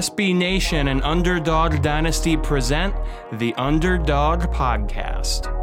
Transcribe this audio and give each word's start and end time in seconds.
SB 0.00 0.34
Nation 0.34 0.88
and 0.88 1.02
Underdog 1.02 1.82
Dynasty 1.82 2.34
present 2.34 2.94
the 3.32 3.52
Underdog 3.56 4.44
Podcast. 4.44 5.54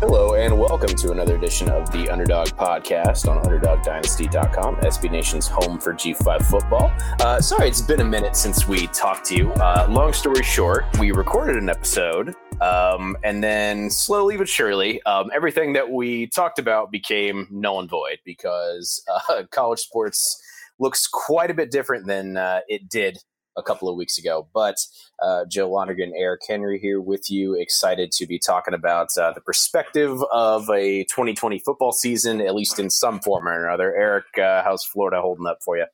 Hello, 0.00 0.34
and 0.34 0.58
welcome 0.58 0.94
to 0.96 1.12
another 1.12 1.36
edition 1.36 1.70
of 1.70 1.90
the 1.92 2.10
Underdog 2.10 2.48
Podcast 2.48 3.28
on 3.28 3.40
UnderdogDynasty.com, 3.44 4.76
SB 4.78 5.10
Nation's 5.12 5.46
home 5.46 5.78
for 5.78 5.94
G5 5.94 6.44
football. 6.44 6.92
Uh, 7.20 7.40
sorry, 7.40 7.68
it's 7.68 7.80
been 7.80 8.00
a 8.00 8.04
minute 8.04 8.34
since 8.34 8.66
we 8.66 8.88
talked 8.88 9.24
to 9.26 9.36
you. 9.36 9.52
Uh, 9.52 9.86
long 9.88 10.12
story 10.12 10.42
short, 10.42 10.86
we 10.98 11.12
recorded 11.12 11.56
an 11.56 11.70
episode, 11.70 12.34
um, 12.60 13.16
and 13.22 13.42
then 13.42 13.90
slowly 13.90 14.36
but 14.36 14.48
surely, 14.48 15.02
um, 15.02 15.30
everything 15.34 15.72
that 15.74 15.90
we 15.90 16.26
talked 16.28 16.58
about 16.58 16.90
became 16.90 17.48
null 17.50 17.80
and 17.80 17.90
void 17.90 18.18
because 18.24 19.02
uh, 19.28 19.44
college 19.50 19.80
sports 19.80 20.40
looks 20.78 21.06
quite 21.06 21.50
a 21.50 21.54
bit 21.54 21.70
different 21.70 22.06
than 22.06 22.36
uh, 22.36 22.60
it 22.68 22.88
did 22.88 23.18
a 23.56 23.62
couple 23.62 23.88
of 23.88 23.96
weeks 23.96 24.18
ago. 24.18 24.48
But 24.52 24.76
uh, 25.22 25.44
Joe 25.48 25.70
Lonergan, 25.70 26.12
Eric 26.16 26.42
Henry 26.48 26.78
here 26.78 27.00
with 27.00 27.30
you. 27.30 27.54
Excited 27.54 28.10
to 28.12 28.26
be 28.26 28.38
talking 28.38 28.74
about 28.74 29.08
uh, 29.16 29.32
the 29.32 29.40
perspective 29.40 30.22
of 30.32 30.68
a 30.70 31.04
2020 31.04 31.60
football 31.60 31.92
season, 31.92 32.40
at 32.40 32.54
least 32.54 32.78
in 32.78 32.90
some 32.90 33.20
form 33.20 33.46
or 33.46 33.66
another. 33.66 33.94
Eric, 33.94 34.38
uh, 34.38 34.62
how's 34.64 34.84
Florida 34.84 35.20
holding 35.20 35.46
up 35.46 35.58
for 35.64 35.76
you? 35.76 35.86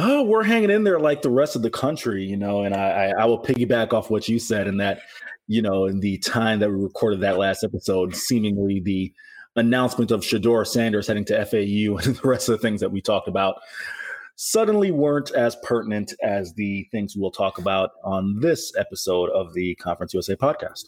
Oh, 0.00 0.22
we're 0.22 0.44
hanging 0.44 0.70
in 0.70 0.84
there 0.84 1.00
like 1.00 1.22
the 1.22 1.30
rest 1.30 1.56
of 1.56 1.62
the 1.62 1.70
country, 1.70 2.24
you 2.24 2.36
know. 2.36 2.62
And 2.62 2.72
I, 2.72 2.88
I, 2.88 3.22
I 3.22 3.24
will 3.24 3.42
piggyback 3.42 3.92
off 3.92 4.10
what 4.10 4.28
you 4.28 4.38
said 4.38 4.68
in 4.68 4.76
that, 4.76 5.00
you 5.48 5.60
know, 5.60 5.86
in 5.86 5.98
the 5.98 6.18
time 6.18 6.60
that 6.60 6.70
we 6.70 6.76
recorded 6.76 7.20
that 7.22 7.36
last 7.36 7.64
episode, 7.64 8.14
seemingly 8.14 8.80
the 8.80 9.12
announcement 9.56 10.12
of 10.12 10.20
Shedeur 10.20 10.64
Sanders 10.64 11.08
heading 11.08 11.24
to 11.26 11.44
FAU 11.44 11.96
and 12.04 12.16
the 12.16 12.20
rest 12.22 12.48
of 12.48 12.52
the 12.52 12.62
things 12.62 12.80
that 12.80 12.92
we 12.92 13.00
talked 13.00 13.26
about 13.26 13.56
suddenly 14.36 14.92
weren't 14.92 15.32
as 15.32 15.56
pertinent 15.64 16.14
as 16.22 16.54
the 16.54 16.86
things 16.92 17.16
we'll 17.16 17.32
talk 17.32 17.58
about 17.58 17.90
on 18.04 18.38
this 18.38 18.72
episode 18.78 19.30
of 19.30 19.52
the 19.52 19.74
Conference 19.76 20.14
USA 20.14 20.36
podcast. 20.36 20.84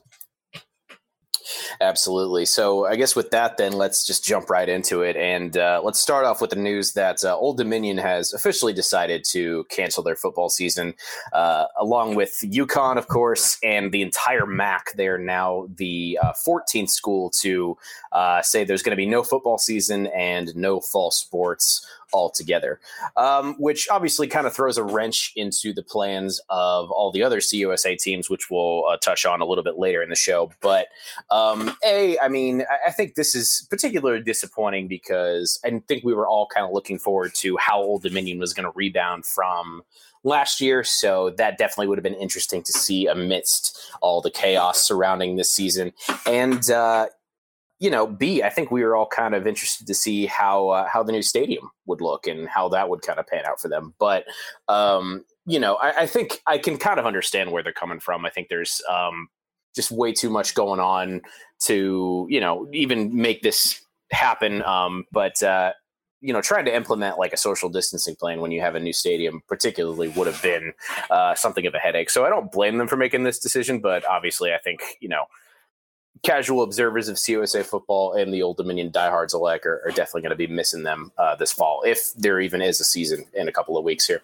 Absolutely. 1.82 2.44
So, 2.44 2.84
I 2.84 2.96
guess 2.96 3.16
with 3.16 3.30
that, 3.30 3.56
then 3.56 3.72
let's 3.72 4.04
just 4.04 4.22
jump 4.22 4.50
right 4.50 4.68
into 4.68 5.00
it. 5.00 5.16
And 5.16 5.56
uh, 5.56 5.80
let's 5.82 5.98
start 5.98 6.26
off 6.26 6.42
with 6.42 6.50
the 6.50 6.56
news 6.56 6.92
that 6.92 7.24
uh, 7.24 7.34
Old 7.34 7.56
Dominion 7.56 7.96
has 7.96 8.34
officially 8.34 8.74
decided 8.74 9.24
to 9.30 9.64
cancel 9.70 10.02
their 10.02 10.14
football 10.14 10.50
season, 10.50 10.92
uh, 11.32 11.64
along 11.78 12.16
with 12.16 12.44
UConn, 12.44 12.98
of 12.98 13.08
course, 13.08 13.56
and 13.62 13.92
the 13.92 14.02
entire 14.02 14.44
MAC. 14.44 14.92
They 14.94 15.08
are 15.08 15.16
now 15.16 15.68
the 15.74 16.18
14th 16.46 16.84
uh, 16.84 16.86
school 16.86 17.30
to 17.40 17.78
uh, 18.12 18.42
say 18.42 18.62
there's 18.62 18.82
going 18.82 18.90
to 18.90 18.96
be 18.96 19.06
no 19.06 19.22
football 19.22 19.56
season 19.56 20.08
and 20.08 20.54
no 20.54 20.80
fall 20.80 21.10
sports 21.10 21.86
altogether, 22.12 22.80
um, 23.16 23.54
which 23.58 23.88
obviously 23.90 24.26
kind 24.26 24.46
of 24.46 24.54
throws 24.54 24.78
a 24.78 24.84
wrench 24.84 25.32
into 25.36 25.72
the 25.72 25.82
plans 25.82 26.40
of 26.48 26.90
all 26.90 27.10
the 27.10 27.22
other 27.22 27.38
CUSA 27.38 27.98
teams, 27.98 28.30
which 28.30 28.50
we'll 28.50 28.84
uh, 28.86 28.96
touch 28.96 29.24
on 29.24 29.40
a 29.40 29.44
little 29.44 29.64
bit 29.64 29.78
later 29.78 30.02
in 30.02 30.08
the 30.10 30.16
show. 30.16 30.50
But 30.60 30.88
um, 31.30 31.76
a, 31.84 32.18
I 32.18 32.28
mean, 32.28 32.64
I 32.86 32.90
think 32.90 33.14
this 33.14 33.34
is 33.34 33.66
particularly 33.70 34.22
disappointing 34.22 34.88
because 34.88 35.58
I 35.64 35.80
think 35.86 36.04
we 36.04 36.14
were 36.14 36.26
all 36.26 36.46
kind 36.46 36.66
of 36.66 36.72
looking 36.72 36.98
forward 36.98 37.34
to 37.36 37.56
how 37.56 37.80
Old 37.80 38.02
Dominion 38.02 38.38
was 38.38 38.52
going 38.52 38.64
to 38.64 38.72
rebound 38.74 39.26
from 39.26 39.82
last 40.22 40.60
year. 40.60 40.84
So 40.84 41.30
that 41.30 41.58
definitely 41.58 41.88
would 41.88 41.98
have 41.98 42.02
been 42.02 42.14
interesting 42.14 42.62
to 42.64 42.72
see 42.72 43.06
amidst 43.06 43.78
all 44.02 44.20
the 44.20 44.30
chaos 44.30 44.86
surrounding 44.86 45.36
this 45.36 45.50
season. 45.50 45.92
And, 46.26 46.70
uh, 46.70 47.06
you 47.80 47.88
know, 47.90 48.06
B, 48.06 48.42
I 48.42 48.50
think 48.50 48.70
we 48.70 48.84
were 48.84 48.94
all 48.94 49.06
kind 49.06 49.34
of 49.34 49.46
interested 49.46 49.86
to 49.86 49.94
see 49.94 50.26
how 50.26 50.68
uh, 50.68 50.86
how 50.86 51.02
the 51.02 51.12
new 51.12 51.22
stadium 51.22 51.70
would 51.86 52.02
look 52.02 52.26
and 52.26 52.46
how 52.46 52.68
that 52.68 52.90
would 52.90 53.00
kind 53.00 53.18
of 53.18 53.26
pan 53.26 53.46
out 53.46 53.58
for 53.58 53.68
them. 53.68 53.94
But 53.98 54.26
um, 54.68 55.24
you 55.46 55.58
know, 55.58 55.76
I, 55.76 56.02
I, 56.02 56.06
think 56.06 56.42
I 56.46 56.58
can 56.58 56.76
kind 56.76 57.00
of 57.00 57.06
understand 57.06 57.50
where 57.50 57.62
they're 57.62 57.72
coming 57.72 57.98
from. 57.98 58.26
I 58.26 58.30
think 58.30 58.48
there's 58.48 58.82
um, 58.88 59.28
just 59.74 59.90
way 59.90 60.12
too 60.12 60.28
much 60.28 60.54
going 60.54 60.78
on 60.78 61.22
to 61.60 62.26
you 62.28 62.38
know 62.38 62.68
even 62.72 63.16
make 63.16 63.40
this 63.40 63.80
happen. 64.12 64.62
Um, 64.62 65.06
but 65.10 65.42
uh, 65.42 65.72
you 66.20 66.34
know, 66.34 66.42
trying 66.42 66.66
to 66.66 66.76
implement 66.76 67.18
like 67.18 67.32
a 67.32 67.38
social 67.38 67.70
distancing 67.70 68.14
plan 68.14 68.42
when 68.42 68.50
you 68.50 68.60
have 68.60 68.74
a 68.74 68.80
new 68.80 68.92
stadium, 68.92 69.42
particularly, 69.48 70.08
would 70.08 70.26
have 70.26 70.42
been 70.42 70.74
uh, 71.10 71.34
something 71.34 71.64
of 71.64 71.74
a 71.74 71.78
headache. 71.78 72.10
So 72.10 72.26
I 72.26 72.28
don't 72.28 72.52
blame 72.52 72.76
them 72.76 72.88
for 72.88 72.98
making 72.98 73.24
this 73.24 73.38
decision, 73.38 73.78
but 73.80 74.04
obviously, 74.06 74.52
I 74.52 74.58
think 74.58 74.82
you 75.00 75.08
know 75.08 75.24
casual 76.22 76.62
observers 76.62 77.08
of 77.08 77.16
CUSA 77.16 77.64
football 77.64 78.12
and 78.12 78.32
the 78.32 78.42
Old 78.42 78.56
Dominion 78.56 78.90
diehards 78.90 79.32
alike 79.32 79.64
are, 79.64 79.82
are 79.86 79.90
definitely 79.90 80.22
going 80.22 80.30
to 80.30 80.36
be 80.36 80.46
missing 80.46 80.82
them 80.82 81.12
uh, 81.18 81.34
this 81.36 81.52
fall, 81.52 81.82
if 81.86 82.12
there 82.14 82.40
even 82.40 82.60
is 82.60 82.80
a 82.80 82.84
season 82.84 83.24
in 83.34 83.48
a 83.48 83.52
couple 83.52 83.76
of 83.76 83.84
weeks 83.84 84.06
here. 84.06 84.22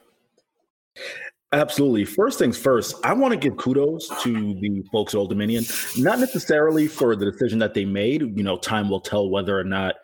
Absolutely. 1.53 2.05
First 2.05 2.39
things 2.39 2.59
first, 2.59 2.97
I 3.05 3.13
want 3.13 3.33
to 3.33 3.39
give 3.39 3.57
kudos 3.57 4.09
to 4.23 4.33
the 4.61 4.83
folks 4.91 5.15
at 5.15 5.19
Old 5.19 5.31
Dominion, 5.31 5.65
not 5.97 6.19
necessarily 6.19 6.89
for 6.89 7.15
the 7.15 7.31
decision 7.31 7.59
that 7.61 7.73
they 7.73 7.85
made. 7.85 8.37
You 8.37 8.43
know, 8.43 8.59
time 8.59 8.91
will 8.91 9.01
tell 9.01 9.31
whether 9.31 9.59
or 9.59 9.65
not 9.65 9.95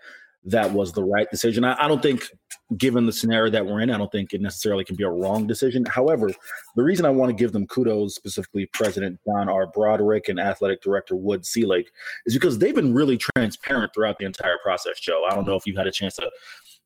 that 0.44 0.72
was 0.72 0.92
the 0.92 1.04
right 1.04 1.30
decision. 1.30 1.64
I, 1.64 1.76
I, 1.78 1.88
don't 1.88 2.02
think, 2.02 2.28
given 2.76 3.06
the 3.06 3.12
scenario 3.12 3.50
that 3.50 3.64
we're 3.64 3.80
in, 3.80 3.90
I 3.90 3.98
don't 3.98 4.10
think 4.10 4.32
it 4.32 4.40
necessarily 4.40 4.84
can 4.84 4.96
be 4.96 5.04
a 5.04 5.10
wrong 5.10 5.46
decision. 5.46 5.84
However, 5.84 6.30
the 6.74 6.82
reason 6.82 7.06
I 7.06 7.10
want 7.10 7.30
to 7.30 7.34
give 7.34 7.52
them 7.52 7.66
kudos, 7.66 8.14
specifically 8.14 8.66
President 8.72 9.20
John 9.26 9.48
R. 9.48 9.68
Broderick 9.68 10.28
and 10.28 10.40
Athletic 10.40 10.82
Director 10.82 11.14
Wood 11.14 11.46
Selig, 11.46 11.86
is 12.26 12.34
because 12.34 12.58
they've 12.58 12.74
been 12.74 12.92
really 12.92 13.18
transparent 13.18 13.92
throughout 13.94 14.18
the 14.18 14.24
entire 14.24 14.58
process, 14.62 14.98
Joe. 14.98 15.24
I 15.30 15.34
don't 15.34 15.46
know 15.46 15.56
if 15.56 15.66
you 15.66 15.76
had 15.76 15.86
a 15.86 15.92
chance 15.92 16.16
to 16.16 16.30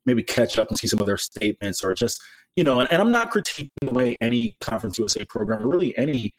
maybe 0.05 0.23
catch 0.23 0.59
up 0.59 0.69
and 0.69 0.79
see 0.79 0.87
some 0.87 1.01
of 1.01 1.07
their 1.07 1.17
statements 1.17 1.83
or 1.83 1.95
just, 1.95 2.21
you 2.57 2.65
know, 2.65 2.81
and, 2.81 2.91
and 2.93 3.01
I'm 3.01 3.11
not 3.11 3.33
critiquing 3.33 3.71
the 3.81 3.91
way 3.91 4.17
any 4.21 4.57
Conference 4.61 4.99
USA 4.99 5.25
program, 5.25 5.67
really 5.67 5.97
any 5.97 6.35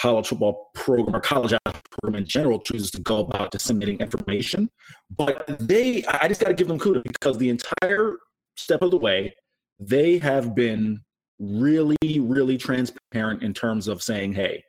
college 0.00 0.28
football 0.28 0.70
program 0.74 1.14
or 1.16 1.20
college 1.20 1.52
program 1.64 2.22
in 2.22 2.26
general 2.26 2.60
chooses 2.60 2.90
to 2.92 3.00
go 3.02 3.20
about 3.20 3.50
disseminating 3.50 3.98
information. 4.00 4.70
But 5.16 5.44
they, 5.58 6.04
I 6.04 6.28
just 6.28 6.40
got 6.40 6.48
to 6.48 6.54
give 6.54 6.68
them 6.68 6.78
kudos 6.78 7.02
because 7.04 7.38
the 7.38 7.50
entire 7.50 8.16
step 8.56 8.82
of 8.82 8.90
the 8.90 8.96
way, 8.96 9.34
they 9.80 10.18
have 10.18 10.54
been 10.54 11.00
really, 11.38 11.96
really 12.20 12.58
transparent 12.58 13.42
in 13.42 13.54
terms 13.54 13.88
of 13.88 14.02
saying, 14.02 14.34
hey, 14.34 14.62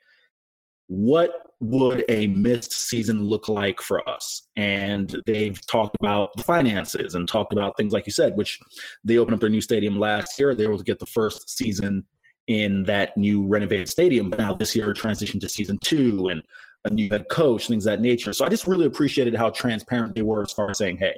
what 0.87 1.31
would 1.59 2.05
a 2.09 2.27
missed 2.27 2.71
season 2.71 3.23
look 3.23 3.49
like 3.49 3.81
for 3.81 4.07
us? 4.09 4.47
And 4.55 5.15
they've 5.25 5.59
talked 5.67 5.95
about 5.99 6.35
the 6.35 6.43
finances 6.43 7.15
and 7.15 7.27
talked 7.27 7.53
about 7.53 7.75
things 7.77 7.93
like 7.93 8.05
you 8.07 8.11
said, 8.11 8.35
which 8.35 8.59
they 9.03 9.17
opened 9.17 9.35
up 9.35 9.41
their 9.41 9.49
new 9.49 9.61
stadium 9.61 9.99
last 9.99 10.39
year. 10.39 10.55
They 10.55 10.65
were 10.65 10.73
able 10.73 10.79
to 10.79 10.85
get 10.85 10.99
the 10.99 11.05
first 11.05 11.55
season 11.55 12.05
in 12.49 12.83
that 12.83 13.15
new 13.15 13.45
renovated 13.45 13.87
stadium. 13.87 14.29
But 14.29 14.39
now 14.39 14.53
this 14.55 14.75
year, 14.75 14.91
transition 14.91 15.39
to 15.39 15.47
season 15.47 15.77
two 15.83 16.29
and 16.29 16.41
a 16.83 16.89
new 16.89 17.07
head 17.09 17.29
coach, 17.29 17.67
things 17.67 17.83
that 17.83 18.01
nature. 18.01 18.33
So 18.33 18.43
I 18.43 18.49
just 18.49 18.65
really 18.65 18.85
appreciated 18.85 19.35
how 19.35 19.51
transparent 19.51 20.15
they 20.15 20.23
were 20.23 20.41
as 20.41 20.51
far 20.51 20.71
as 20.71 20.79
saying, 20.79 20.97
hey, 20.97 21.15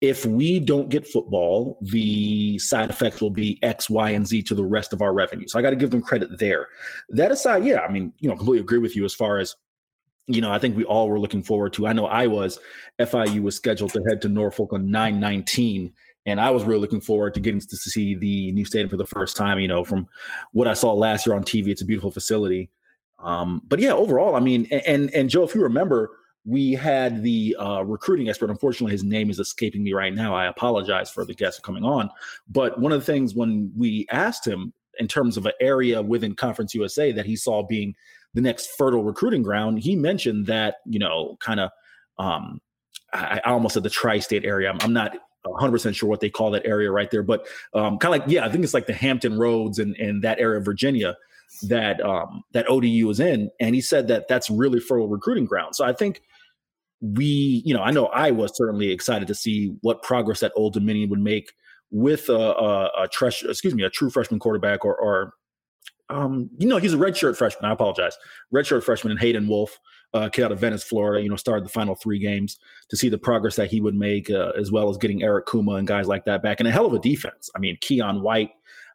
if 0.00 0.26
we 0.26 0.58
don't 0.58 0.88
get 0.88 1.06
football, 1.06 1.78
the 1.82 2.58
side 2.58 2.90
effects 2.90 3.20
will 3.20 3.30
be 3.30 3.60
X, 3.62 3.88
Y, 3.88 4.10
and 4.10 4.26
Z 4.26 4.42
to 4.44 4.54
the 4.54 4.64
rest 4.64 4.92
of 4.92 5.02
our 5.02 5.12
revenue. 5.12 5.46
So 5.46 5.58
I 5.58 5.62
got 5.62 5.70
to 5.70 5.76
give 5.76 5.90
them 5.90 6.02
credit 6.02 6.38
there. 6.38 6.68
That 7.10 7.30
aside, 7.30 7.64
yeah, 7.64 7.80
I 7.80 7.92
mean, 7.92 8.12
you 8.18 8.28
know, 8.28 8.34
completely 8.34 8.62
agree 8.62 8.78
with 8.78 8.96
you 8.96 9.04
as 9.04 9.14
far 9.14 9.38
as, 9.38 9.54
you 10.26 10.40
know, 10.40 10.50
I 10.50 10.58
think 10.58 10.76
we 10.76 10.84
all 10.84 11.08
were 11.08 11.20
looking 11.20 11.42
forward 11.42 11.74
to. 11.74 11.86
I 11.86 11.92
know 11.92 12.06
I 12.06 12.26
was. 12.26 12.58
FIU 12.98 13.42
was 13.42 13.54
scheduled 13.54 13.92
to 13.92 14.02
head 14.08 14.22
to 14.22 14.28
Norfolk 14.28 14.72
on 14.72 14.90
919 14.90 15.92
and 16.26 16.40
I 16.40 16.50
was 16.50 16.64
really 16.64 16.80
looking 16.80 17.00
forward 17.00 17.34
to 17.34 17.40
getting 17.40 17.60
to 17.60 17.76
see 17.76 18.14
the 18.14 18.52
new 18.52 18.64
stadium 18.64 18.88
for 18.88 18.96
the 18.96 19.06
first 19.06 19.36
time. 19.36 19.58
You 19.58 19.68
know, 19.68 19.84
from 19.84 20.06
what 20.52 20.68
I 20.68 20.74
saw 20.74 20.92
last 20.92 21.26
year 21.26 21.34
on 21.34 21.44
TV, 21.44 21.68
it's 21.68 21.82
a 21.82 21.86
beautiful 21.86 22.10
facility. 22.10 22.70
Um, 23.18 23.62
but 23.68 23.80
yeah, 23.80 23.92
overall, 23.92 24.34
I 24.34 24.40
mean, 24.40 24.66
and 24.86 25.12
and 25.14 25.30
Joe, 25.30 25.44
if 25.44 25.54
you 25.54 25.62
remember, 25.62 26.10
we 26.44 26.72
had 26.72 27.22
the 27.22 27.56
uh, 27.58 27.82
recruiting 27.82 28.28
expert. 28.28 28.50
Unfortunately, 28.50 28.92
his 28.92 29.04
name 29.04 29.30
is 29.30 29.38
escaping 29.38 29.82
me 29.82 29.92
right 29.92 30.14
now. 30.14 30.34
I 30.34 30.46
apologize 30.46 31.10
for 31.10 31.24
the 31.24 31.34
guest 31.34 31.62
coming 31.62 31.84
on. 31.84 32.10
But 32.48 32.78
one 32.78 32.92
of 32.92 33.00
the 33.00 33.06
things 33.06 33.34
when 33.34 33.72
we 33.76 34.06
asked 34.10 34.46
him 34.46 34.72
in 34.98 35.08
terms 35.08 35.36
of 35.36 35.46
an 35.46 35.52
area 35.60 36.02
within 36.02 36.34
Conference 36.34 36.74
USA 36.74 37.12
that 37.12 37.26
he 37.26 37.36
saw 37.36 37.62
being 37.62 37.94
the 38.34 38.40
next 38.40 38.70
fertile 38.76 39.02
recruiting 39.02 39.42
ground, 39.42 39.78
he 39.78 39.96
mentioned 39.96 40.46
that 40.46 40.76
you 40.84 40.98
know, 40.98 41.36
kind 41.40 41.60
of. 41.60 41.70
Um, 42.18 42.60
I, 43.12 43.40
almost 43.46 43.74
said 43.74 43.82
the 43.82 43.90
tri-state 43.90 44.44
area. 44.44 44.70
I'm, 44.70 44.78
I'm 44.82 44.92
not 44.92 45.16
100% 45.46 45.94
sure 45.94 46.08
what 46.08 46.20
they 46.20 46.30
call 46.30 46.50
that 46.50 46.66
area 46.66 46.90
right 46.90 47.10
there, 47.10 47.22
but 47.22 47.46
um, 47.74 47.98
kind 47.98 48.14
of 48.14 48.20
like, 48.20 48.30
yeah, 48.30 48.44
I 48.44 48.50
think 48.50 48.64
it's 48.64 48.74
like 48.74 48.86
the 48.86 48.94
Hampton 48.94 49.38
Roads 49.38 49.78
and, 49.78 49.96
and 49.96 50.22
that 50.22 50.38
area 50.38 50.58
of 50.58 50.64
Virginia 50.64 51.16
that 51.62 52.00
um, 52.00 52.42
that 52.52 52.68
ODU 52.68 53.08
is 53.10 53.20
in. 53.20 53.50
And 53.60 53.74
he 53.74 53.80
said 53.80 54.08
that 54.08 54.28
that's 54.28 54.50
really 54.50 54.80
fertile 54.80 55.08
recruiting 55.08 55.46
ground. 55.46 55.74
So 55.74 55.84
I 55.84 55.92
think 55.92 56.22
we, 57.00 57.62
you 57.64 57.74
know, 57.74 57.82
I 57.82 57.90
know 57.90 58.06
I 58.06 58.30
was 58.30 58.56
certainly 58.56 58.90
excited 58.90 59.28
to 59.28 59.34
see 59.34 59.74
what 59.80 60.02
progress 60.02 60.40
that 60.40 60.52
Old 60.56 60.74
Dominion 60.74 61.10
would 61.10 61.20
make 61.20 61.52
with 61.90 62.28
a, 62.28 62.32
a, 62.32 62.84
a 63.04 63.08
tresh, 63.08 63.48
excuse 63.48 63.74
me, 63.74 63.82
a 63.82 63.90
true 63.90 64.10
freshman 64.10 64.38
quarterback 64.38 64.84
or, 64.84 64.94
or 64.94 65.32
um, 66.08 66.50
you 66.58 66.66
know, 66.68 66.76
he's 66.76 66.92
a 66.92 66.98
redshirt 66.98 67.36
freshman. 67.36 67.70
I 67.70 67.72
apologize. 67.72 68.16
Redshirt 68.52 68.82
freshman 68.82 69.12
and 69.12 69.20
Hayden 69.20 69.48
Wolff. 69.48 69.78
Uh, 70.14 70.28
kid 70.28 70.44
out 70.44 70.52
of 70.52 70.58
Venice, 70.58 70.82
Florida. 70.82 71.22
You 71.22 71.28
know, 71.28 71.36
started 71.36 71.64
the 71.64 71.70
final 71.70 71.94
three 71.94 72.18
games 72.18 72.58
to 72.88 72.96
see 72.96 73.08
the 73.08 73.18
progress 73.18 73.56
that 73.56 73.70
he 73.70 73.80
would 73.80 73.94
make, 73.94 74.30
uh, 74.30 74.52
as 74.58 74.72
well 74.72 74.88
as 74.88 74.96
getting 74.96 75.22
Eric 75.22 75.46
Kuma 75.46 75.74
and 75.74 75.86
guys 75.86 76.06
like 76.06 76.24
that 76.24 76.42
back, 76.42 76.60
and 76.60 76.68
a 76.68 76.72
hell 76.72 76.86
of 76.86 76.92
a 76.92 76.98
defense. 76.98 77.50
I 77.54 77.58
mean, 77.58 77.76
Keion 77.78 78.20
White. 78.20 78.50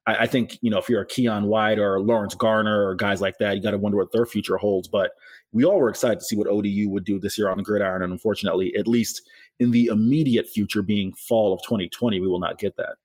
I, 0.07 0.15
I 0.15 0.27
think 0.27 0.57
you 0.61 0.69
know 0.69 0.77
if 0.77 0.89
you're 0.89 1.01
a 1.01 1.07
Keion 1.07 1.45
White 1.45 1.79
or 1.79 1.99
Lawrence 1.99 2.35
Garner 2.35 2.87
or 2.87 2.95
guys 2.95 3.21
like 3.21 3.37
that, 3.39 3.55
you 3.55 3.61
got 3.61 3.71
to 3.71 3.77
wonder 3.77 3.97
what 3.97 4.11
their 4.11 4.25
future 4.25 4.57
holds. 4.57 4.87
But 4.87 5.11
we 5.51 5.63
all 5.63 5.79
were 5.79 5.89
excited 5.89 6.19
to 6.19 6.25
see 6.25 6.35
what 6.35 6.47
ODU 6.47 6.89
would 6.89 7.05
do 7.05 7.19
this 7.19 7.37
year 7.37 7.49
on 7.49 7.57
the 7.57 7.63
gridiron, 7.63 8.01
and 8.01 8.11
unfortunately, 8.11 8.75
at 8.75 8.87
least 8.87 9.21
in 9.59 9.71
the 9.71 9.85
immediate 9.87 10.49
future, 10.49 10.81
being 10.81 11.13
fall 11.13 11.53
of 11.53 11.61
2020, 11.63 12.19
we 12.19 12.27
will 12.27 12.39
not 12.39 12.57
get 12.57 12.75
that. 12.75 12.95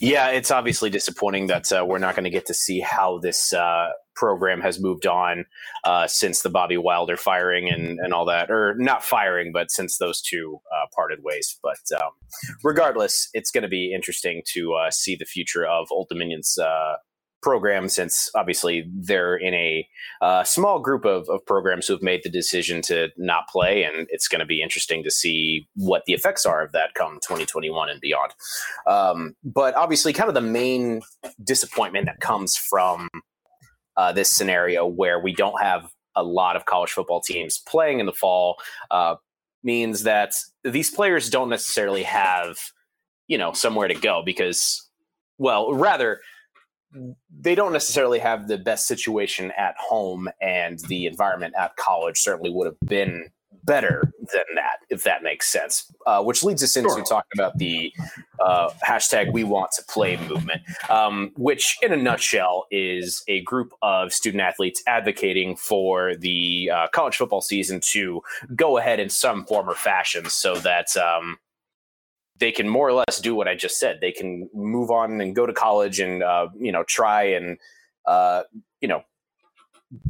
Yeah, 0.00 0.28
it's 0.28 0.50
obviously 0.50 0.90
disappointing 0.90 1.46
that 1.48 1.72
uh, 1.72 1.84
we're 1.86 1.98
not 1.98 2.14
going 2.14 2.24
to 2.24 2.30
get 2.30 2.46
to 2.46 2.54
see 2.54 2.80
how 2.80 3.18
this 3.18 3.52
uh, 3.52 3.90
program 4.14 4.60
has 4.60 4.80
moved 4.80 5.06
on 5.06 5.44
uh, 5.84 6.06
since 6.06 6.42
the 6.42 6.50
Bobby 6.50 6.76
Wilder 6.76 7.16
firing 7.16 7.68
and, 7.70 7.98
and 8.00 8.12
all 8.12 8.24
that, 8.26 8.50
or 8.50 8.74
not 8.78 9.04
firing, 9.04 9.52
but 9.52 9.70
since 9.70 9.98
those 9.98 10.20
two 10.20 10.60
uh, 10.72 10.86
parted 10.94 11.20
ways. 11.22 11.58
But 11.62 11.78
um, 12.00 12.10
regardless, 12.62 13.28
it's 13.32 13.50
going 13.50 13.62
to 13.62 13.68
be 13.68 13.92
interesting 13.94 14.42
to 14.54 14.74
uh, 14.74 14.90
see 14.90 15.16
the 15.16 15.24
future 15.24 15.66
of 15.66 15.88
Old 15.90 16.08
Dominion's 16.10 16.58
uh, 16.58 16.96
program 17.46 17.88
since 17.88 18.28
obviously 18.34 18.90
they're 18.92 19.36
in 19.36 19.54
a 19.54 19.88
uh, 20.20 20.42
small 20.42 20.80
group 20.80 21.04
of, 21.04 21.28
of 21.28 21.46
programs 21.46 21.86
who 21.86 21.92
have 21.92 22.02
made 22.02 22.20
the 22.24 22.28
decision 22.28 22.82
to 22.82 23.08
not 23.16 23.46
play 23.46 23.84
and 23.84 24.08
it's 24.10 24.26
going 24.26 24.40
to 24.40 24.44
be 24.44 24.60
interesting 24.60 25.04
to 25.04 25.12
see 25.12 25.68
what 25.76 26.02
the 26.06 26.12
effects 26.12 26.44
are 26.44 26.60
of 26.60 26.72
that 26.72 26.94
come 26.94 27.20
2021 27.22 27.88
and 27.88 28.00
beyond. 28.00 28.32
Um, 28.88 29.36
but 29.44 29.76
obviously 29.76 30.12
kind 30.12 30.28
of 30.28 30.34
the 30.34 30.40
main 30.40 31.02
disappointment 31.44 32.06
that 32.06 32.18
comes 32.18 32.56
from 32.56 33.08
uh, 33.96 34.10
this 34.10 34.28
scenario 34.28 34.84
where 34.84 35.20
we 35.20 35.32
don't 35.32 35.62
have 35.62 35.88
a 36.16 36.24
lot 36.24 36.56
of 36.56 36.64
college 36.64 36.90
football 36.90 37.20
teams 37.20 37.62
playing 37.68 38.00
in 38.00 38.06
the 38.06 38.12
fall 38.12 38.56
uh, 38.90 39.14
means 39.62 40.02
that 40.02 40.34
these 40.64 40.90
players 40.90 41.30
don't 41.30 41.48
necessarily 41.48 42.02
have 42.02 42.58
you 43.28 43.38
know 43.38 43.52
somewhere 43.52 43.86
to 43.86 43.94
go 43.94 44.24
because 44.26 44.90
well 45.38 45.72
rather 45.72 46.20
they 47.40 47.54
don't 47.54 47.72
necessarily 47.72 48.18
have 48.18 48.48
the 48.48 48.58
best 48.58 48.86
situation 48.86 49.52
at 49.56 49.74
home, 49.78 50.28
and 50.40 50.78
the 50.88 51.06
environment 51.06 51.54
at 51.58 51.76
college 51.76 52.18
certainly 52.18 52.50
would 52.50 52.66
have 52.66 52.80
been 52.86 53.30
better 53.64 54.12
than 54.32 54.44
that, 54.54 54.78
if 54.90 55.02
that 55.02 55.22
makes 55.22 55.48
sense. 55.48 55.92
Uh, 56.06 56.22
which 56.22 56.42
leads 56.42 56.62
us 56.62 56.76
into 56.76 56.88
sure. 56.90 57.04
talking 57.04 57.30
about 57.34 57.58
the 57.58 57.92
uh, 58.40 58.70
hashtag 58.86 59.32
We 59.32 59.44
Want 59.44 59.72
to 59.72 59.82
Play 59.88 60.16
movement, 60.16 60.62
um, 60.88 61.32
which, 61.36 61.76
in 61.82 61.92
a 61.92 61.96
nutshell, 61.96 62.66
is 62.70 63.22
a 63.28 63.42
group 63.42 63.72
of 63.82 64.12
student 64.12 64.40
athletes 64.40 64.82
advocating 64.86 65.56
for 65.56 66.14
the 66.16 66.70
uh, 66.72 66.86
college 66.92 67.16
football 67.16 67.40
season 67.40 67.80
to 67.92 68.22
go 68.54 68.78
ahead 68.78 69.00
in 69.00 69.08
some 69.08 69.44
form 69.44 69.68
or 69.68 69.74
fashion, 69.74 70.26
so 70.26 70.54
that. 70.56 70.96
Um, 70.96 71.38
they 72.38 72.52
can 72.52 72.68
more 72.68 72.88
or 72.88 72.92
less 72.92 73.20
do 73.20 73.34
what 73.34 73.48
I 73.48 73.54
just 73.54 73.78
said. 73.78 73.98
They 74.00 74.12
can 74.12 74.48
move 74.54 74.90
on 74.90 75.20
and 75.20 75.34
go 75.34 75.46
to 75.46 75.52
college 75.52 76.00
and 76.00 76.22
uh, 76.22 76.48
you 76.58 76.72
know 76.72 76.84
try 76.84 77.24
and 77.24 77.58
uh, 78.06 78.42
you 78.80 78.88
know 78.88 79.02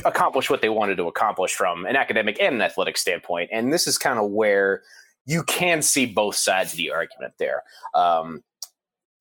accomplish 0.05 0.49
what 0.49 0.62
they 0.62 0.69
wanted 0.69 0.96
to 0.96 1.06
accomplish 1.06 1.55
from 1.55 1.84
an 1.87 1.96
academic 1.96 2.40
and 2.40 2.56
an 2.56 2.62
athletic 2.62 2.96
standpoint. 2.96 3.50
And 3.52 3.73
this 3.73 3.87
is 3.87 3.99
kind 3.99 4.19
of 4.19 4.31
where 4.31 4.82
you 5.26 5.43
can 5.43 5.82
see 5.82 6.06
both 6.06 6.37
sides 6.37 6.73
of 6.73 6.78
the 6.78 6.90
argument 6.90 7.34
there. 7.38 7.62
Um, 7.94 8.43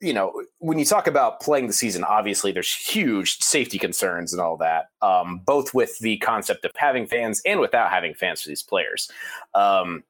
you 0.02 0.14
know, 0.14 0.44
when 0.60 0.78
you 0.78 0.86
talk 0.86 1.08
about 1.08 1.42
playing 1.42 1.68
the 1.68 1.74
season, 1.74 2.04
obviously 2.04 2.52
there's 2.52 2.74
huge 2.74 3.38
safety 3.38 3.78
concerns 3.80 4.34
and 4.34 4.42
all 4.42 4.58
that, 4.58 4.90
um, 5.02 5.42
both 5.46 5.74
with 5.74 5.98
the 6.00 6.18
concept 6.18 6.64
of 6.66 6.72
having 6.76 7.08
fans 7.08 7.42
and 7.46 7.60
without 7.60 7.90
having 7.90 8.14
fans 8.14 8.42
for 8.42 8.50
these 8.50 8.62
players. 8.62 9.10
Um, 9.54 10.04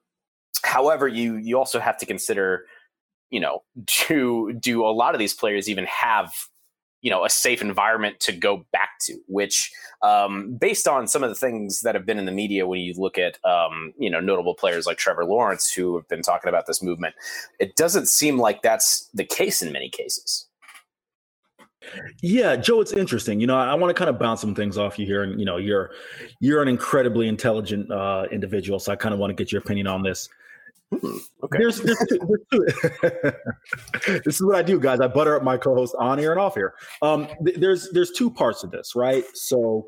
however, 0.62 1.08
you 1.08 1.36
you 1.36 1.58
also 1.58 1.80
have 1.80 1.96
to 1.98 2.06
consider 2.06 2.66
you 3.30 3.40
know, 3.40 3.62
do 4.08 4.52
do 4.52 4.84
a 4.84 4.88
lot 4.90 5.14
of 5.14 5.18
these 5.18 5.34
players 5.34 5.68
even 5.68 5.84
have 5.86 6.32
you 7.02 7.10
know 7.10 7.24
a 7.24 7.30
safe 7.30 7.62
environment 7.62 8.18
to 8.20 8.32
go 8.32 8.64
back 8.72 8.98
to 9.00 9.16
which 9.28 9.70
um, 10.02 10.56
based 10.56 10.88
on 10.88 11.06
some 11.06 11.22
of 11.22 11.28
the 11.28 11.34
things 11.34 11.82
that 11.82 11.94
have 11.94 12.06
been 12.06 12.18
in 12.18 12.26
the 12.26 12.32
media 12.32 12.66
when 12.66 12.80
you 12.80 12.94
look 12.96 13.18
at 13.18 13.38
um, 13.44 13.92
you 13.98 14.10
know 14.10 14.18
notable 14.18 14.54
players 14.54 14.86
like 14.86 14.96
trevor 14.96 15.24
lawrence 15.24 15.70
who 15.72 15.94
have 15.96 16.08
been 16.08 16.22
talking 16.22 16.48
about 16.48 16.66
this 16.66 16.82
movement 16.82 17.14
it 17.60 17.76
doesn't 17.76 18.08
seem 18.08 18.38
like 18.38 18.62
that's 18.62 19.08
the 19.14 19.24
case 19.24 19.62
in 19.62 19.72
many 19.72 19.88
cases 19.88 20.48
yeah, 22.20 22.56
Joe, 22.56 22.80
it's 22.80 22.92
interesting. 22.92 23.40
You 23.40 23.46
know, 23.46 23.56
I 23.56 23.74
want 23.74 23.94
to 23.94 23.98
kind 23.98 24.10
of 24.10 24.18
bounce 24.18 24.40
some 24.40 24.56
things 24.56 24.76
off 24.76 24.98
you 24.98 25.06
here, 25.06 25.22
and 25.22 25.38
you 25.38 25.46
know, 25.46 25.56
you're 25.56 25.92
you're 26.40 26.60
an 26.60 26.66
incredibly 26.66 27.28
intelligent 27.28 27.90
uh, 27.92 28.26
individual, 28.32 28.80
so 28.80 28.92
I 28.92 28.96
kind 28.96 29.12
of 29.12 29.20
want 29.20 29.30
to 29.30 29.34
get 29.34 29.52
your 29.52 29.60
opinion 29.60 29.86
on 29.86 30.02
this. 30.02 30.28
Hmm, 30.92 31.18
okay. 31.44 31.58
There's, 31.58 31.80
there's, 31.80 31.98
there's 32.08 33.34
this 34.24 34.36
is 34.36 34.42
what 34.42 34.56
I 34.56 34.62
do, 34.62 34.80
guys. 34.80 35.00
I 35.00 35.08
butter 35.08 35.36
up 35.36 35.42
my 35.44 35.56
co-host 35.58 35.94
on 35.98 36.20
air 36.20 36.32
and 36.32 36.40
off 36.40 36.54
here. 36.54 36.74
Um, 37.02 37.28
th- 37.44 37.58
there's 37.58 37.90
there's 37.92 38.12
two 38.12 38.30
parts 38.30 38.64
of 38.64 38.70
this, 38.72 38.94
right? 38.96 39.24
So 39.34 39.86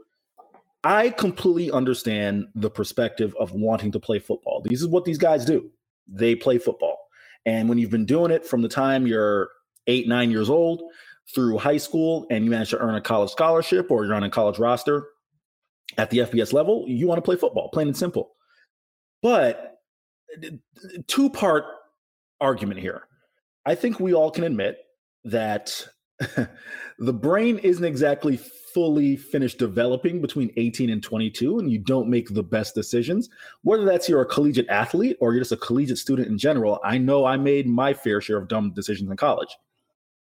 I 0.85 1.11
completely 1.11 1.71
understand 1.73 2.47
the 2.55 2.71
perspective 2.71 3.35
of 3.41 3.53
wanting 3.53 3.93
to 3.93 4.01
play 4.01 4.19
football. 4.19 4.63
This 4.65 4.81
is 4.81 4.89
what 4.89 5.05
these 5.05 5.19
guys 5.19 5.45
do. 5.45 5.71
They 6.09 6.35
play 6.35 6.59
football. 6.59 6.99
And 7.47 7.69
when 7.69 7.79
you've 7.79 7.91
been 7.91 8.07
doing 8.07 8.31
it 8.31 8.47
from 8.47 8.63
the 8.63 8.69
time 8.69 9.07
you're 9.07 9.51
eight, 9.87 10.09
nine 10.09 10.31
years 10.31 10.51
old 10.51 10.83
through 11.35 11.59
high 11.59 11.77
school 11.77 12.27
and 12.31 12.45
you 12.45 12.51
manage 12.51 12.71
to 12.71 12.79
earn 12.79 12.95
a 12.97 13.01
college 13.01 13.31
scholarship 13.31 13.91
or 13.91 14.05
you're 14.07 14.15
on 14.15 14.25
a 14.25 14.31
college 14.31 14.59
roster 14.59 15.07
at 15.99 16.11
the 16.11 16.19
FBS 16.19 16.53
level, 16.53 16.85
you 16.89 17.07
want 17.07 17.19
to 17.19 17.23
play 17.23 17.37
football, 17.37 17.71
plain 17.71 17.89
and 17.89 17.97
simple. 17.97 18.31
But 19.23 19.78
two 21.07 21.31
part 21.31 21.65
argument 22.41 22.81
here. 22.81 23.03
I 23.67 23.75
think 23.75 24.01
we 24.01 24.15
all 24.15 24.31
can 24.31 24.45
admit 24.45 24.79
that 25.25 25.87
the 26.99 27.13
brain 27.13 27.59
isn't 27.59 27.85
exactly 27.85 28.39
fully 28.75 29.17
finished 29.17 29.59
developing 29.59 30.21
between 30.21 30.53
18 30.57 30.91
and 30.91 31.03
22 31.03 31.59
and 31.59 31.71
you 31.71 31.79
don't 31.79 32.09
make 32.09 32.33
the 32.33 32.43
best 32.43 32.75
decisions. 32.75 33.29
Whether 33.63 33.85
that's 33.85 34.09
you're 34.09 34.21
a 34.21 34.27
collegiate 34.27 34.69
athlete 34.69 35.17
or 35.21 35.33
you're 35.33 35.41
just 35.41 35.53
a 35.53 35.57
collegiate 35.57 35.99
student 35.99 36.29
in 36.29 36.39
general 36.39 36.81
i 36.85 36.99
know 36.99 37.25
i 37.25 37.37
made 37.37 37.67
my 37.67 37.95
fair 37.95 38.21
share 38.21 38.39
of 38.39 38.49
dumb 38.49 38.73
decisions 38.73 39.11
in 39.11 39.17
college. 39.17 39.57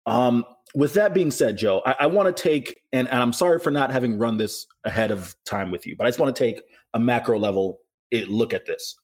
Um, 0.06 0.44
with 0.75 0.94
that 0.94 1.14
being 1.14 1.31
said 1.31 1.56
joe 1.56 1.82
i, 1.87 1.96
I 2.00 2.06
want 2.06 2.34
to 2.34 2.42
take 2.42 2.81
and, 2.92 3.08
and 3.08 3.20
i'm 3.20 3.32
sorry 3.32 3.58
for 3.58 3.70
not 3.70 3.92
having 3.92 4.19
run 4.19 4.37
this 4.37 4.66
ahead 4.84 5.10
of 5.10 5.34
time 5.44 5.70
with 5.70 5.87
you 5.87 5.96
but 5.96 6.06
i 6.06 6.08
just 6.08 6.19
want 6.19 6.34
to 6.34 6.38
take 6.38 6.62
a 6.94 6.99
macro 7.00 7.38
level 7.38 7.81
eh, 8.12 8.25
look 8.28 8.52
at 8.52 8.66
this 8.66 8.96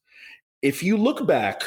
if 0.63 0.83
you 0.83 0.97
look 0.97 1.27
back, 1.27 1.63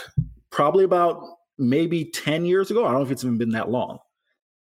probably 0.50 0.84
about 0.84 1.22
maybe 1.58 2.06
10 2.06 2.46
years 2.46 2.72
ago, 2.72 2.86
I 2.86 2.92
don't 2.92 3.00
know 3.00 3.06
if 3.06 3.12
it's 3.12 3.24
even 3.24 3.38
been 3.38 3.50
that 3.52 3.70
long, 3.70 4.00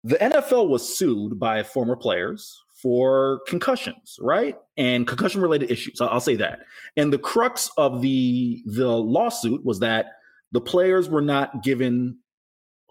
the 0.04 0.16
NFL 0.16 0.68
was 0.68 0.96
sued 0.96 1.38
by 1.38 1.62
former 1.62 1.96
players 1.96 2.60
for 2.80 3.40
concussions, 3.46 4.16
right? 4.20 4.56
And 4.76 5.06
concussion 5.06 5.40
related 5.40 5.70
issues. 5.70 6.00
I'll 6.00 6.20
say 6.20 6.36
that. 6.36 6.60
And 6.96 7.12
the 7.12 7.18
crux 7.18 7.70
of 7.76 8.00
the 8.00 8.62
the 8.66 8.88
lawsuit 8.88 9.64
was 9.64 9.80
that 9.80 10.06
the 10.52 10.60
players 10.60 11.08
were 11.08 11.22
not 11.22 11.62
given 11.62 12.18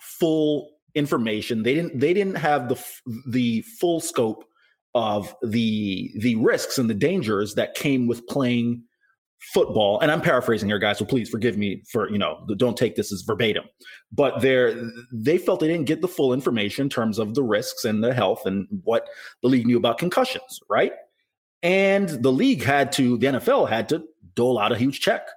full 0.01 0.69
information. 0.95 1.63
They 1.63 1.73
didn't 1.73 1.99
they 1.99 2.13
didn't 2.13 2.35
have 2.35 2.67
the 2.67 2.83
the 3.27 3.61
full 3.61 4.01
scope 4.01 4.43
of 4.93 5.33
the 5.41 6.11
the 6.19 6.35
risks 6.35 6.77
and 6.77 6.89
the 6.89 6.93
dangers 6.93 7.55
that 7.55 7.75
came 7.75 8.07
with 8.07 8.27
playing 8.27 8.83
football 9.39 9.99
and 9.99 10.11
i'm 10.11 10.21
paraphrasing 10.21 10.67
here 10.67 10.79
guys 10.79 10.97
so 10.97 11.05
please 11.05 11.29
forgive 11.29 11.57
me 11.57 11.83
for 11.89 12.09
you 12.09 12.17
know 12.17 12.45
don't 12.57 12.77
take 12.77 12.95
this 12.95 13.11
as 13.11 13.21
verbatim. 13.21 13.63
But 14.11 14.39
they 14.41 14.75
they 15.11 15.37
felt 15.37 15.59
they 15.59 15.67
didn't 15.67 15.85
get 15.85 16.01
the 16.01 16.07
full 16.07 16.33
information 16.33 16.83
in 16.83 16.89
terms 16.89 17.19
of 17.19 17.35
the 17.35 17.43
risks 17.43 17.85
and 17.85 18.03
the 18.03 18.13
health 18.13 18.45
and 18.45 18.67
what 18.83 19.07
the 19.41 19.47
league 19.47 19.67
knew 19.67 19.77
about 19.77 19.97
concussions 19.97 20.59
right? 20.69 20.93
And 21.63 22.09
the 22.09 22.31
league 22.31 22.63
had 22.63 22.91
to 22.93 23.17
the 23.17 23.27
nfl 23.27 23.69
had 23.69 23.89
to 23.89 24.03
dole 24.35 24.59
out 24.59 24.71
a 24.71 24.77
huge 24.77 25.01
check. 25.01 25.27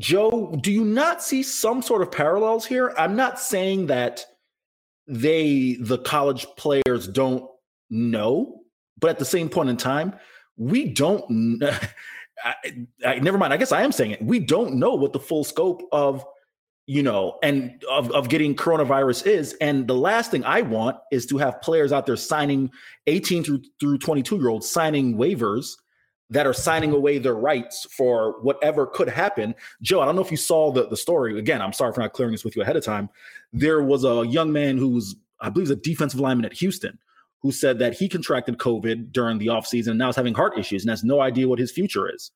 Joe 0.00 0.56
do 0.60 0.72
you 0.72 0.84
not 0.84 1.22
see 1.22 1.42
some 1.42 1.82
sort 1.82 2.02
of 2.02 2.10
parallels 2.10 2.64
here? 2.64 2.94
I'm 2.96 3.16
not 3.16 3.38
saying 3.38 3.86
that 3.86 4.24
they 5.06 5.76
the 5.80 5.98
college 5.98 6.46
players 6.56 7.06
don't 7.08 7.48
know 7.90 8.60
but 8.98 9.10
at 9.10 9.18
the 9.18 9.24
same 9.24 9.50
point 9.50 9.68
in 9.68 9.76
time 9.76 10.14
we 10.56 10.86
don't 10.86 11.62
I, 12.44 12.54
I, 13.04 13.18
never 13.18 13.38
mind 13.38 13.52
i 13.52 13.56
guess 13.56 13.72
i 13.72 13.82
am 13.82 13.92
saying 13.92 14.12
it. 14.12 14.22
We 14.22 14.38
don't 14.38 14.74
know 14.74 14.94
what 14.94 15.12
the 15.12 15.20
full 15.20 15.44
scope 15.44 15.82
of 15.92 16.24
you 16.86 17.02
know 17.02 17.38
and 17.42 17.82
of, 17.90 18.10
of 18.12 18.28
getting 18.28 18.54
coronavirus 18.54 19.26
is 19.26 19.54
and 19.60 19.88
the 19.88 19.94
last 19.94 20.30
thing 20.30 20.44
i 20.44 20.60
want 20.60 20.96
is 21.10 21.26
to 21.26 21.38
have 21.38 21.60
players 21.62 21.92
out 21.92 22.06
there 22.06 22.16
signing 22.16 22.70
18 23.06 23.44
through 23.44 23.62
through 23.80 23.98
22 23.98 24.36
year 24.36 24.48
olds 24.48 24.68
signing 24.68 25.16
waivers 25.16 25.76
that 26.30 26.46
are 26.46 26.54
signing 26.54 26.92
away 26.92 27.18
their 27.18 27.34
rights 27.34 27.86
for 27.90 28.40
whatever 28.40 28.86
could 28.86 29.08
happen. 29.08 29.54
Joe 29.82 30.00
i 30.00 30.04
don't 30.04 30.16
know 30.16 30.22
if 30.22 30.30
you 30.30 30.36
saw 30.36 30.70
the, 30.72 30.88
the 30.88 30.96
story 30.96 31.38
again 31.38 31.62
i'm 31.62 31.72
sorry 31.72 31.92
for 31.92 32.00
not 32.00 32.12
clearing 32.12 32.32
this 32.32 32.44
with 32.44 32.56
you 32.56 32.62
ahead 32.62 32.76
of 32.76 32.84
time. 32.84 33.08
There 33.52 33.82
was 33.82 34.04
a 34.04 34.26
young 34.26 34.52
man 34.52 34.76
who 34.76 34.90
was 34.90 35.16
i 35.40 35.48
believe 35.48 35.70
a 35.70 35.76
defensive 35.76 36.20
lineman 36.20 36.44
at 36.44 36.52
houston 36.52 36.98
who 37.44 37.52
said 37.52 37.78
that 37.78 37.92
he 37.92 38.08
contracted 38.08 38.56
COVID 38.56 39.12
during 39.12 39.36
the 39.36 39.48
offseason 39.48 39.88
and 39.88 39.98
now 39.98 40.08
is 40.08 40.16
having 40.16 40.32
heart 40.32 40.58
issues 40.58 40.82
and 40.82 40.88
has 40.88 41.04
no 41.04 41.20
idea 41.20 41.46
what 41.46 41.58
his 41.58 41.70
future 41.70 42.08
is. 42.12 42.30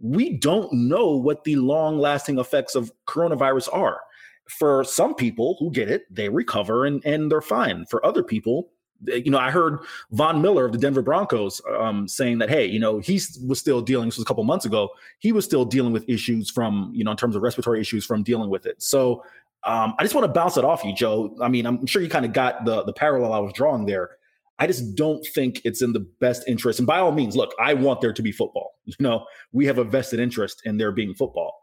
We 0.00 0.36
don't 0.38 0.72
know 0.72 1.10
what 1.10 1.42
the 1.42 1.56
long 1.56 1.98
lasting 1.98 2.38
effects 2.38 2.76
of 2.76 2.92
coronavirus 3.08 3.68
are. 3.74 4.00
For 4.48 4.84
some 4.84 5.16
people 5.16 5.56
who 5.58 5.72
get 5.72 5.90
it, 5.90 6.02
they 6.08 6.28
recover 6.28 6.84
and, 6.86 7.04
and 7.04 7.32
they're 7.32 7.40
fine. 7.40 7.84
For 7.86 8.04
other 8.06 8.22
people, 8.22 8.70
you 9.04 9.32
know, 9.32 9.38
I 9.38 9.50
heard 9.50 9.80
Von 10.12 10.40
Miller 10.40 10.66
of 10.66 10.72
the 10.72 10.78
Denver 10.78 11.02
Broncos 11.02 11.60
um, 11.76 12.06
saying 12.06 12.38
that, 12.38 12.48
hey, 12.48 12.64
you 12.64 12.78
know, 12.78 13.00
he 13.00 13.20
was 13.44 13.58
still 13.58 13.82
dealing. 13.82 14.06
This 14.06 14.18
was 14.18 14.22
a 14.22 14.26
couple 14.26 14.44
months 14.44 14.66
ago. 14.66 14.90
He 15.18 15.32
was 15.32 15.44
still 15.44 15.64
dealing 15.64 15.92
with 15.92 16.08
issues 16.08 16.48
from, 16.48 16.92
you 16.94 17.02
know, 17.02 17.10
in 17.10 17.16
terms 17.16 17.34
of 17.34 17.42
respiratory 17.42 17.80
issues 17.80 18.06
from 18.06 18.22
dealing 18.22 18.50
with 18.50 18.66
it. 18.66 18.80
So 18.80 19.24
um, 19.64 19.94
I 19.98 20.04
just 20.04 20.14
want 20.14 20.26
to 20.26 20.32
bounce 20.32 20.56
it 20.56 20.64
off 20.64 20.84
you, 20.84 20.94
Joe. 20.94 21.36
I 21.40 21.48
mean, 21.48 21.66
I'm 21.66 21.86
sure 21.86 22.02
you 22.02 22.08
kind 22.08 22.24
of 22.24 22.32
got 22.32 22.64
the 22.64 22.84
the 22.84 22.92
parallel 22.92 23.32
I 23.32 23.38
was 23.40 23.52
drawing 23.52 23.86
there. 23.86 24.10
I 24.58 24.66
just 24.66 24.94
don't 24.94 25.24
think 25.34 25.60
it's 25.64 25.82
in 25.82 25.92
the 25.92 26.06
best 26.20 26.44
interest. 26.46 26.78
And 26.78 26.86
by 26.86 26.98
all 26.98 27.12
means, 27.12 27.36
look, 27.36 27.52
I 27.60 27.74
want 27.74 28.00
there 28.00 28.12
to 28.12 28.22
be 28.22 28.32
football. 28.32 28.72
You 28.86 28.94
know, 29.00 29.24
we 29.50 29.64
have 29.64 29.78
a 29.78 29.84
vested 29.84 30.20
interest 30.20 30.60
in 30.66 30.76
there 30.76 30.92
being 30.92 31.14
football. 31.14 31.54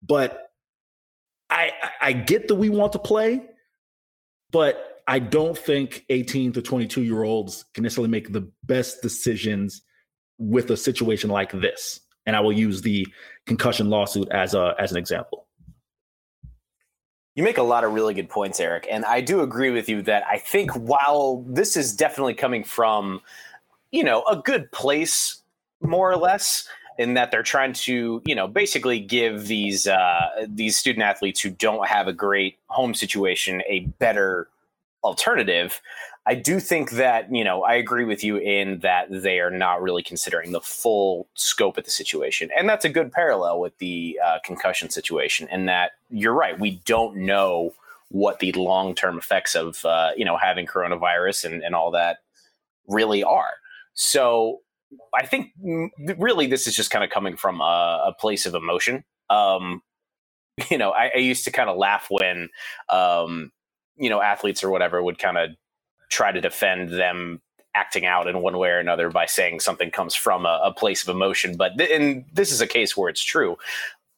But 0.00 0.50
I 1.50 1.72
I 2.00 2.12
get 2.12 2.46
that 2.48 2.54
we 2.54 2.68
want 2.68 2.92
to 2.92 3.00
play, 3.00 3.42
but 4.52 5.02
I 5.08 5.18
don't 5.18 5.58
think 5.58 6.04
18 6.08 6.52
to 6.52 6.62
22 6.62 7.02
year 7.02 7.24
olds 7.24 7.64
can 7.74 7.82
necessarily 7.82 8.10
make 8.10 8.32
the 8.32 8.48
best 8.62 9.02
decisions 9.02 9.82
with 10.38 10.70
a 10.70 10.76
situation 10.76 11.30
like 11.30 11.50
this. 11.50 11.98
And 12.26 12.36
I 12.36 12.40
will 12.40 12.52
use 12.52 12.82
the 12.82 13.08
concussion 13.46 13.90
lawsuit 13.90 14.28
as 14.30 14.54
a 14.54 14.76
as 14.78 14.92
an 14.92 14.98
example. 14.98 15.47
You 17.38 17.44
make 17.44 17.58
a 17.58 17.62
lot 17.62 17.84
of 17.84 17.92
really 17.92 18.14
good 18.14 18.28
points, 18.28 18.58
Eric. 18.58 18.88
And 18.90 19.04
I 19.04 19.20
do 19.20 19.42
agree 19.42 19.70
with 19.70 19.88
you 19.88 20.02
that 20.02 20.24
I 20.28 20.38
think 20.38 20.72
while 20.72 21.44
this 21.46 21.76
is 21.76 21.94
definitely 21.94 22.34
coming 22.34 22.64
from, 22.64 23.20
you 23.92 24.02
know, 24.02 24.24
a 24.24 24.34
good 24.34 24.72
place, 24.72 25.40
more 25.80 26.10
or 26.10 26.16
less, 26.16 26.68
in 26.98 27.14
that 27.14 27.30
they're 27.30 27.44
trying 27.44 27.74
to, 27.74 28.20
you 28.24 28.34
know, 28.34 28.48
basically 28.48 28.98
give 28.98 29.46
these 29.46 29.86
uh, 29.86 30.46
these 30.48 30.76
student 30.76 31.04
athletes 31.04 31.40
who 31.40 31.50
don't 31.50 31.86
have 31.86 32.08
a 32.08 32.12
great 32.12 32.58
home 32.66 32.92
situation 32.92 33.62
a 33.68 33.86
better 34.00 34.48
alternative. 35.04 35.80
I 36.28 36.34
do 36.34 36.60
think 36.60 36.90
that, 36.90 37.34
you 37.34 37.42
know, 37.42 37.62
I 37.62 37.76
agree 37.76 38.04
with 38.04 38.22
you 38.22 38.36
in 38.36 38.80
that 38.80 39.06
they 39.10 39.40
are 39.40 39.50
not 39.50 39.80
really 39.80 40.02
considering 40.02 40.52
the 40.52 40.60
full 40.60 41.26
scope 41.32 41.78
of 41.78 41.86
the 41.86 41.90
situation. 41.90 42.50
And 42.54 42.68
that's 42.68 42.84
a 42.84 42.90
good 42.90 43.10
parallel 43.12 43.60
with 43.60 43.78
the 43.78 44.20
uh, 44.22 44.38
concussion 44.44 44.90
situation, 44.90 45.48
in 45.50 45.64
that 45.66 45.92
you're 46.10 46.34
right. 46.34 46.60
We 46.60 46.82
don't 46.84 47.16
know 47.16 47.72
what 48.10 48.40
the 48.40 48.52
long 48.52 48.94
term 48.94 49.16
effects 49.16 49.54
of, 49.54 49.82
uh, 49.86 50.10
you 50.18 50.24
know, 50.26 50.36
having 50.36 50.66
coronavirus 50.66 51.46
and, 51.46 51.62
and 51.62 51.74
all 51.74 51.92
that 51.92 52.18
really 52.86 53.24
are. 53.24 53.54
So 53.94 54.60
I 55.18 55.24
think 55.24 55.52
really 56.18 56.46
this 56.46 56.66
is 56.66 56.76
just 56.76 56.90
kind 56.90 57.04
of 57.06 57.10
coming 57.10 57.38
from 57.38 57.62
a, 57.62 58.02
a 58.08 58.12
place 58.12 58.44
of 58.44 58.54
emotion. 58.54 59.02
Um, 59.30 59.80
you 60.70 60.76
know, 60.76 60.90
I, 60.90 61.10
I, 61.14 61.18
used 61.18 61.44
to 61.44 61.50
kind 61.50 61.70
of 61.70 61.78
laugh 61.78 62.08
when, 62.10 62.50
um, 62.90 63.50
you 63.96 64.10
know, 64.10 64.20
athletes 64.20 64.62
or 64.62 64.70
whatever 64.70 65.02
would 65.02 65.18
kind 65.18 65.38
of 65.38 65.50
try 66.08 66.32
to 66.32 66.40
defend 66.40 66.90
them 66.90 67.40
acting 67.74 68.06
out 68.06 68.26
in 68.26 68.40
one 68.40 68.58
way 68.58 68.70
or 68.70 68.78
another 68.78 69.10
by 69.10 69.26
saying 69.26 69.60
something 69.60 69.90
comes 69.90 70.14
from 70.14 70.46
a, 70.46 70.60
a 70.64 70.72
place 70.72 71.02
of 71.02 71.08
emotion. 71.14 71.56
But 71.56 71.78
th- 71.78 71.90
and 71.90 72.24
this 72.32 72.50
is 72.50 72.60
a 72.60 72.66
case 72.66 72.96
where 72.96 73.08
it's 73.08 73.22
true. 73.22 73.56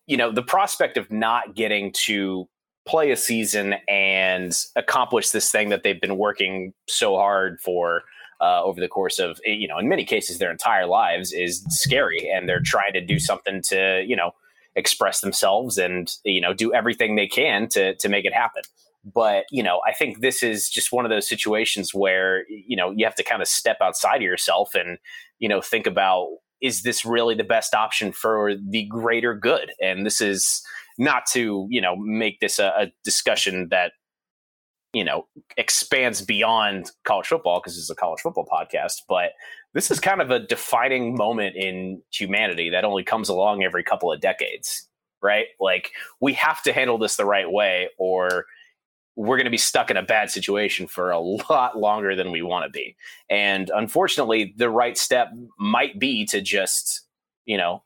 You 0.07 0.17
know, 0.17 0.33
the 0.33 0.43
prospect 0.43 0.97
of 0.97 1.11
not 1.11 1.55
getting 1.55 1.93
to 2.07 2.49
play 2.87 3.11
a 3.11 3.17
season 3.17 3.75
and 3.89 4.57
accomplish 4.77 5.31
this 5.31 5.51
thing 5.51 5.69
that 5.69 5.83
they've 5.83 6.01
been 6.01 6.17
working 6.17 6.73
so 6.89 7.17
hard 7.17 7.61
for 7.61 8.03
uh, 8.41 8.63
over 8.65 8.81
the 8.81 8.89
course 8.89 9.19
of 9.19 9.39
you 9.45 9.69
know 9.69 9.79
in 9.79 9.89
many 9.89 10.05
cases 10.05 10.39
their 10.39 10.51
entire 10.51 10.87
lives 10.87 11.31
is 11.33 11.63
scary 11.69 12.29
and 12.31 12.49
they're 12.49 12.61
trying 12.61 12.93
to 12.93 13.01
do 13.01 13.19
something 13.19 13.61
to 13.61 14.03
you 14.07 14.17
know 14.17 14.31
express 14.77 15.21
themselves 15.21 15.77
and 15.77 16.17
you 16.25 16.41
know 16.41 16.55
do 16.55 16.73
everything 16.73 17.17
they 17.17 17.27
can 17.27 17.69
to 17.69 17.95
to 17.97 18.09
make 18.09 18.25
it 18.25 18.33
happen 18.33 18.63
but 19.05 19.45
you 19.51 19.63
know 19.63 19.81
i 19.87 19.93
think 19.93 20.21
this 20.21 20.43
is 20.43 20.69
just 20.69 20.93
one 20.93 21.05
of 21.05 21.11
those 21.11 21.29
situations 21.29 21.95
where 21.95 22.45
you 22.49 22.77
know 22.77 22.93
you 22.95 23.05
have 23.05 23.15
to 23.15 23.23
kind 23.23 23.41
of 23.41 23.49
step 23.49 23.79
outside 23.81 24.17
of 24.17 24.23
yourself 24.23 24.75
and 24.75 24.99
you 25.39 25.49
know 25.49 25.61
think 25.61 25.87
about 25.87 26.29
is 26.61 26.83
this 26.83 27.05
really 27.05 27.35
the 27.35 27.45
best 27.45 27.75
option 27.75 28.13
for 28.13 28.55
the 28.55 28.85
greater 28.85 29.35
good? 29.35 29.73
And 29.81 30.05
this 30.05 30.21
is 30.21 30.63
not 30.99 31.25
to 31.33 31.67
you 31.71 31.81
know 31.81 31.97
make 31.97 32.41
this 32.41 32.59
a, 32.59 32.73
a 32.77 32.87
discussion 33.05 33.69
that 33.71 33.93
you 34.93 35.05
know 35.05 35.27
expands 35.57 36.21
beyond 36.21 36.91
college 37.05 37.27
football 37.27 37.61
because 37.61 37.79
it's 37.79 37.91
a 37.91 37.95
college 37.95 38.21
football 38.21 38.47
podcast 38.53 39.03
but 39.09 39.31
this 39.73 39.91
is 39.91 40.01
kind 40.01 40.21
of 40.21 40.33
a 40.33 40.41
defining 40.41 41.15
moment 41.15 41.55
in 41.57 42.03
humanity 42.13 42.69
that 42.71 42.85
only 42.85 43.05
comes 43.05 43.29
along 43.29 43.63
every 43.63 43.85
couple 43.85 44.13
of 44.13 44.21
decades 44.21 44.89
right? 45.23 45.47
Like 45.61 45.91
we 46.21 46.33
have 46.35 46.63
to 46.63 46.73
handle 46.73 46.99
this 46.99 47.17
the 47.17 47.25
right 47.25 47.51
way 47.51 47.89
or 47.99 48.47
we're 49.17 49.37
going 49.37 49.45
to 49.45 49.51
be 49.51 49.57
stuck 49.57 49.91
in 49.91 49.97
a 49.97 50.03
bad 50.03 50.31
situation 50.31 50.87
for 50.87 51.11
a 51.11 51.19
lot 51.19 51.79
longer 51.79 52.15
than 52.15 52.31
we 52.31 52.43
want 52.43 52.65
to 52.65 52.71
be. 52.71 52.97
And 53.29 53.71
unfortunately, 53.75 54.55
the 54.57 54.71
right 54.71 54.97
step 54.97 55.31
might 55.59 55.99
be 55.99 56.25
to 56.27 56.41
just, 56.41 57.03
you 57.45 57.57
know, 57.57 57.83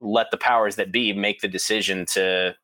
let 0.00 0.30
the 0.30 0.36
powers 0.36 0.76
that 0.76 0.92
be 0.92 1.12
make 1.12 1.40
the 1.40 1.48
decision 1.48 2.04
to 2.12 2.54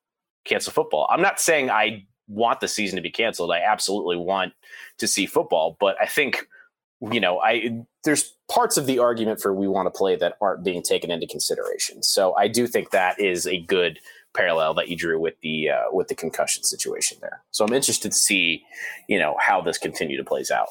cancel 0.45 0.73
football. 0.73 1.07
I'm 1.11 1.23
not 1.23 1.41
saying 1.41 1.71
I 1.71 2.05
want 2.29 2.61
the 2.61 2.69
season 2.69 2.97
to 2.97 3.03
be 3.03 3.11
canceled. 3.11 3.53
I 3.53 3.61
absolutely 3.61 4.17
want 4.17 4.53
to 4.99 5.07
see 5.07 5.27
football, 5.27 5.77
but 5.79 5.97
I 6.01 6.07
think 6.07 6.47
you 7.11 7.21
know, 7.21 7.41
I 7.41 7.85
there's 8.05 8.35
parts 8.49 8.77
of 8.77 8.87
the 8.87 8.99
argument 8.99 9.41
for 9.41 9.53
we 9.53 9.67
want 9.67 9.87
to 9.87 9.97
play 9.97 10.15
that 10.17 10.37
aren't 10.41 10.63
being 10.63 10.83
taken 10.83 11.11
into 11.11 11.27
consideration. 11.27 12.03
So 12.03 12.35
I 12.35 12.47
do 12.47 12.67
think 12.67 12.91
that 12.91 13.19
is 13.19 13.47
a 13.47 13.61
good 13.63 13.99
parallel 14.35 14.75
that 14.75 14.89
you 14.89 14.97
drew 14.97 15.19
with 15.21 15.35
the 15.43 15.71
uh, 15.71 15.83
with 15.93 16.09
the 16.09 16.15
concussion 16.15 16.63
situation 16.63 17.19
there. 17.21 17.43
So 17.51 17.65
I'm 17.65 17.73
interested 17.73 18.13
to 18.13 18.19
see, 18.19 18.65
you 19.09 19.19
know, 19.19 19.37
how 19.39 19.61
this 19.61 19.79
continue 19.79 20.17
to 20.17 20.25
plays 20.25 20.51
out. 20.51 20.69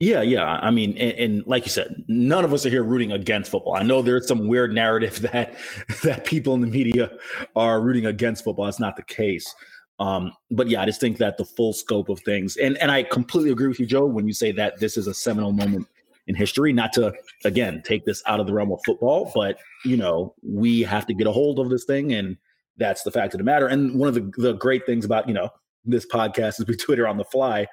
Yeah, 0.00 0.22
yeah. 0.22 0.44
I 0.44 0.72
mean, 0.72 0.98
and, 0.98 1.12
and, 1.12 1.46
like 1.46 1.64
you 1.64 1.70
said, 1.70 2.04
none 2.08 2.44
of 2.44 2.52
us 2.52 2.66
are 2.66 2.70
here 2.70 2.82
rooting 2.82 3.12
against 3.12 3.52
football. 3.52 3.76
I 3.76 3.84
know 3.84 4.02
there's 4.02 4.26
some 4.26 4.48
weird 4.48 4.74
narrative 4.74 5.20
that 5.32 5.54
that 6.02 6.24
people 6.24 6.54
in 6.54 6.60
the 6.60 6.66
media 6.66 7.10
are 7.54 7.80
rooting 7.80 8.06
against 8.06 8.42
football. 8.42 8.66
It's 8.66 8.80
not 8.80 8.96
the 8.96 9.04
case. 9.04 9.54
Um, 10.00 10.32
but 10.50 10.68
yeah, 10.68 10.82
I 10.82 10.86
just 10.86 11.00
think 11.00 11.18
that 11.18 11.36
the 11.36 11.44
full 11.44 11.72
scope 11.72 12.08
of 12.08 12.18
things, 12.20 12.56
and 12.56 12.76
and 12.78 12.90
I 12.90 13.04
completely 13.04 13.52
agree 13.52 13.68
with 13.68 13.78
you, 13.78 13.86
Joe, 13.86 14.04
when 14.04 14.26
you 14.26 14.32
say 14.32 14.50
that 14.52 14.80
this 14.80 14.96
is 14.96 15.06
a 15.06 15.14
seminal 15.14 15.52
moment 15.52 15.86
in 16.26 16.34
history. 16.34 16.72
Not 16.72 16.92
to 16.94 17.12
again 17.44 17.82
take 17.84 18.04
this 18.04 18.22
out 18.26 18.40
of 18.40 18.48
the 18.48 18.52
realm 18.52 18.72
of 18.72 18.80
football, 18.84 19.30
but 19.34 19.58
you 19.84 19.96
know 19.96 20.34
we 20.42 20.80
have 20.80 21.06
to 21.06 21.14
get 21.14 21.28
a 21.28 21.32
hold 21.32 21.60
of 21.60 21.70
this 21.70 21.84
thing 21.84 22.12
and 22.12 22.36
that's 22.76 23.02
the 23.02 23.10
fact 23.10 23.34
of 23.34 23.38
the 23.38 23.44
matter. 23.44 23.66
And 23.66 23.98
one 23.98 24.08
of 24.08 24.14
the, 24.14 24.32
the 24.36 24.52
great 24.54 24.86
things 24.86 25.04
about, 25.04 25.28
you 25.28 25.34
know, 25.34 25.50
this 25.84 26.06
podcast 26.06 26.60
is 26.60 26.66
we 26.66 26.76
Twitter 26.76 27.06
on 27.08 27.16
the 27.16 27.24
fly. 27.24 27.66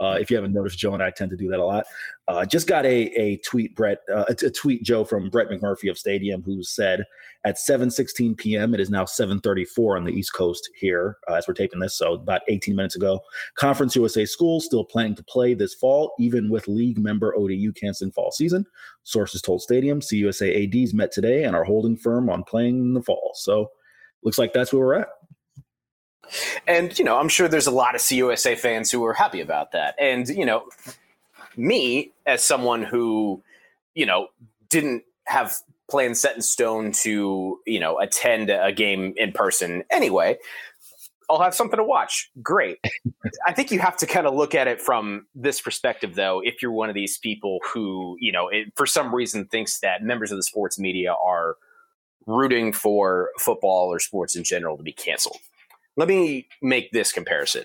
Uh, 0.00 0.16
if 0.20 0.30
you 0.30 0.36
haven't 0.36 0.52
noticed, 0.52 0.78
Joe 0.78 0.94
and 0.94 1.02
I 1.02 1.10
tend 1.10 1.30
to 1.30 1.36
do 1.36 1.48
that 1.48 1.60
a 1.60 1.64
lot. 1.64 1.84
Uh, 2.28 2.44
just 2.44 2.66
got 2.66 2.84
a 2.84 3.04
a 3.20 3.36
tweet, 3.38 3.74
Brett, 3.76 3.98
uh, 4.12 4.24
a, 4.28 4.50
tweet, 4.50 4.82
Joe 4.82 5.04
from 5.04 5.30
Brett 5.30 5.48
McMurphy 5.48 5.90
of 5.90 5.98
Stadium, 5.98 6.42
who 6.42 6.62
said 6.62 7.04
at 7.44 7.56
7:16 7.56 8.36
p.m. 8.36 8.74
It 8.74 8.80
is 8.80 8.90
now 8.90 9.04
7:34 9.04 9.96
on 9.96 10.04
the 10.04 10.12
East 10.12 10.32
Coast 10.34 10.68
here 10.76 11.18
uh, 11.28 11.34
as 11.34 11.46
we're 11.46 11.54
taping 11.54 11.80
this, 11.80 11.96
so 11.96 12.14
about 12.14 12.42
18 12.48 12.74
minutes 12.74 12.96
ago. 12.96 13.20
Conference 13.56 13.94
USA 13.96 14.24
schools 14.24 14.64
still 14.64 14.84
planning 14.84 15.14
to 15.16 15.24
play 15.24 15.54
this 15.54 15.74
fall, 15.74 16.14
even 16.18 16.48
with 16.48 16.68
league 16.68 16.98
member 16.98 17.36
ODU 17.36 17.72
canceling 17.72 18.12
fall 18.12 18.32
season. 18.32 18.66
Sources 19.04 19.42
told 19.42 19.62
Stadium 19.62 20.00
CUSA 20.00 20.64
ads 20.64 20.94
met 20.94 21.12
today 21.12 21.44
and 21.44 21.54
are 21.54 21.64
holding 21.64 21.96
firm 21.96 22.30
on 22.30 22.44
playing 22.44 22.78
in 22.78 22.94
the 22.94 23.02
fall. 23.02 23.32
So 23.34 23.70
looks 24.22 24.38
like 24.38 24.52
that's 24.52 24.72
where 24.72 24.86
we're 24.86 24.94
at. 24.94 25.08
And, 26.66 26.98
you 26.98 27.04
know, 27.04 27.18
I'm 27.18 27.28
sure 27.28 27.48
there's 27.48 27.66
a 27.66 27.72
lot 27.72 27.94
of 27.94 28.00
CUSA 28.00 28.56
fans 28.58 28.90
who 28.90 29.04
are 29.04 29.12
happy 29.12 29.40
about 29.40 29.72
that. 29.72 29.94
And, 29.98 30.28
you 30.28 30.46
know, 30.46 30.64
me 31.56 32.12
as 32.26 32.42
someone 32.42 32.82
who, 32.82 33.42
you 33.94 34.06
know, 34.06 34.28
didn't 34.70 35.04
have 35.26 35.54
plans 35.90 36.20
set 36.20 36.34
in 36.34 36.42
stone 36.42 36.92
to, 36.92 37.60
you 37.66 37.80
know, 37.80 37.98
attend 37.98 38.48
a 38.48 38.72
game 38.72 39.12
in 39.16 39.32
person 39.32 39.84
anyway, 39.90 40.38
I'll 41.28 41.40
have 41.40 41.54
something 41.54 41.76
to 41.76 41.84
watch. 41.84 42.30
Great. 42.42 42.78
I 43.46 43.52
think 43.52 43.70
you 43.70 43.78
have 43.80 43.96
to 43.98 44.06
kind 44.06 44.26
of 44.26 44.34
look 44.34 44.54
at 44.54 44.68
it 44.68 44.80
from 44.80 45.26
this 45.34 45.60
perspective, 45.60 46.14
though. 46.14 46.40
If 46.44 46.62
you're 46.62 46.72
one 46.72 46.88
of 46.88 46.94
these 46.94 47.18
people 47.18 47.58
who, 47.72 48.16
you 48.20 48.32
know, 48.32 48.48
it, 48.48 48.72
for 48.76 48.86
some 48.86 49.14
reason 49.14 49.46
thinks 49.46 49.80
that 49.80 50.02
members 50.02 50.30
of 50.30 50.36
the 50.36 50.42
sports 50.42 50.78
media 50.78 51.14
are 51.14 51.56
rooting 52.26 52.72
for 52.72 53.30
football 53.38 53.92
or 53.92 53.98
sports 53.98 54.36
in 54.36 54.44
general 54.44 54.76
to 54.76 54.82
be 54.82 54.92
canceled. 54.92 55.38
Let 55.96 56.08
me 56.08 56.48
make 56.62 56.90
this 56.92 57.12
comparison. 57.12 57.64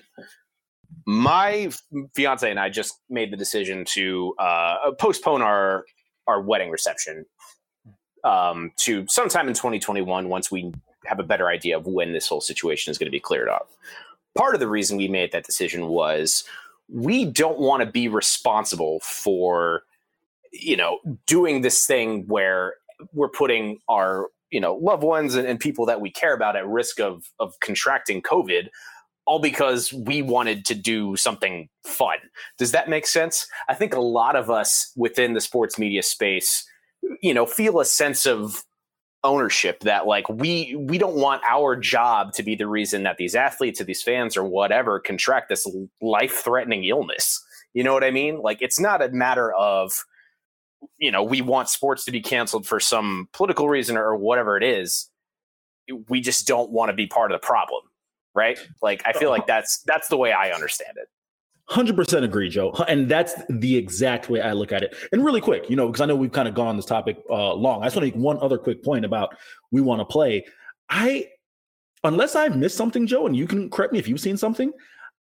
My 1.06 1.70
fiance 2.14 2.48
and 2.48 2.60
I 2.60 2.68
just 2.68 3.00
made 3.08 3.32
the 3.32 3.36
decision 3.36 3.84
to 3.90 4.34
uh, 4.38 4.92
postpone 4.98 5.42
our 5.42 5.84
our 6.26 6.42
wedding 6.42 6.70
reception 6.70 7.24
um, 8.24 8.72
to 8.76 9.06
sometime 9.08 9.48
in 9.48 9.54
2021 9.54 10.28
once 10.28 10.50
we 10.50 10.72
have 11.06 11.18
a 11.18 11.22
better 11.22 11.48
idea 11.48 11.76
of 11.76 11.86
when 11.86 12.12
this 12.12 12.28
whole 12.28 12.40
situation 12.40 12.90
is 12.90 12.98
going 12.98 13.06
to 13.06 13.10
be 13.10 13.20
cleared 13.20 13.48
up. 13.48 13.70
Part 14.36 14.54
of 14.54 14.60
the 14.60 14.68
reason 14.68 14.98
we 14.98 15.08
made 15.08 15.32
that 15.32 15.44
decision 15.44 15.88
was 15.88 16.44
we 16.90 17.24
don't 17.24 17.58
want 17.58 17.82
to 17.82 17.90
be 17.90 18.08
responsible 18.08 19.00
for 19.00 19.82
you 20.52 20.76
know 20.76 20.98
doing 21.26 21.62
this 21.62 21.86
thing 21.86 22.26
where 22.26 22.74
we're 23.12 23.28
putting 23.28 23.78
our 23.88 24.28
you 24.50 24.60
know 24.60 24.74
loved 24.74 25.02
ones 25.02 25.34
and, 25.34 25.46
and 25.46 25.60
people 25.60 25.86
that 25.86 26.00
we 26.00 26.10
care 26.10 26.34
about 26.34 26.56
at 26.56 26.66
risk 26.66 27.00
of 27.00 27.24
of 27.38 27.58
contracting 27.60 28.22
covid 28.22 28.68
all 29.28 29.38
because 29.38 29.92
we 29.92 30.22
wanted 30.22 30.64
to 30.64 30.74
do 30.74 31.14
something 31.14 31.68
fun. 31.84 32.16
Does 32.56 32.72
that 32.72 32.88
make 32.88 33.06
sense? 33.06 33.46
I 33.68 33.74
think 33.74 33.94
a 33.94 34.00
lot 34.00 34.36
of 34.36 34.48
us 34.48 34.90
within 34.96 35.34
the 35.34 35.40
sports 35.42 35.78
media 35.78 36.02
space, 36.02 36.66
you 37.20 37.34
know, 37.34 37.44
feel 37.44 37.78
a 37.78 37.84
sense 37.84 38.24
of 38.24 38.64
ownership 39.24 39.80
that 39.80 40.06
like 40.06 40.26
we 40.30 40.74
we 40.78 40.96
don't 40.96 41.16
want 41.16 41.42
our 41.46 41.76
job 41.76 42.32
to 42.32 42.42
be 42.42 42.54
the 42.54 42.66
reason 42.66 43.02
that 43.02 43.18
these 43.18 43.34
athletes 43.34 43.80
or 43.80 43.84
these 43.84 44.02
fans 44.02 44.36
or 44.36 44.44
whatever 44.44 44.98
contract 44.98 45.50
this 45.50 45.70
life-threatening 46.00 46.84
illness. 46.84 47.44
You 47.74 47.84
know 47.84 47.92
what 47.92 48.04
I 48.04 48.10
mean? 48.10 48.40
Like 48.40 48.62
it's 48.62 48.80
not 48.80 49.02
a 49.02 49.10
matter 49.10 49.52
of 49.52 49.92
you 50.98 51.10
know, 51.10 51.22
we 51.22 51.40
want 51.40 51.68
sports 51.68 52.04
to 52.04 52.10
be 52.10 52.20
canceled 52.20 52.66
for 52.66 52.80
some 52.80 53.28
political 53.32 53.68
reason 53.68 53.96
or 53.96 54.16
whatever 54.16 54.56
it 54.56 54.62
is. 54.62 55.10
We 56.08 56.20
just 56.20 56.46
don't 56.46 56.70
want 56.70 56.90
to 56.90 56.92
be 56.92 57.06
part 57.06 57.32
of 57.32 57.40
the 57.40 57.46
problem 57.46 57.82
right? 58.38 58.58
Like 58.80 59.02
I 59.04 59.12
feel 59.12 59.30
like 59.30 59.46
that's 59.46 59.78
that's 59.82 60.08
the 60.08 60.16
way 60.16 60.32
I 60.32 60.50
understand 60.50 60.96
it. 60.96 61.08
100% 61.70 62.24
agree, 62.24 62.48
Joe. 62.48 62.72
And 62.88 63.10
that's 63.10 63.34
the 63.50 63.76
exact 63.76 64.30
way 64.30 64.40
I 64.40 64.52
look 64.52 64.72
at 64.72 64.82
it. 64.82 64.96
And 65.12 65.22
really 65.22 65.42
quick, 65.42 65.68
you 65.68 65.76
know, 65.76 65.88
because 65.88 66.00
I 66.00 66.06
know 66.06 66.16
we've 66.16 66.32
kind 66.32 66.48
of 66.48 66.54
gone 66.54 66.68
on 66.68 66.76
this 66.76 66.86
topic 66.86 67.18
uh, 67.28 67.52
long. 67.52 67.82
I 67.82 67.86
just 67.86 67.96
want 67.96 68.08
to 68.08 68.16
make 68.16 68.24
one 68.24 68.38
other 68.38 68.56
quick 68.56 68.82
point 68.82 69.04
about 69.04 69.36
we 69.70 69.82
want 69.82 70.00
to 70.00 70.06
play. 70.06 70.46
I, 70.88 71.26
unless 72.04 72.34
I've 72.34 72.56
missed 72.56 72.78
something, 72.78 73.06
Joe, 73.06 73.26
and 73.26 73.36
you 73.36 73.46
can 73.46 73.68
correct 73.68 73.92
me 73.92 73.98
if 73.98 74.08
you've 74.08 74.18
seen 74.18 74.38
something, 74.38 74.72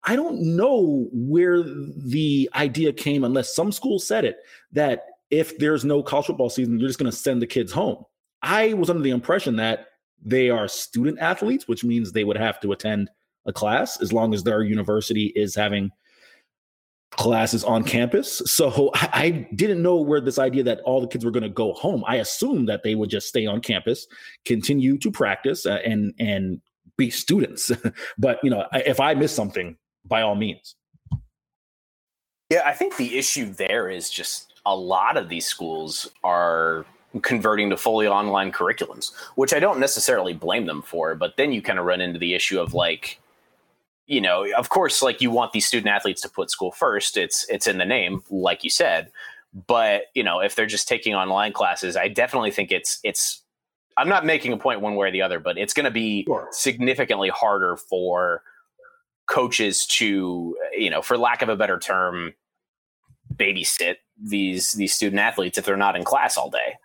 I 0.05 0.15
don't 0.15 0.55
know 0.55 1.09
where 1.11 1.63
the 1.63 2.49
idea 2.55 2.93
came, 2.93 3.25
unless 3.25 3.53
some 3.53 3.73
school 3.73 3.99
said 3.99 4.23
it, 4.23 4.37
that 4.71 5.03
if 5.29 5.57
there's 5.57 5.85
no 5.85 6.01
college 6.01 6.27
football 6.27 6.49
season, 6.49 6.79
you're 6.79 6.89
just 6.89 6.99
going 6.99 7.11
to 7.11 7.17
send 7.17 7.41
the 7.41 7.47
kids 7.47 7.71
home. 7.71 8.03
I 8.41 8.73
was 8.73 8.89
under 8.89 9.01
the 9.01 9.11
impression 9.11 9.55
that 9.57 9.87
they 10.23 10.49
are 10.49 10.67
student 10.67 11.19
athletes, 11.19 11.67
which 11.67 11.83
means 11.83 12.11
they 12.11 12.23
would 12.23 12.37
have 12.37 12.59
to 12.61 12.71
attend 12.71 13.09
a 13.45 13.53
class 13.53 14.01
as 14.01 14.13
long 14.13 14.33
as 14.33 14.43
their 14.43 14.63
university 14.63 15.27
is 15.35 15.55
having 15.55 15.91
classes 17.11 17.63
on 17.63 17.83
campus. 17.83 18.41
So 18.45 18.91
I 18.93 19.47
didn't 19.55 19.81
know 19.81 19.97
where 19.97 20.21
this 20.21 20.39
idea 20.39 20.63
that 20.63 20.81
all 20.81 21.01
the 21.01 21.07
kids 21.07 21.25
were 21.25 21.31
going 21.31 21.43
to 21.43 21.49
go 21.49 21.73
home. 21.73 22.03
I 22.07 22.17
assumed 22.17 22.69
that 22.69 22.83
they 22.83 22.95
would 22.95 23.09
just 23.09 23.27
stay 23.27 23.45
on 23.45 23.61
campus, 23.61 24.07
continue 24.45 24.97
to 24.99 25.11
practice, 25.11 25.65
uh, 25.65 25.79
and 25.85 26.13
and 26.19 26.61
be 26.97 27.09
students. 27.09 27.71
but 28.17 28.39
you 28.43 28.49
know, 28.49 28.65
if 28.73 28.99
I 28.99 29.13
miss 29.13 29.33
something, 29.33 29.77
by 30.05 30.21
all 30.21 30.35
means. 30.35 30.75
Yeah, 32.49 32.61
I 32.65 32.73
think 32.73 32.95
the 32.95 33.17
issue 33.17 33.53
there 33.53 33.89
is 33.89 34.09
just 34.09 34.56
a 34.67 34.75
lot 34.75 35.17
of 35.17 35.29
these 35.29 35.45
schools 35.45 36.11
are 36.23 36.85
converting 37.21 37.69
to 37.69 37.77
fully 37.77 38.05
online 38.05 38.51
curriculums, 38.51 39.13
which 39.35 39.53
I 39.53 39.59
don't 39.59 39.79
necessarily 39.79 40.33
blame 40.33 40.65
them 40.65 40.81
for. 40.81 41.15
But 41.15 41.37
then 41.37 41.51
you 41.51 41.61
kind 41.61 41.79
of 41.79 41.85
run 41.85 42.01
into 42.01 42.19
the 42.19 42.33
issue 42.33 42.59
of 42.59 42.73
like, 42.73 43.19
you 44.07 44.21
know, 44.21 44.45
of 44.55 44.69
course, 44.69 45.01
like 45.01 45.21
you 45.21 45.31
want 45.31 45.53
these 45.53 45.65
student 45.65 45.89
athletes 45.89 46.21
to 46.21 46.29
put 46.29 46.51
school 46.51 46.71
first. 46.71 47.17
It's 47.17 47.45
it's 47.49 47.65
in 47.65 47.77
the 47.77 47.85
name, 47.85 48.23
like 48.29 48.63
you 48.63 48.69
said. 48.69 49.09
But 49.65 50.03
you 50.13 50.23
know, 50.23 50.41
if 50.41 50.55
they're 50.55 50.65
just 50.65 50.87
taking 50.87 51.15
online 51.15 51.53
classes, 51.53 51.95
I 51.95 52.09
definitely 52.09 52.51
think 52.51 52.71
it's 52.71 52.99
it's. 53.03 53.41
I'm 53.95 54.09
not 54.09 54.25
making 54.25 54.53
a 54.53 54.57
point 54.57 54.81
one 54.81 54.95
way 54.95 55.07
or 55.07 55.11
the 55.11 55.23
other, 55.23 55.39
but 55.39 55.57
it's 55.57 55.73
going 55.73 55.85
to 55.85 55.91
be 55.91 56.23
sure. 56.25 56.47
significantly 56.51 57.29
harder 57.29 57.77
for 57.77 58.43
coaches 59.25 59.87
to, 59.87 60.55
you 60.77 60.91
know, 60.91 61.01
for 61.01 61.17
lack 61.17 61.41
of 61.41 61.49
a 61.49 61.55
better 61.55 61.79
term, 61.79 62.35
babysit 63.37 63.97
these 64.21 64.71
these 64.73 64.93
student 64.93 65.19
athletes 65.19 65.57
if 65.57 65.65
they're 65.65 65.77
not 65.77 65.95
in 65.95 66.03
class 66.03 66.37
all 66.37 66.49
day. 66.49 66.75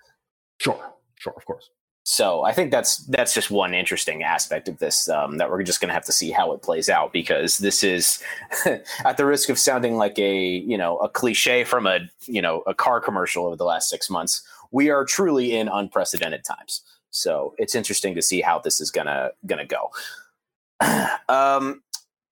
Sure, 0.59 0.79
sure, 1.19 1.35
of 1.37 1.45
course. 1.45 1.71
So 2.05 2.43
I 2.43 2.53
think 2.53 2.73
that's 2.73 2.99
that's 3.07 3.33
just 3.33 3.51
one 3.51 3.75
interesting 3.75 4.25
aspect 4.25 4.69
of 4.69 4.79
this 4.79 5.09
um, 5.09 5.39
that 5.39 5.51
we're 5.51 5.63
just 5.63 5.81
going 5.81 5.89
to 5.89 5.95
have 5.95 6.05
to 6.07 6.13
see 6.13 6.33
how 6.33 6.53
it 6.53 6.61
plays 6.61 6.89
out 6.89 7.13
because 7.13 7.59
this 7.59 7.85
is 7.85 8.21
at 9.05 9.17
the 9.17 9.25
risk 9.25 9.49
of 9.49 9.59
sounding 9.59 9.97
like 9.97 10.19
a 10.19 10.45
you 10.45 10.77
know 10.77 10.99
a 10.99 11.09
cliche 11.09 11.63
from 11.63 11.87
a 11.87 12.01
you 12.27 12.43
know 12.43 12.63
a 12.67 12.75
car 12.75 13.01
commercial 13.01 13.47
over 13.47 13.57
the 13.57 13.65
last 13.65 13.89
six 13.89 14.11
months. 14.11 14.43
We 14.73 14.91
are 14.91 15.05
truly 15.05 15.57
in 15.57 15.69
unprecedented 15.69 16.45
times. 16.45 16.83
So 17.11 17.55
it's 17.59 17.75
interesting 17.75 18.15
to 18.17 18.23
see 18.23 18.41
how 18.41 18.59
this 18.59 18.81
is 18.81 18.91
gonna 18.91 19.31
gonna 19.47 19.67
go. 19.67 19.91
um, 21.29 21.83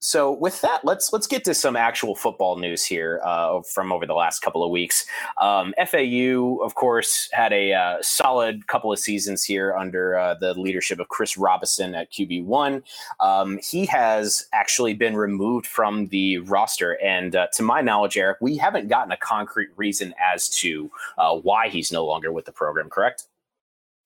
so 0.00 0.32
with 0.32 0.62
that, 0.62 0.82
let's 0.82 1.12
let's 1.12 1.26
get 1.26 1.44
to 1.44 1.52
some 1.52 1.76
actual 1.76 2.14
football 2.14 2.56
news 2.56 2.84
here 2.84 3.20
uh, 3.22 3.60
from 3.60 3.92
over 3.92 4.06
the 4.06 4.14
last 4.14 4.40
couple 4.40 4.64
of 4.64 4.70
weeks. 4.70 5.04
Um, 5.38 5.74
FAU, 5.86 6.56
of 6.62 6.74
course, 6.74 7.28
had 7.32 7.52
a 7.52 7.74
uh, 7.74 7.98
solid 8.00 8.66
couple 8.66 8.90
of 8.90 8.98
seasons 8.98 9.44
here 9.44 9.76
under 9.76 10.18
uh, 10.18 10.34
the 10.34 10.58
leadership 10.58 11.00
of 11.00 11.08
Chris 11.08 11.36
Robison 11.36 11.94
at 11.94 12.10
QB 12.10 12.44
one. 12.46 12.82
Um, 13.20 13.58
he 13.62 13.84
has 13.86 14.46
actually 14.54 14.94
been 14.94 15.16
removed 15.16 15.66
from 15.66 16.06
the 16.06 16.38
roster, 16.38 16.98
and 17.04 17.36
uh, 17.36 17.48
to 17.54 17.62
my 17.62 17.82
knowledge, 17.82 18.16
Eric, 18.16 18.38
we 18.40 18.56
haven't 18.56 18.88
gotten 18.88 19.12
a 19.12 19.18
concrete 19.18 19.68
reason 19.76 20.14
as 20.32 20.48
to 20.48 20.90
uh, 21.18 21.36
why 21.36 21.68
he's 21.68 21.92
no 21.92 22.06
longer 22.06 22.32
with 22.32 22.46
the 22.46 22.52
program. 22.52 22.88
Correct? 22.88 23.24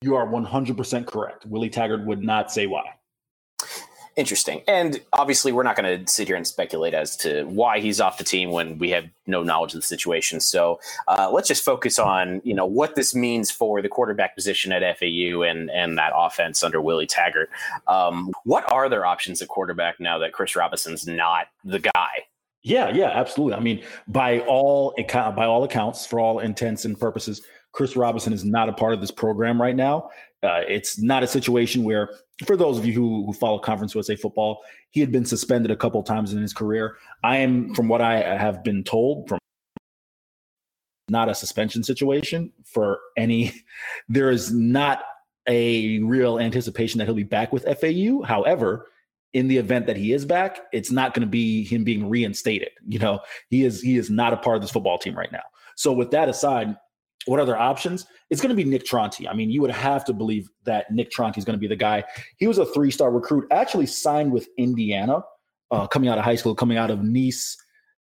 You 0.03 0.17
are 0.17 0.27
one 0.27 0.45
hundred 0.45 0.77
percent 0.77 1.07
correct. 1.07 1.47
Willie 1.47 1.71
Taggart 1.71 2.05
would 2.05 2.25
not 2.25 2.51
say 2.51 2.67
why. 2.67 2.95
Interesting. 4.17 4.63
And 4.69 5.01
obviously, 5.13 5.51
we're 5.51 5.65
not 5.65 5.75
going 5.75 6.05
to 6.05 6.13
sit 6.13 6.29
here 6.29 6.37
and 6.37 6.47
speculate 6.47 6.95
as 6.95 7.17
to 7.19 7.45
why 7.45 7.81
he's 7.81 8.01
off 8.01 8.17
the 8.17 8.25
team 8.25 8.51
when 8.51 8.79
we 8.79 8.91
have 8.91 9.07
no 9.27 9.43
knowledge 9.43 9.75
of 9.75 9.81
the 9.81 9.87
situation. 9.87 10.39
So 10.39 10.79
uh, 11.09 11.31
let's 11.33 11.49
just 11.49 11.65
focus 11.65 11.99
on 11.99 12.41
you 12.45 12.55
know 12.55 12.67
what 12.67 12.95
this 12.95 13.13
means 13.13 13.51
for 13.51 13.83
the 13.83 13.89
quarterback 13.89 14.37
position 14.37 14.71
at 14.73 14.83
FAU 14.99 15.43
and 15.43 15.69
and 15.71 15.99
that 15.99 16.13
offense 16.15 16.63
under 16.63 16.81
Willie 16.81 17.07
Taggart. 17.07 17.51
Um, 17.89 18.31
what 18.45 18.71
are 18.71 18.89
their 18.89 19.05
options 19.05 19.43
at 19.43 19.49
quarterback 19.49 19.99
now 19.99 20.19
that 20.19 20.33
Chris 20.33 20.55
Robinson's 20.55 21.09
not 21.09 21.49
the 21.65 21.81
guy? 21.81 22.25
Yeah, 22.63 22.91
yeah, 22.91 23.11
absolutely. 23.13 23.57
I 23.57 23.61
mean, 23.61 23.83
by 24.07 24.41
all 24.41 24.95
by 25.13 25.45
all 25.45 25.65
accounts, 25.65 26.07
for 26.07 26.21
all 26.21 26.39
intents 26.39 26.85
and 26.85 26.99
purposes, 26.99 27.43
Chris 27.73 27.97
Robinson 27.97 28.33
is 28.33 28.45
not 28.45 28.69
a 28.69 28.73
part 28.73 28.95
of 28.95 29.01
this 29.01 29.11
program 29.11 29.61
right 29.61 29.75
now. 29.75 30.09
Uh, 30.45 30.61
it's 30.69 31.01
not 31.01 31.23
a 31.23 31.27
situation 31.27 31.85
where, 31.85 32.11
for 32.47 32.57
those 32.57 32.79
of 32.79 32.85
you 32.85 32.93
who, 32.93 33.25
who 33.27 33.33
follow 33.33 33.59
Conference 33.59 33.95
USA 33.95 34.15
football, 34.15 34.61
he 34.91 35.01
had 35.01 35.11
been 35.11 35.25
suspended 35.25 35.71
a 35.71 35.77
couple 35.77 36.03
times 36.03 36.33
in 36.33 36.43
his 36.43 36.53
career. 36.53 36.97
I 37.23 37.39
am, 37.39 37.75
from 37.75 37.89
what 37.89 38.01
I 38.01 38.37
have 38.37 38.63
been 38.63 38.85
told, 38.85 39.29
from 39.29 39.39
not 41.09 41.29
a 41.29 41.35
suspension 41.35 41.83
situation 41.83 42.53
for 42.65 42.99
any. 43.17 43.53
There 44.09 44.31
is 44.31 44.53
not 44.53 45.03
a 45.49 45.99
real 46.01 46.39
anticipation 46.39 46.99
that 46.99 47.07
he'll 47.07 47.15
be 47.15 47.23
back 47.23 47.53
with 47.53 47.65
FAU. 47.65 48.23
However, 48.23 48.87
in 49.33 49.49
the 49.49 49.59
event 49.59 49.87
that 49.87 49.97
he 49.97 50.13
is 50.13 50.25
back, 50.25 50.61
it's 50.73 50.91
not 50.91 51.13
going 51.13 51.27
to 51.27 51.31
be 51.31 51.65
him 51.65 51.85
being 51.85 52.09
reinstated. 52.09 52.71
You 52.87 52.99
know, 52.99 53.21
he 53.49 53.65
is 53.65 53.81
he 53.81 53.97
is 53.97 54.11
not 54.11 54.33
a 54.33 54.37
part 54.37 54.57
of 54.57 54.63
this 54.63 54.71
football 54.71 54.99
team 54.99 55.17
right 55.17 55.33
now. 55.33 55.43
So 55.77 55.93
with 55.93 56.11
that 56.13 56.29
aside, 56.29 56.77
what 57.27 57.41
other 57.41 57.57
options? 57.57 58.07
It's 58.31 58.41
going 58.41 58.55
to 58.55 58.57
be 58.57 58.69
Nick 58.69 58.85
Tronti. 58.85 59.29
I 59.29 59.35
mean, 59.35 59.51
you 59.51 59.61
would 59.61 59.71
have 59.71 60.05
to 60.07 60.13
believe 60.13 60.49
that 60.65 60.91
Nick 60.91 61.11
Tronti 61.11 61.39
is 61.39 61.45
going 61.45 61.55
to 61.57 61.61
be 61.61 61.67
the 61.67 61.77
guy. 61.77 62.05
He 62.37 62.47
was 62.47 62.59
a 62.59 62.67
three 62.67 62.91
star 62.91 63.11
recruit, 63.11 63.47
actually 63.51 63.87
signed 63.87 64.33
with 64.33 64.49
Indiana, 64.59 65.23
uh, 65.71 65.87
coming 65.87 66.09
out 66.09 66.19
of 66.19 66.25
high 66.25 66.37
school, 66.37 66.55
coming 66.55 66.79
out 66.79 66.91
of 66.91 67.01
Nease. 67.01 67.57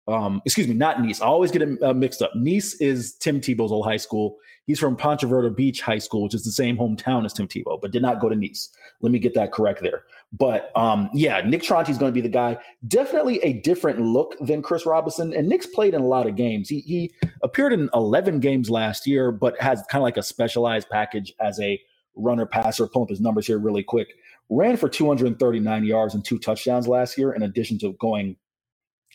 Um, 0.09 0.43
excuse 0.45 0.67
me, 0.67 0.75
not 0.75 0.99
Nease. 0.99 1.23
I 1.23 1.27
always 1.27 1.51
get 1.51 1.63
him 1.63 1.79
uh, 1.83 1.93
mixed 1.93 2.23
up. 2.23 2.33
Nease 2.37 2.75
is 2.81 3.15
Tim 3.15 3.41
Tebow's 3.41 3.71
old 3.71 3.87
high 3.87 3.97
school. 3.97 4.37
He's 4.67 4.79
from 4.79 4.97
Ponte 4.97 5.21
Vedra 5.21 5.55
Beach 5.55 5.81
High 5.81 5.99
School, 5.99 6.23
which 6.23 6.35
is 6.35 6.45
the 6.45 6.53
same 6.53 6.77
hometown 6.77 7.25
as 7.25 7.33
Tim 7.33 7.49
Tebow, 7.49 7.81
but 7.81 7.91
did 7.91 8.03
not 8.03 8.21
go 8.21 8.29
to 8.29 8.37
Nease. 8.37 8.69
Let 9.01 9.13
me 9.13 9.19
get 9.19 9.35
that 9.35 9.53
correct 9.53 9.81
there. 9.83 10.05
But 10.33 10.71
um, 10.77 11.11
yeah, 11.13 11.41
Nick 11.41 11.63
Tronti 11.63 11.91
is 11.91 11.99
going 11.99 12.11
to 12.11 12.15
be 12.15 12.21
the 12.21 12.29
guy. 12.29 12.57
Definitely 12.87 13.39
a 13.41 13.55
different 13.55 14.01
look 14.01 14.37
than 14.41 14.63
Chris 14.63 14.87
Robinson. 14.87 15.35
And 15.35 15.49
Nick's 15.49 15.67
played 15.67 15.95
in 15.95 16.01
a 16.01 16.07
lot 16.07 16.27
of 16.27 16.37
games. 16.37 16.69
He, 16.69 16.81
he 16.81 17.13
appeared 17.43 17.73
in 17.73 17.91
11 17.93 18.41
games 18.41 18.71
last 18.71 19.07
year, 19.07 19.31
but 19.33 19.61
has 19.61 19.83
kind 19.91 20.01
of 20.01 20.05
like 20.05 20.17
a 20.17 20.23
specialized 20.23 20.89
package 20.91 21.35
as 21.41 21.61
a 21.61 21.81
runner 22.15 22.47
passer. 22.47 22.87
Pull 22.87 23.03
up 23.03 23.11
his 23.11 23.21
numbers 23.21 23.47
here 23.47 23.59
really 23.59 23.83
quick. 23.83 24.15
Ran 24.49 24.77
for 24.77 24.89
239 24.89 25.85
yards 25.85 26.15
and 26.15 26.25
two 26.25 26.39
touchdowns 26.39 26.87
last 26.87 27.19
year, 27.19 27.33
in 27.33 27.43
addition 27.43 27.79
to 27.81 27.93
going, 27.95 28.37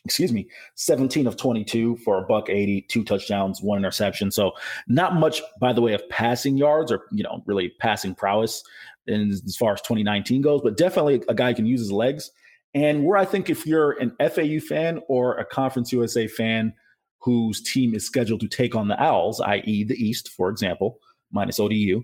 excuse 0.07 0.31
me, 0.31 0.47
17 0.75 1.27
of 1.27 1.35
22 1.35 1.97
for 1.97 2.17
a 2.17 2.25
buck 2.25 2.49
80, 2.49 2.83
two 2.89 3.03
touchdowns, 3.03 3.61
one 3.61 3.77
interception. 3.77 4.31
So 4.31 4.53
not 4.87 5.15
much 5.15 5.41
by 5.59 5.73
the 5.73 5.81
way 5.81 5.93
of 5.93 6.07
passing 6.09 6.57
yards 6.57 6.91
or 6.91 7.03
you 7.11 7.23
know 7.23 7.43
really 7.45 7.73
passing 7.79 8.15
prowess 8.15 8.63
in, 9.05 9.29
as 9.29 9.55
far 9.57 9.73
as 9.73 9.81
2019 9.81 10.41
goes, 10.41 10.61
but 10.61 10.77
definitely 10.77 11.23
a 11.27 11.35
guy 11.35 11.53
can 11.53 11.65
use 11.65 11.81
his 11.81 11.91
legs. 11.91 12.31
And 12.73 13.05
where 13.05 13.17
I 13.17 13.25
think 13.25 13.49
if 13.49 13.65
you're 13.65 13.93
an 13.99 14.15
FAU 14.19 14.59
fan 14.59 15.01
or 15.07 15.37
a 15.37 15.45
Conference 15.45 15.91
USA 15.91 16.27
fan 16.27 16.73
whose 17.19 17.61
team 17.61 17.93
is 17.93 18.05
scheduled 18.05 18.41
to 18.41 18.47
take 18.47 18.75
on 18.75 18.87
the 18.87 19.01
Owls, 19.01 19.41
i.e., 19.41 19.83
the 19.83 19.95
East, 19.95 20.29
for 20.29 20.49
example, 20.49 20.99
minus 21.31 21.59
ODU, 21.59 22.03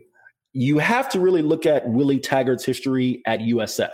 you 0.53 0.77
have 0.79 1.09
to 1.09 1.19
really 1.19 1.41
look 1.41 1.65
at 1.65 1.87
Willie 1.87 2.19
Taggart's 2.19 2.65
history 2.65 3.21
at 3.25 3.39
USF. 3.39 3.93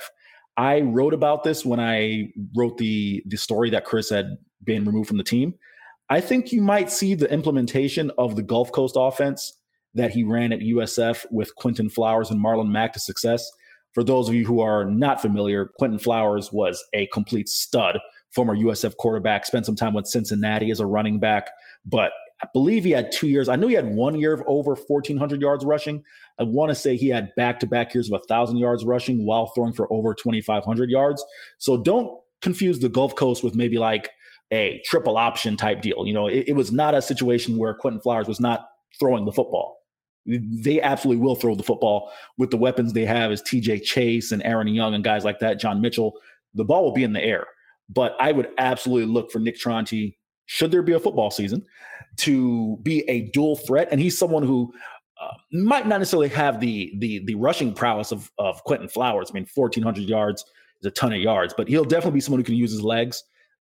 I 0.60 0.82
wrote 0.82 1.14
about 1.14 1.46
this 1.46 1.66
when 1.66 1.80
I 1.80 2.34
wrote 2.54 2.78
the 2.78 3.24
the 3.26 3.38
story 3.38 3.70
that 3.70 3.86
Chris 3.86 4.10
had 4.10 4.38
been 4.66 4.84
removed 4.84 5.08
from 5.08 5.18
the 5.18 5.24
team. 5.24 5.54
I 6.10 6.20
think 6.20 6.52
you 6.52 6.62
might 6.62 6.92
see 6.92 7.16
the 7.16 7.32
implementation 7.32 8.12
of 8.18 8.36
the 8.36 8.44
Gulf 8.44 8.70
Coast 8.74 8.96
offense 8.98 9.54
that 9.94 10.12
he 10.12 10.24
ran 10.24 10.52
at 10.52 10.60
USF 10.60 11.26
with 11.32 11.56
Quinton 11.56 11.90
Flowers 11.90 12.30
and 12.30 12.44
Marlon 12.44 12.72
Mack 12.72 12.92
to 12.94 13.00
success. 13.00 13.50
For 13.94 14.04
those 14.04 14.28
of 14.28 14.36
you 14.36 14.46
who 14.46 14.60
are 14.60 14.84
not 14.84 15.22
familiar, 15.22 15.72
Quinton 15.78 15.98
Flowers 15.98 16.52
was 16.52 16.84
a 16.94 17.08
complete 17.08 17.48
stud, 17.48 17.98
former 18.32 18.56
USF 18.56 18.98
quarterback, 18.98 19.46
spent 19.46 19.66
some 19.66 19.78
time 19.78 19.94
with 19.94 20.08
Cincinnati 20.08 20.72
as 20.72 20.82
a 20.82 20.86
running 20.86 21.20
back, 21.20 21.52
but 21.86 22.12
I 22.42 22.48
believe 22.54 22.86
he 22.86 22.92
had 22.92 23.12
two 23.12 23.28
years. 23.28 23.50
I 23.50 23.58
knew 23.58 23.68
he 23.68 23.74
had 23.74 23.94
one 23.94 24.18
year 24.18 24.34
of 24.34 24.44
over 24.48 24.76
1,400 24.76 25.42
yards 25.42 25.66
rushing. 25.66 26.04
I 26.40 26.44
want 26.44 26.70
to 26.70 26.76
say 26.76 26.96
he 26.96 27.10
had 27.10 27.36
back 27.36 27.60
to 27.60 27.68
back 27.68 27.94
years 27.94 28.08
of 28.08 28.14
1,000 28.14 28.58
yards 28.58 28.86
rushing 28.86 29.26
while 29.26 29.48
throwing 29.48 29.74
for 29.74 29.92
over 29.92 30.14
2,500 30.14 30.90
yards. 30.90 31.24
So 31.58 31.82
don't 31.82 32.18
confuse 32.42 32.80
the 32.80 32.90
Gulf 32.90 33.16
Coast 33.16 33.44
with 33.44 33.56
maybe 33.56 33.78
like 33.78 34.10
a 34.52 34.82
triple 34.86 35.18
option 35.18 35.58
type 35.58 35.82
deal. 35.82 36.06
You 36.06 36.14
know, 36.14 36.28
it, 36.28 36.46
it 36.48 36.54
was 36.54 36.72
not 36.72 36.96
a 36.96 37.02
situation 37.02 37.58
where 37.58 37.74
Quinton 37.74 38.02
Flowers 38.02 38.28
was 38.28 38.40
not 38.40 38.70
throwing 39.00 39.26
the 39.26 39.34
football. 39.34 39.78
They 40.26 40.82
absolutely 40.82 41.24
will 41.24 41.36
throw 41.36 41.56
the 41.56 41.64
football 41.64 42.12
with 42.38 42.52
the 42.52 42.58
weapons 42.58 42.94
they 42.94 43.06
have 43.06 43.32
as 43.32 43.42
TJ 43.42 43.84
Chase 43.84 44.32
and 44.32 44.44
Aaron 44.44 44.68
Young 44.68 44.94
and 44.94 45.04
guys 45.04 45.26
like 45.26 45.40
that, 45.40 45.60
John 45.60 45.82
Mitchell. 45.82 46.14
The 46.54 46.66
ball 46.66 46.84
will 46.84 46.94
be 46.94 47.04
in 47.04 47.14
the 47.14 47.24
air. 47.24 47.46
But 47.90 48.16
I 48.20 48.32
would 48.32 48.50
absolutely 48.58 49.12
look 49.12 49.32
for 49.32 49.40
Nick 49.40 49.58
Tronti, 49.58 50.16
should 50.46 50.72
there 50.72 50.84
be 50.84 50.94
a 50.94 51.00
football 51.00 51.32
season, 51.32 51.66
to 52.20 52.78
be 52.84 53.08
a 53.10 53.30
dual 53.32 53.56
threat. 53.56 53.88
And 53.92 54.00
he's 54.00 54.18
someone 54.18 54.44
who 54.44 54.74
uh, 55.22 55.34
might 55.52 55.88
not 55.88 56.00
necessarily 56.00 56.30
have 56.30 56.60
the 56.60 56.94
the 57.00 57.24
the 57.26 57.36
rushing 57.36 57.74
prowess 57.74 58.12
of 58.12 58.32
of 58.38 58.64
Quinton 58.64 58.90
Flowers. 58.90 59.30
I 59.30 59.34
mean, 59.34 59.48
1,400 59.54 60.04
yards 60.04 60.44
is 60.82 60.86
a 60.86 60.92
ton 60.92 61.14
of 61.14 61.20
yards, 61.20 61.54
but 61.56 61.68
he'll 61.68 61.84
definitely 61.84 62.18
be 62.18 62.22
someone 62.22 62.40
who 62.40 62.46
can 62.46 62.56
use 62.56 62.72
his 62.72 62.84
legs. 62.84 63.24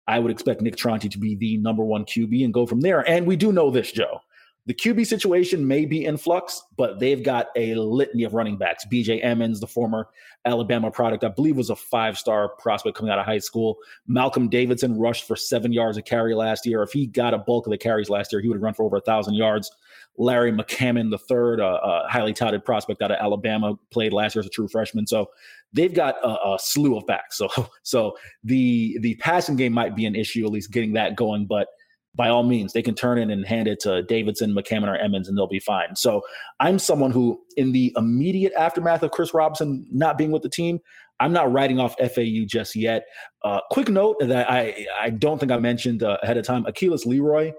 I 0.07 0.19
would 0.19 0.31
expect 0.31 0.61
Nick 0.61 0.75
Tronti 0.75 1.09
to 1.09 1.17
be 1.17 1.35
the 1.35 1.57
number 1.57 1.83
one 1.83 2.05
QB 2.05 2.43
and 2.43 2.53
go 2.53 2.65
from 2.65 2.81
there. 2.81 3.07
And 3.09 3.25
we 3.25 3.35
do 3.35 3.53
know 3.53 3.71
this, 3.71 3.91
Joe. 3.91 4.19
The 4.65 4.73
QB 4.73 5.05
situation 5.05 5.67
may 5.67 5.85
be 5.85 6.05
in 6.05 6.15
flux, 6.15 6.63
but 6.77 6.99
they've 6.99 7.21
got 7.21 7.47
a 7.57 7.75
litany 7.75 8.23
of 8.23 8.33
running 8.33 8.57
backs. 8.57 8.85
BJ 8.85 9.23
Emmons, 9.23 9.59
the 9.59 9.67
former 9.67 10.07
Alabama 10.45 10.89
product, 10.89 11.25
I 11.25 11.27
believe 11.27 11.57
was 11.57 11.69
a 11.69 11.75
five 11.75 12.17
star 12.17 12.47
prospect 12.47 12.95
coming 12.95 13.11
out 13.11 13.19
of 13.19 13.25
high 13.25 13.39
school. 13.39 13.77
Malcolm 14.07 14.47
Davidson 14.47 14.97
rushed 14.97 15.27
for 15.27 15.35
seven 15.35 15.73
yards 15.73 15.97
a 15.97 16.01
carry 16.01 16.33
last 16.33 16.65
year. 16.65 16.81
If 16.81 16.93
he 16.93 17.07
got 17.07 17.33
a 17.33 17.37
bulk 17.37 17.67
of 17.67 17.71
the 17.71 17.77
carries 17.77 18.09
last 18.09 18.31
year, 18.31 18.41
he 18.41 18.47
would 18.47 18.55
have 18.55 18.63
run 18.63 18.73
for 18.73 18.83
over 18.83 18.97
a 18.97 19.01
thousand 19.01 19.33
yards. 19.33 19.69
Larry 20.17 20.51
McCammon, 20.51 21.09
the 21.09 21.17
third, 21.17 21.59
a, 21.59 21.65
a 21.65 22.07
highly 22.07 22.33
touted 22.33 22.63
prospect 22.63 23.01
out 23.01 23.11
of 23.11 23.17
Alabama, 23.19 23.73
played 23.91 24.13
last 24.13 24.35
year 24.35 24.41
as 24.41 24.45
a 24.45 24.49
true 24.49 24.67
freshman. 24.67 25.07
So 25.07 25.29
they've 25.73 25.93
got 25.93 26.15
a, 26.23 26.53
a, 26.53 26.57
slew 26.59 26.95
of 26.95 27.05
backs. 27.05 27.41
So 27.53 27.67
so 27.81 28.15
the 28.43 28.97
the 29.01 29.15
passing 29.15 29.55
game 29.55 29.73
might 29.73 29.95
be 29.95 30.05
an 30.05 30.15
issue, 30.15 30.45
at 30.45 30.51
least 30.51 30.71
getting 30.71 30.93
that 30.93 31.15
going. 31.15 31.47
But 31.47 31.67
by 32.15 32.29
all 32.29 32.43
means, 32.43 32.73
they 32.73 32.81
can 32.81 32.95
turn 32.95 33.17
it 33.17 33.31
and 33.31 33.45
hand 33.45 33.67
it 33.67 33.79
to 33.81 34.03
Davidson, 34.03 34.53
McCammon, 34.53 34.87
or 34.87 34.95
Emmons, 34.95 35.27
and 35.27 35.37
they'll 35.37 35.47
be 35.47 35.59
fine. 35.59 35.95
So 35.95 36.21
I'm 36.59 36.77
someone 36.77 37.11
who, 37.11 37.41
in 37.57 37.71
the 37.71 37.91
immediate 37.97 38.53
aftermath 38.57 39.01
of 39.01 39.11
Chris 39.11 39.33
Robinson 39.33 39.87
not 39.91 40.17
being 40.17 40.31
with 40.31 40.43
the 40.43 40.49
team, 40.49 40.79
I'm 41.19 41.33
not 41.33 41.51
writing 41.51 41.79
off 41.79 41.95
FAU 41.97 42.45
just 42.45 42.75
yet. 42.75 43.05
Uh, 43.43 43.61
quick 43.71 43.89
note 43.89 44.17
that 44.19 44.49
I 44.49 44.85
I 44.99 45.09
don't 45.09 45.39
think 45.39 45.51
I 45.51 45.57
mentioned 45.57 46.03
uh, 46.03 46.17
ahead 46.21 46.37
of 46.37 46.45
time: 46.45 46.65
Achilles 46.65 47.05
Leroy 47.05 47.51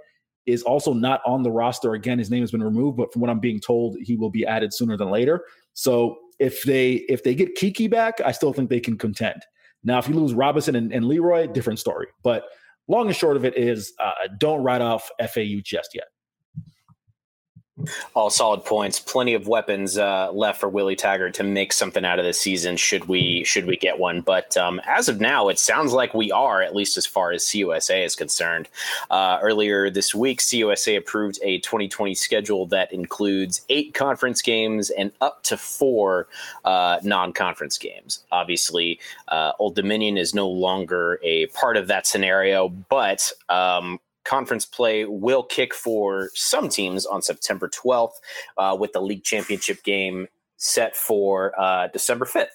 is 0.46 0.62
also 0.62 0.92
not 0.92 1.22
on 1.24 1.42
the 1.42 1.50
roster. 1.50 1.94
Again, 1.94 2.18
his 2.18 2.30
name 2.30 2.42
has 2.42 2.50
been 2.50 2.62
removed, 2.62 2.96
but 2.96 3.12
from 3.12 3.22
what 3.22 3.30
I'm 3.30 3.40
being 3.40 3.60
told, 3.60 3.96
he 4.02 4.16
will 4.16 4.30
be 4.30 4.44
added 4.44 4.74
sooner 4.74 4.96
than 4.96 5.10
later. 5.10 5.44
So 5.72 6.18
if 6.38 6.62
they 6.64 7.04
if 7.08 7.22
they 7.22 7.34
get 7.34 7.54
Kiki 7.54 7.88
back, 7.88 8.20
I 8.24 8.32
still 8.32 8.52
think 8.52 8.70
they 8.70 8.80
can 8.80 8.98
contend. 8.98 9.42
Now, 9.82 9.98
if 9.98 10.08
you 10.08 10.14
lose 10.14 10.34
Robinson 10.34 10.76
and, 10.76 10.92
and 10.92 11.06
Leroy, 11.06 11.46
different 11.46 11.78
story. 11.78 12.06
But 12.22 12.44
long 12.88 13.06
and 13.06 13.16
short 13.16 13.36
of 13.36 13.44
it 13.44 13.56
is, 13.56 13.92
uh, 14.02 14.12
don't 14.38 14.62
write 14.62 14.82
off 14.82 15.10
FAU 15.20 15.60
just 15.62 15.90
yet. 15.94 16.06
All 18.14 18.30
solid 18.30 18.64
points. 18.64 19.00
Plenty 19.00 19.34
of 19.34 19.48
weapons 19.48 19.98
uh, 19.98 20.30
left 20.32 20.60
for 20.60 20.68
Willie 20.68 20.94
Taggart 20.94 21.34
to 21.34 21.42
make 21.42 21.72
something 21.72 22.04
out 22.04 22.20
of 22.20 22.24
this 22.24 22.38
season. 22.38 22.76
Should 22.76 23.06
we 23.06 23.42
should 23.42 23.66
we 23.66 23.76
get 23.76 23.98
one? 23.98 24.20
But 24.20 24.56
um, 24.56 24.80
as 24.86 25.08
of 25.08 25.20
now, 25.20 25.48
it 25.48 25.58
sounds 25.58 25.92
like 25.92 26.14
we 26.14 26.30
are 26.30 26.62
at 26.62 26.76
least 26.76 26.96
as 26.96 27.04
far 27.04 27.32
as 27.32 27.44
CUSA 27.44 28.04
is 28.04 28.14
concerned. 28.14 28.68
Uh, 29.10 29.38
earlier 29.42 29.90
this 29.90 30.14
week, 30.14 30.40
CUSA 30.40 30.96
approved 30.96 31.40
a 31.42 31.58
2020 31.58 32.14
schedule 32.14 32.66
that 32.66 32.92
includes 32.92 33.62
eight 33.68 33.92
conference 33.92 34.40
games 34.40 34.90
and 34.90 35.10
up 35.20 35.42
to 35.42 35.56
four 35.56 36.28
uh, 36.64 37.00
non-conference 37.02 37.76
games. 37.76 38.20
Obviously, 38.30 39.00
uh, 39.28 39.50
Old 39.58 39.74
Dominion 39.74 40.16
is 40.16 40.32
no 40.32 40.48
longer 40.48 41.18
a 41.24 41.46
part 41.46 41.76
of 41.76 41.88
that 41.88 42.06
scenario, 42.06 42.68
but 42.68 43.32
um, 43.48 43.98
conference 44.24 44.64
play 44.64 45.04
will 45.04 45.42
kick 45.42 45.74
for 45.74 46.30
some 46.34 46.68
teams 46.68 47.06
on 47.06 47.22
September 47.22 47.68
12th, 47.68 48.14
uh, 48.58 48.76
with 48.78 48.92
the 48.92 49.00
league 49.00 49.24
championship 49.24 49.82
game 49.84 50.28
set 50.56 50.96
for 50.96 51.58
uh, 51.60 51.88
December 51.88 52.24
5th. 52.24 52.46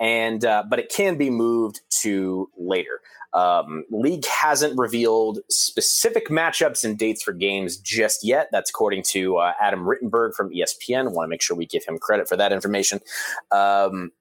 And 0.00 0.44
uh, 0.44 0.62
but 0.68 0.78
it 0.78 0.92
can 0.94 1.16
be 1.16 1.28
moved 1.28 1.80
to 2.02 2.48
later. 2.56 3.00
Um, 3.34 3.84
league 3.90 4.24
hasn't 4.24 4.78
revealed 4.78 5.40
specific 5.50 6.28
matchups 6.28 6.84
and 6.84 6.96
dates 6.96 7.22
for 7.22 7.32
games 7.32 7.76
just 7.76 8.24
yet. 8.24 8.48
That's 8.52 8.70
according 8.70 9.02
to 9.08 9.36
uh, 9.36 9.52
Adam 9.60 9.80
Rittenberg 9.80 10.34
from 10.34 10.50
ESPN. 10.50 11.12
Want 11.12 11.26
to 11.26 11.28
make 11.28 11.42
sure 11.42 11.56
we 11.56 11.66
give 11.66 11.84
him 11.84 11.98
credit 11.98 12.28
for 12.28 12.36
that 12.36 12.52
information. 12.52 13.00
Um, 13.50 14.12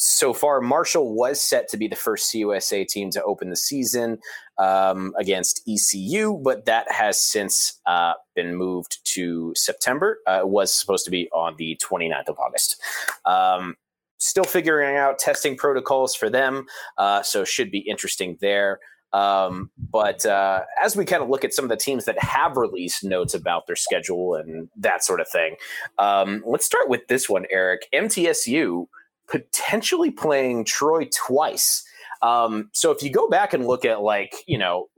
so 0.00 0.32
far, 0.32 0.62
Marshall 0.62 1.14
was 1.14 1.40
set 1.40 1.68
to 1.68 1.76
be 1.76 1.86
the 1.86 1.94
first 1.94 2.32
CUSA 2.32 2.88
team 2.88 3.10
to 3.10 3.22
open 3.22 3.50
the 3.50 3.56
season 3.56 4.18
um, 4.56 5.12
against 5.18 5.62
ECU, 5.68 6.40
but 6.42 6.64
that 6.64 6.90
has 6.90 7.20
since 7.20 7.80
uh, 7.84 8.14
been 8.34 8.54
moved 8.54 8.98
to 9.04 9.52
September. 9.54 10.18
Uh, 10.26 10.40
it 10.40 10.48
was 10.48 10.72
supposed 10.72 11.04
to 11.04 11.10
be 11.10 11.28
on 11.32 11.54
the 11.58 11.78
29th 11.82 12.28
of 12.28 12.38
August. 12.38 12.80
Um, 13.26 13.76
still 14.16 14.44
figuring 14.44 14.96
out 14.96 15.18
testing 15.18 15.54
protocols 15.54 16.14
for 16.14 16.30
them, 16.30 16.64
uh, 16.96 17.22
so 17.22 17.44
should 17.44 17.70
be 17.70 17.80
interesting 17.80 18.38
there. 18.40 18.80
Um, 19.12 19.70
but 19.76 20.24
uh, 20.24 20.62
as 20.82 20.96
we 20.96 21.04
kind 21.04 21.22
of 21.22 21.28
look 21.28 21.44
at 21.44 21.52
some 21.52 21.64
of 21.64 21.68
the 21.68 21.76
teams 21.76 22.06
that 22.06 22.22
have 22.22 22.56
released 22.56 23.04
notes 23.04 23.34
about 23.34 23.66
their 23.66 23.76
schedule 23.76 24.34
and 24.34 24.70
that 24.78 25.04
sort 25.04 25.20
of 25.20 25.28
thing, 25.28 25.56
um, 25.98 26.42
let's 26.46 26.64
start 26.64 26.88
with 26.88 27.06
this 27.08 27.28
one, 27.28 27.44
Eric. 27.50 27.88
MTSU 27.92 28.86
potentially 29.30 30.10
playing 30.10 30.64
Troy 30.64 31.08
twice. 31.14 31.84
Um, 32.22 32.68
so 32.72 32.90
if 32.90 33.02
you 33.02 33.10
go 33.10 33.28
back 33.28 33.54
and 33.54 33.66
look 33.66 33.84
at 33.84 34.02
like 34.02 34.34
you 34.46 34.58
know 34.58 34.88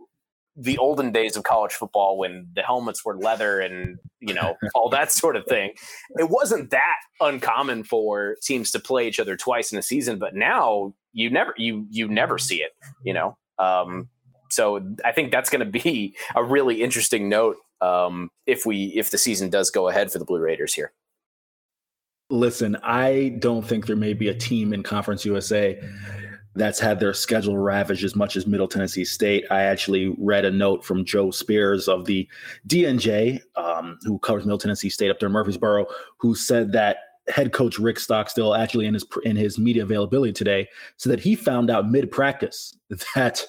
the 0.56 0.76
olden 0.78 1.12
days 1.12 1.36
of 1.36 1.44
college 1.44 1.72
football 1.72 2.18
when 2.18 2.46
the 2.54 2.62
helmets 2.62 3.04
were 3.04 3.16
leather 3.16 3.60
and 3.60 3.98
you 4.20 4.34
know 4.34 4.54
all 4.74 4.88
that 4.90 5.10
sort 5.10 5.36
of 5.36 5.44
thing 5.46 5.72
it 6.18 6.28
wasn't 6.28 6.70
that 6.70 6.96
uncommon 7.20 7.82
for 7.84 8.36
teams 8.42 8.70
to 8.70 8.78
play 8.78 9.08
each 9.08 9.18
other 9.18 9.36
twice 9.36 9.72
in 9.72 9.78
a 9.78 9.82
season 9.82 10.18
but 10.18 10.34
now 10.34 10.92
you 11.12 11.30
never 11.30 11.54
you 11.56 11.86
you 11.90 12.06
never 12.06 12.38
see 12.38 12.56
it 12.56 12.72
you 13.02 13.14
know 13.14 13.36
um, 13.58 14.08
so 14.50 14.80
i 15.04 15.12
think 15.12 15.30
that's 15.30 15.48
going 15.48 15.64
to 15.64 15.80
be 15.82 16.14
a 16.34 16.44
really 16.44 16.82
interesting 16.82 17.28
note 17.28 17.56
um, 17.80 18.30
if 18.46 18.66
we 18.66 18.86
if 18.94 19.10
the 19.10 19.18
season 19.18 19.48
does 19.48 19.70
go 19.70 19.88
ahead 19.88 20.12
for 20.12 20.18
the 20.18 20.24
blue 20.24 20.40
raiders 20.40 20.74
here 20.74 20.92
Listen, 22.32 22.78
I 22.82 23.36
don't 23.40 23.60
think 23.60 23.84
there 23.84 23.94
may 23.94 24.14
be 24.14 24.28
a 24.28 24.34
team 24.34 24.72
in 24.72 24.82
Conference 24.82 25.22
USA 25.26 25.78
that's 26.54 26.80
had 26.80 26.98
their 26.98 27.12
schedule 27.12 27.58
ravaged 27.58 28.04
as 28.04 28.16
much 28.16 28.36
as 28.36 28.46
Middle 28.46 28.66
Tennessee 28.66 29.04
State. 29.04 29.44
I 29.50 29.64
actually 29.64 30.14
read 30.16 30.46
a 30.46 30.50
note 30.50 30.82
from 30.82 31.04
Joe 31.04 31.30
Spears 31.30 31.88
of 31.88 32.06
the 32.06 32.26
DNJ, 32.66 33.42
um, 33.56 33.98
who 34.04 34.18
covers 34.20 34.46
Middle 34.46 34.56
Tennessee 34.56 34.88
State 34.88 35.10
up 35.10 35.20
there 35.20 35.26
in 35.26 35.32
Murfreesboro, 35.34 35.84
who 36.16 36.34
said 36.34 36.72
that 36.72 36.96
head 37.28 37.52
coach 37.52 37.78
Rick 37.78 37.98
Stockstill 37.98 38.54
actually 38.54 38.86
in 38.86 38.94
his 38.94 39.04
in 39.24 39.36
his 39.36 39.58
media 39.58 39.82
availability 39.82 40.32
today 40.32 40.66
said 40.96 41.12
that 41.12 41.20
he 41.20 41.34
found 41.34 41.68
out 41.68 41.90
mid 41.90 42.10
practice 42.10 42.74
that 43.14 43.44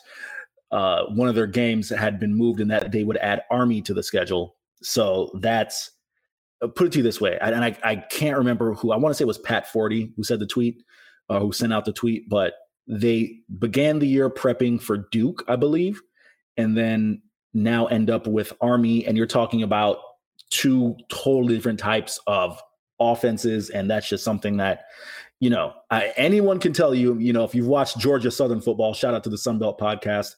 uh, 0.72 1.06
one 1.06 1.30
of 1.30 1.36
their 1.36 1.48
games 1.48 1.88
had 1.88 2.20
been 2.20 2.36
moved 2.36 2.60
and 2.60 2.70
that 2.70 2.92
they 2.92 3.06
would 3.06 3.18
add 3.18 3.44
Army 3.50 3.82
to 3.84 3.94
the 3.94 4.04
schedule. 4.04 4.58
So 4.82 5.32
that's 5.36 5.92
put 6.68 6.88
it 6.88 6.92
to 6.94 7.00
you 7.00 7.04
this 7.04 7.22
way, 7.22 7.38
and 7.42 7.64
I, 7.64 7.78
I 7.84 7.96
can't 7.98 8.38
remember 8.38 8.74
who 8.74 8.92
I 8.92 8.98
want 8.98 9.12
to 9.12 9.18
say 9.18 9.24
it 9.24 9.28
was 9.28 9.38
Pat 9.38 9.72
Forde 9.72 10.14
who 10.16 10.24
said 10.24 10.40
the 10.40 10.48
tweet, 10.48 10.84
uh, 11.30 11.40
who 11.40 11.52
sent 11.52 11.74
out 11.74 11.86
the 11.86 11.94
tweet, 11.94 12.30
but 12.30 12.54
they 12.88 13.40
began 13.60 14.00
the 14.00 14.08
year 14.08 14.30
prepping 14.30 14.82
for 14.82 14.98
Duke, 15.12 15.44
I 15.48 15.56
believe, 15.56 16.02
and 16.58 16.78
then 16.78 17.22
now 17.54 17.86
end 17.88 18.10
up 18.10 18.28
with 18.28 18.54
Army, 18.62 19.06
and 19.06 19.18
you're 19.18 19.28
talking 19.28 19.64
about 19.64 19.98
two 20.50 20.96
totally 21.10 21.56
different 21.56 21.80
types 21.80 22.20
of 22.28 22.62
offenses, 23.00 23.70
and 23.70 23.90
that's 23.90 24.08
just 24.08 24.24
something 24.24 24.58
that 24.58 24.86
you 25.40 25.50
know 25.50 25.74
I, 25.90 26.14
anyone 26.18 26.60
can 26.60 26.74
tell 26.74 26.94
you. 26.94 27.18
You 27.18 27.34
know, 27.34 27.44
if 27.44 27.56
you've 27.56 27.68
watched 27.68 28.00
Georgia 28.00 28.32
Southern 28.32 28.62
football, 28.62 28.94
shout 28.94 29.14
out 29.14 29.24
to 29.26 29.30
the 29.30 29.38
Sun 29.38 29.60
Belt 29.60 29.80
podcast. 29.80 30.36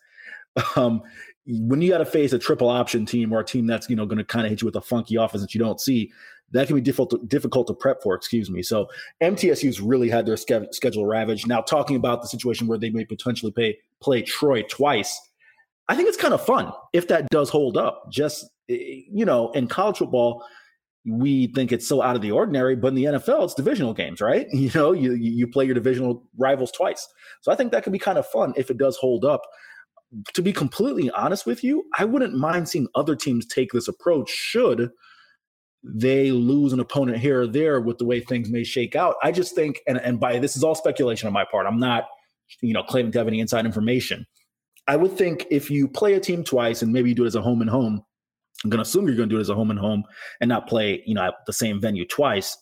Um, 0.78 1.04
when 1.48 1.82
you 1.82 1.90
got 1.90 2.00
to 2.00 2.06
face 2.06 2.34
a 2.34 2.40
triple 2.40 2.70
option 2.70 3.06
team 3.06 3.32
or 3.32 3.40
a 3.40 3.46
team 3.46 3.68
that's 3.68 3.90
you 3.90 3.96
know 3.96 4.06
going 4.06 4.18
to 4.18 4.24
kind 4.24 4.46
of 4.46 4.50
hit 4.50 4.62
you 4.62 4.66
with 4.66 4.76
a 4.76 4.82
funky 4.82 5.16
offense 5.16 5.42
that 5.42 5.54
you 5.54 5.60
don't 5.60 5.80
see, 5.80 6.12
that 6.52 6.68
can 6.68 6.76
be 6.76 6.82
difficult 6.82 7.12
to, 7.12 7.28
difficult 7.28 7.68
to 7.68 7.74
prep 7.74 8.02
for. 8.02 8.16
Excuse 8.16 8.50
me. 8.50 8.62
So 8.62 8.88
MTSU's 9.22 9.82
really 9.82 10.10
had 10.10 10.26
their 10.26 10.38
ske- 10.38 10.72
schedule 10.72 11.06
ravaged. 11.06 11.48
Now 11.48 11.62
talking 11.62 11.96
about 11.96 12.22
the 12.22 12.28
situation 12.28 12.68
where 12.68 12.78
they 12.78 12.90
may 12.90 13.06
potentially 13.06 13.52
pay 13.52 13.78
play 14.02 14.22
Troy 14.22 14.64
twice, 14.64 15.20
I 15.88 15.96
think 15.96 16.08
it's 16.08 16.18
kind 16.18 16.34
of 16.34 16.44
fun 16.44 16.72
if 16.94 17.08
that 17.10 17.30
does 17.30 17.50
hold 17.50 17.78
up. 17.78 18.12
Just 18.12 18.46
eh, 18.70 19.02
you 19.12 19.26
know, 19.26 19.52
in 19.52 19.68
college 19.68 19.98
football, 19.98 20.44
we 21.08 21.48
think 21.48 21.72
it's 21.72 21.88
so 21.88 22.02
out 22.02 22.16
of 22.16 22.24
the 22.24 22.32
ordinary, 22.32 22.76
but 22.76 22.88
in 22.88 22.96
the 22.96 23.04
NFL, 23.04 23.44
it's 23.44 23.54
divisional 23.54 23.94
games, 23.94 24.22
right? 24.22 24.48
You 24.54 24.72
know, 24.74 24.92
you 24.92 25.14
you 25.14 25.48
play 25.48 25.66
your 25.66 25.76
divisional 25.76 26.24
rivals 26.38 26.72
twice. 26.72 27.08
So 27.42 27.52
I 27.52 27.56
think 27.56 27.72
that 27.72 27.84
could 27.84 27.94
be 27.94 28.00
kind 28.00 28.18
of 28.18 28.26
fun 28.28 28.54
if 28.58 28.72
it 28.72 28.78
does 28.78 28.98
hold 28.98 29.24
up. 29.26 29.42
To 30.34 30.42
be 30.42 30.54
completely 30.54 31.10
honest 31.12 31.46
with 31.46 31.64
you, 31.64 31.86
I 31.98 32.06
wouldn't 32.06 32.36
mind 32.36 32.70
seeing 32.70 32.88
other 32.96 33.16
teams 33.16 33.46
take 33.46 33.72
this 33.72 33.88
approach 33.88 34.30
should 34.30 34.92
they 35.88 36.32
lose 36.32 36.74
an 36.74 36.80
opponent 36.80 37.20
here 37.20 37.42
or 37.42 37.48
there 37.48 37.80
with 37.80 38.00
the 38.00 38.06
way 38.06 38.20
things 38.20 38.50
may 38.50 38.64
shake 38.64 38.96
out. 38.96 39.16
I 39.22 39.32
just 39.32 39.54
think, 39.54 39.82
and, 39.88 39.98
and 40.00 40.20
by 40.20 40.40
this 40.40 40.58
is 40.58 40.64
all 40.64 40.74
speculation 40.74 41.28
on 41.28 41.34
my 41.34 41.46
part, 41.46 41.68
I'm 41.68 41.80
not, 41.80 42.06
you 42.62 42.74
know, 42.74 42.84
claiming 42.84 43.12
to 43.12 43.20
have 43.20 43.28
any 43.28 43.40
inside 43.40 43.66
information. 43.66 44.26
I 44.88 44.96
would 44.96 45.16
think 45.16 45.46
if 45.52 45.70
you 45.70 45.88
play 45.88 46.14
a 46.14 46.20
team 46.20 46.44
twice 46.44 46.82
and 46.82 46.92
maybe 46.92 47.10
you 47.10 47.16
do 47.16 47.24
it 47.24 47.28
as 47.28 47.36
a 47.36 47.42
home 47.42 47.62
and 47.62 47.70
home, 47.70 48.04
I'm 48.64 48.70
going 48.70 48.80
to 48.80 48.84
assume 48.84 49.06
you're 49.08 49.16
going 49.16 49.30
to 49.30 49.34
do 49.36 49.38
it 49.38 49.42
as 49.42 49.50
a 49.50 49.56
home 49.56 49.70
and 49.70 49.80
home 49.80 50.04
and 50.42 50.50
not 50.50 50.68
play, 50.68 51.04
you 51.06 51.14
know, 51.14 51.24
at 51.24 51.36
the 51.46 51.54
same 51.54 51.80
venue 51.80 52.06
twice. 52.06 52.58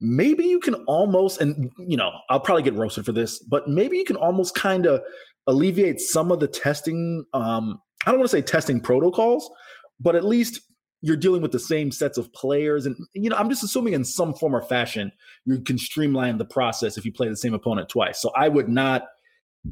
Maybe 0.00 0.44
you 0.44 0.60
can 0.60 0.74
almost, 0.86 1.40
and 1.40 1.70
you 1.78 1.96
know, 1.96 2.10
I'll 2.30 2.40
probably 2.40 2.62
get 2.62 2.74
roasted 2.74 3.04
for 3.04 3.12
this, 3.12 3.38
but 3.38 3.68
maybe 3.68 3.96
you 3.98 4.04
can 4.04 4.16
almost 4.16 4.54
kind 4.54 4.86
of 4.86 5.02
alleviate 5.50 6.00
some 6.00 6.32
of 6.32 6.40
the 6.40 6.48
testing. 6.48 7.24
Um, 7.34 7.80
I 8.06 8.10
don't 8.10 8.20
want 8.20 8.30
to 8.30 8.36
say 8.36 8.42
testing 8.42 8.80
protocols, 8.80 9.50
but 9.98 10.14
at 10.14 10.24
least 10.24 10.60
you're 11.02 11.16
dealing 11.16 11.42
with 11.42 11.52
the 11.52 11.58
same 11.58 11.90
sets 11.90 12.18
of 12.18 12.32
players, 12.32 12.86
and 12.86 12.96
you 13.14 13.30
know, 13.30 13.36
I'm 13.36 13.48
just 13.48 13.64
assuming 13.64 13.94
in 13.94 14.04
some 14.04 14.34
form 14.34 14.54
or 14.54 14.62
fashion 14.62 15.12
you 15.46 15.60
can 15.60 15.78
streamline 15.78 16.38
the 16.38 16.44
process 16.44 16.98
if 16.98 17.04
you 17.04 17.12
play 17.12 17.28
the 17.28 17.36
same 17.36 17.54
opponent 17.54 17.88
twice. 17.88 18.20
So 18.20 18.30
I 18.36 18.48
would 18.48 18.68
not 18.68 19.04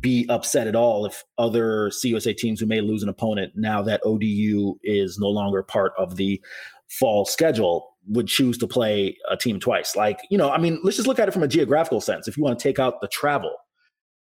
be 0.01 0.27
upset 0.29 0.67
at 0.67 0.77
all 0.77 1.07
if 1.07 1.25
other 1.39 1.91
CUSA 1.91 2.37
teams 2.37 2.61
who 2.61 2.67
may 2.67 2.81
lose 2.81 3.03
an 3.03 3.09
opponent 3.09 3.53
now 3.57 3.83
that 3.83 4.03
ODU 4.05 4.79
is 4.83 5.19
no 5.19 5.29
longer 5.29 5.63
part 5.63 5.93
of 5.97 6.17
the 6.17 6.43
fall 6.91 7.25
schedule 7.25 7.89
would 8.07 8.27
choose 8.27 8.59
to 8.59 8.67
play 8.67 9.17
a 9.31 9.37
team 9.37 9.61
twice. 9.61 9.97
Like, 9.97 10.21
you 10.31 10.39
know, 10.39 10.51
I 10.51 10.59
mean, 10.59 10.81
let's 10.83 10.97
just 10.97 11.09
look 11.09 11.19
at 11.19 11.29
it 11.29 11.33
from 11.33 11.43
a 11.43 11.49
geographical 11.49 12.01
sense. 12.01 12.29
If 12.29 12.37
you 12.37 12.43
want 12.43 12.59
to 12.59 12.63
take 12.63 12.79
out 12.79 13.01
the 13.01 13.09
travel, 13.09 13.55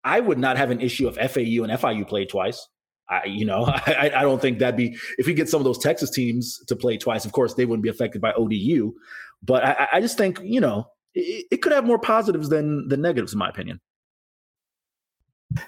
I 0.05 0.21
would 0.21 0.39
not 0.39 0.57
have 0.57 0.71
an 0.71 0.81
issue 0.81 1.09
if 1.09 1.17
FAU 1.17 1.65
and 1.65 1.73
FIU 1.73 2.07
played 2.07 2.29
twice. 2.29 2.67
I, 3.09 3.25
you 3.27 3.45
know, 3.45 3.65
I, 3.69 4.13
I 4.17 4.23
don't 4.23 4.41
think 4.41 4.59
that'd 4.59 4.77
be 4.77 4.97
if 5.19 5.27
we 5.27 5.35
get 5.35 5.49
some 5.49 5.61
of 5.61 5.65
those 5.65 5.79
Texas 5.79 6.11
teams 6.11 6.59
to 6.67 6.77
play 6.77 6.99
twice. 6.99 7.25
Of 7.25 7.33
course, 7.33 7.55
they 7.55 7.65
wouldn't 7.65 7.83
be 7.83 7.89
affected 7.89 8.21
by 8.21 8.33
ODU, 8.33 8.93
but 9.43 9.65
I, 9.65 9.89
I 9.95 10.01
just 10.01 10.19
think 10.19 10.41
you 10.43 10.61
know 10.61 10.89
it, 11.15 11.47
it 11.51 11.57
could 11.59 11.73
have 11.73 11.85
more 11.85 11.99
positives 11.99 12.49
than 12.49 12.89
the 12.89 12.97
negatives, 12.97 13.33
in 13.33 13.39
my 13.39 13.49
opinion. 13.49 13.81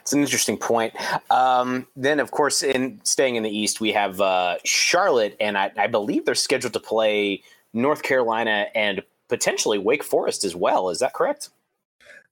It's 0.01 0.13
an 0.13 0.21
interesting 0.21 0.59
point. 0.59 0.95
Um, 1.31 1.87
then, 1.97 2.21
of 2.21 2.31
course, 2.31 2.63
in 2.63 3.01
staying 3.05 3.37
in 3.37 3.43
the 3.43 3.51
East, 3.51 3.81
we 3.81 3.93
have 3.93 4.21
uh, 4.21 4.57
Charlotte, 4.65 5.37
and 5.41 5.57
I, 5.57 5.73
I, 5.77 5.87
believe 5.87 6.27
they're 6.27 6.35
scheduled 6.35 6.75
to 6.75 6.81
play 6.81 7.43
North 7.73 8.03
Carolina 8.03 8.67
and 8.75 9.03
potentially 9.29 9.79
Wake 9.79 10.05
Forest 10.05 10.45
as 10.45 10.55
well. 10.55 10.91
Is 10.91 10.99
that 10.99 11.15
correct? 11.15 11.49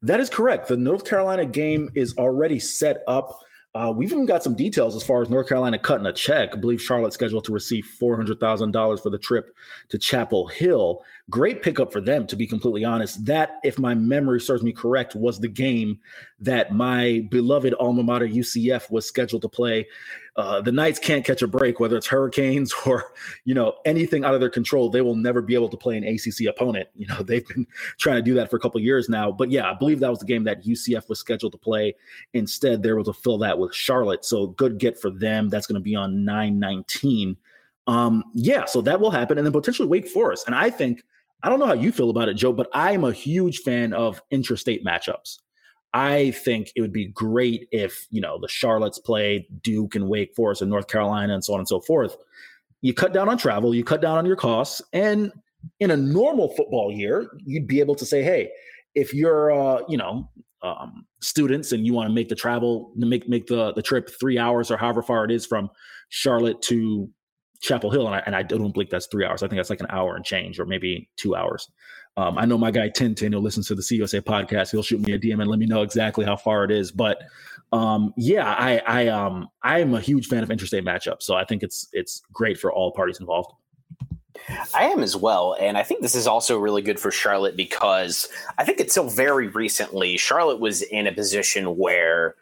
That 0.03 0.21
is 0.21 0.31
correct. 0.31 0.69
The 0.69 0.77
North 0.77 1.05
Carolina 1.05 1.45
game 1.45 1.91
is 1.95 2.17
already 2.17 2.59
set 2.61 3.03
up. 3.09 3.41
Uh, 3.75 3.93
we've 3.95 4.13
even 4.13 4.27
got 4.27 4.43
some 4.43 4.55
details 4.55 4.97
as 4.97 5.03
far 5.03 5.23
as 5.23 5.29
North 5.29 5.49
Carolina 5.49 5.79
cutting 5.79 6.07
a 6.07 6.13
check. 6.13 6.51
I 6.53 6.57
believe 6.57 6.81
Charlotte's 6.81 7.15
scheduled 7.15 7.45
to 7.45 7.53
receive 7.53 7.87
$400,000 8.01 9.03
for 9.03 9.11
the 9.11 9.19
trip 9.19 9.55
to 9.91 9.99
Chapel 9.99 10.47
Hill. 10.47 11.03
Great 11.31 11.63
pickup 11.63 11.93
for 11.93 12.01
them, 12.01 12.27
to 12.27 12.37
be 12.37 12.47
completely 12.47 12.85
honest. 12.85 13.25
That, 13.27 13.61
if 13.63 13.79
my 13.79 13.95
memory 13.95 14.41
serves 14.41 14.63
me 14.63 14.73
correct, 14.73 15.15
was 15.15 15.39
the 15.39 15.49
game 15.49 15.99
that 16.41 16.73
my 16.73 17.27
beloved 17.31 17.75
alma 17.79 18.03
mater 18.03 18.27
UCF 18.27 18.91
was 18.91 19.07
scheduled 19.07 19.43
to 19.43 19.49
play. 19.49 19.87
Uh, 20.37 20.61
the 20.63 20.73
Knights 20.73 20.99
can't 20.99 21.25
catch 21.25 21.43
a 21.43 21.47
break, 21.47 21.81
whether 21.81 21.97
it's 21.97 22.07
hurricanes 22.07 22.73
or 22.87 23.13
you 23.45 23.55
know 23.55 23.75
anything 23.85 24.25
out 24.25 24.33
of 24.33 24.41
their 24.41 24.49
control. 24.49 24.89
They 24.89 25.03
will 25.03 25.17
never 25.17 25.43
be 25.43 25.55
able 25.55 25.69
to 25.69 25.77
play 25.77 25.99
an 25.99 26.05
ACC 26.05 26.47
opponent. 26.49 26.89
You 26.95 27.09
know 27.09 27.23
they've 27.23 27.47
been 27.47 27.67
trying 27.99 28.17
to 28.17 28.23
do 28.23 28.35
that 28.35 28.49
for 28.49 28.57
a 28.57 28.61
couple 28.61 28.81
years 28.81 29.09
now. 29.09 29.31
But 29.31 29.51
yeah, 29.51 29.71
I 29.71 29.75
believe 29.75 30.01
that 30.01 30.11
was 30.11 30.21
the 30.21 30.27
game 30.27 30.45
that 30.45 30.65
UCF 30.65 31.09
was 31.09 31.19
scheduled 31.19 31.53
to 31.53 31.59
play. 31.59 31.95
Instead, 32.33 32.83
they 32.83 32.91
were 32.91 33.01
able 33.01 33.13
to 33.13 33.21
fill 33.21 33.39
that 33.39 33.59
with 33.59 33.75
Charlotte. 33.75 34.25
So 34.25 34.47
good 34.47 34.79
get 34.79 34.99
for 34.99 35.11
them. 35.11 35.51
That's 35.51 35.67
going 35.67 35.81
to 35.81 35.85
be 35.85 35.95
on 35.95 36.25
nine 36.25 36.59
nineteen. 36.59 37.37
Um, 37.87 38.25
yeah, 38.35 38.65
so 38.65 38.81
that 38.83 39.01
will 39.01 39.11
happen, 39.11 39.39
and 39.39 39.47
then 39.47 39.53
potentially 39.53 39.89
Wake 39.89 40.09
Forest. 40.09 40.47
And 40.47 40.55
I 40.55 40.71
think 40.71 41.03
I 41.43 41.49
don't 41.49 41.61
know 41.61 41.67
how 41.67 41.75
you 41.75 41.93
feel 41.93 42.11
about 42.11 42.29
it, 42.29 42.35
Joe, 42.35 42.53
but 42.53 42.69
I'm 42.73 43.05
a 43.05 43.13
huge 43.13 43.59
fan 43.59 43.93
of 43.93 44.21
interstate 44.31 44.85
matchups. 44.85 45.39
I 45.95 46.33
think 46.33 46.73
it 46.77 46.81
would 46.81 46.93
be 46.93 47.07
great 47.07 47.69
if, 47.71 48.07
you 48.11 48.21
know, 48.21 48.39
the 48.41 48.49
Charlottes 48.49 49.03
play 49.03 49.49
Duke 49.63 49.95
and 49.95 50.09
Wake 50.09 50.35
Forest 50.35 50.63
and 50.63 50.71
North 50.71 50.89
Carolina 50.89 51.33
and 51.33 51.45
so 51.45 51.55
on 51.55 51.61
and 51.61 51.69
so 51.69 51.81
forth. 51.81 52.17
You 52.83 52.93
cut 52.93 53.13
down 53.13 53.29
on 53.29 53.39
travel, 53.39 53.75
you 53.75 53.85
cut 53.85 54.03
down 54.03 54.19
on 54.19 54.27
your 54.27 54.37
costs, 54.37 54.83
and 54.93 55.33
in 55.81 55.91
a 55.91 55.97
normal 55.97 56.55
football 56.55 56.93
year, 56.93 57.31
you'd 57.45 57.67
be 57.67 57.81
able 57.81 57.95
to 57.97 58.07
say, 58.07 58.23
hey, 58.23 58.51
if 58.95 59.15
you're, 59.15 59.51
uh, 59.51 59.83
you 59.89 59.97
know, 59.97 60.29
um, 60.63 61.07
students 61.21 61.73
and 61.73 61.87
you 61.87 61.95
want 61.95 62.09
to 62.09 62.15
make 62.15 62.29
the 62.29 62.35
travel, 62.35 62.93
make 62.97 63.29
make 63.29 63.47
the 63.47 63.73
the 63.75 63.83
trip 63.83 64.11
three 64.21 64.39
hours 64.39 64.71
or 64.71 64.77
however 64.77 65.03
far 65.03 65.25
it 65.25 65.31
is 65.31 65.47
from 65.47 65.71
Charlotte 66.09 66.61
to 66.63 67.09
Chapel 67.61 67.91
Hill, 67.91 68.07
and 68.07 68.15
I, 68.15 68.23
and 68.27 68.37
I 68.37 68.43
don't 68.43 68.73
believe 68.73 68.91
that's 68.91 69.07
three 69.07 69.25
hours. 69.25 69.43
I 69.43 69.49
think 69.49 69.59
that's 69.59 69.71
like 69.71 69.81
an 69.81 69.87
hour 69.91 70.17
and 70.17 70.25
change, 70.25 70.61
or 70.61 70.67
maybe 70.67 71.09
two 71.17 71.35
hours. 71.35 71.69
Um, 72.17 72.37
I 72.37 72.47
know 72.47 72.59
my 72.59 72.71
guy 72.71 72.89
Tintin, 72.89 73.33
who 73.33 73.39
listens 73.39 73.69
to 73.69 73.75
the 73.75 73.83
CUSA 73.83 74.23
podcast, 74.23 74.73
he'll 74.73 74.83
shoot 74.83 75.01
me 75.01 75.13
a 75.13 75.19
DM 75.19 75.41
and 75.41 75.49
let 75.49 75.59
me 75.59 75.67
know 75.67 75.83
exactly 75.83 76.25
how 76.25 76.37
far 76.37 76.65
it 76.65 76.71
is. 76.71 76.91
But 76.91 77.23
um, 77.73 78.13
yeah, 78.17 78.55
I 78.59 78.79
I 78.87 79.09
um 79.09 79.49
I 79.63 79.81
am 79.81 79.95
a 79.95 80.01
huge 80.01 80.27
fan 80.27 80.43
of 80.43 80.51
interstate 80.51 80.85
matchups, 80.85 81.23
so 81.23 81.35
I 81.35 81.45
think 81.45 81.63
it's 81.63 81.89
it's 81.93 82.23
great 82.33 82.59
for 82.59 82.73
all 82.73 82.93
parties 82.93 83.21
involved. 83.21 83.53
I 84.75 84.85
am 84.85 85.03
as 85.03 85.17
well. 85.17 85.57
And 85.61 85.77
I 85.77 85.83
think 85.83 86.01
this 86.01 86.15
is 86.15 86.27
also 86.27 86.59
really 86.59 86.83
good 86.83 86.99
for 86.99 87.11
Charlotte 87.11 87.57
because 87.57 88.29
I 88.57 88.65
think 88.65 88.81
until 88.81 89.09
very 89.09 89.49
recently, 89.49 90.17
Charlotte 90.17 90.61
was 90.61 90.83
in 90.83 91.07
a 91.07 91.13
position 91.13 91.77
where 91.77 92.37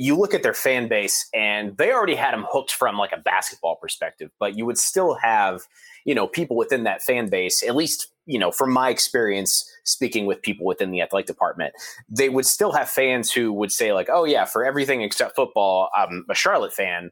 you 0.00 0.14
look 0.14 0.32
at 0.32 0.44
their 0.44 0.54
fan 0.54 0.86
base 0.86 1.28
and 1.34 1.76
they 1.76 1.92
already 1.92 2.14
had 2.14 2.32
them 2.32 2.46
hooked 2.48 2.70
from 2.70 2.96
like 2.96 3.10
a 3.10 3.20
basketball 3.20 3.74
perspective, 3.74 4.30
but 4.38 4.56
you 4.56 4.64
would 4.64 4.78
still 4.78 5.14
have, 5.14 5.62
you 6.04 6.14
know, 6.14 6.28
people 6.28 6.56
within 6.56 6.84
that 6.84 7.02
fan 7.02 7.28
base, 7.28 7.64
at 7.64 7.74
least, 7.74 8.06
you 8.24 8.38
know, 8.38 8.52
from 8.52 8.72
my 8.72 8.90
experience 8.90 9.68
speaking 9.82 10.24
with 10.24 10.40
people 10.40 10.64
within 10.64 10.92
the 10.92 11.00
athletic 11.00 11.26
department, 11.26 11.74
they 12.08 12.28
would 12.28 12.46
still 12.46 12.70
have 12.70 12.88
fans 12.88 13.32
who 13.32 13.52
would 13.52 13.72
say, 13.72 13.92
like, 13.92 14.08
oh, 14.08 14.22
yeah, 14.22 14.44
for 14.44 14.64
everything 14.64 15.02
except 15.02 15.34
football, 15.34 15.90
I'm 15.92 16.24
a 16.30 16.34
Charlotte 16.34 16.72
fan. 16.72 17.10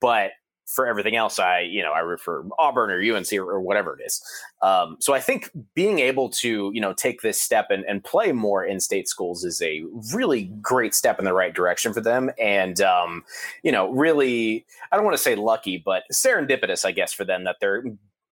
But 0.00 0.30
for 0.70 0.86
everything 0.86 1.16
else, 1.16 1.38
I 1.38 1.60
you 1.60 1.82
know 1.82 1.92
I 1.92 2.00
root 2.00 2.20
for 2.20 2.46
Auburn 2.58 2.90
or 2.90 3.00
UNC 3.00 3.32
or, 3.32 3.50
or 3.50 3.60
whatever 3.60 3.98
it 3.98 4.04
is. 4.04 4.22
Um, 4.62 4.96
so 5.00 5.12
I 5.12 5.20
think 5.20 5.50
being 5.74 5.98
able 5.98 6.28
to 6.30 6.70
you 6.72 6.80
know 6.80 6.92
take 6.92 7.22
this 7.22 7.40
step 7.40 7.66
and, 7.70 7.84
and 7.84 8.02
play 8.04 8.32
more 8.32 8.64
in-state 8.64 9.08
schools 9.08 9.44
is 9.44 9.60
a 9.62 9.82
really 10.12 10.44
great 10.62 10.94
step 10.94 11.18
in 11.18 11.24
the 11.24 11.32
right 11.32 11.54
direction 11.54 11.92
for 11.92 12.00
them, 12.00 12.30
and 12.40 12.80
um, 12.80 13.24
you 13.62 13.72
know 13.72 13.90
really 13.90 14.64
I 14.92 14.96
don't 14.96 15.04
want 15.04 15.16
to 15.16 15.22
say 15.22 15.34
lucky, 15.34 15.78
but 15.78 16.04
serendipitous, 16.12 16.84
I 16.84 16.92
guess, 16.92 17.12
for 17.12 17.24
them 17.24 17.44
that 17.44 17.56
they're 17.60 17.84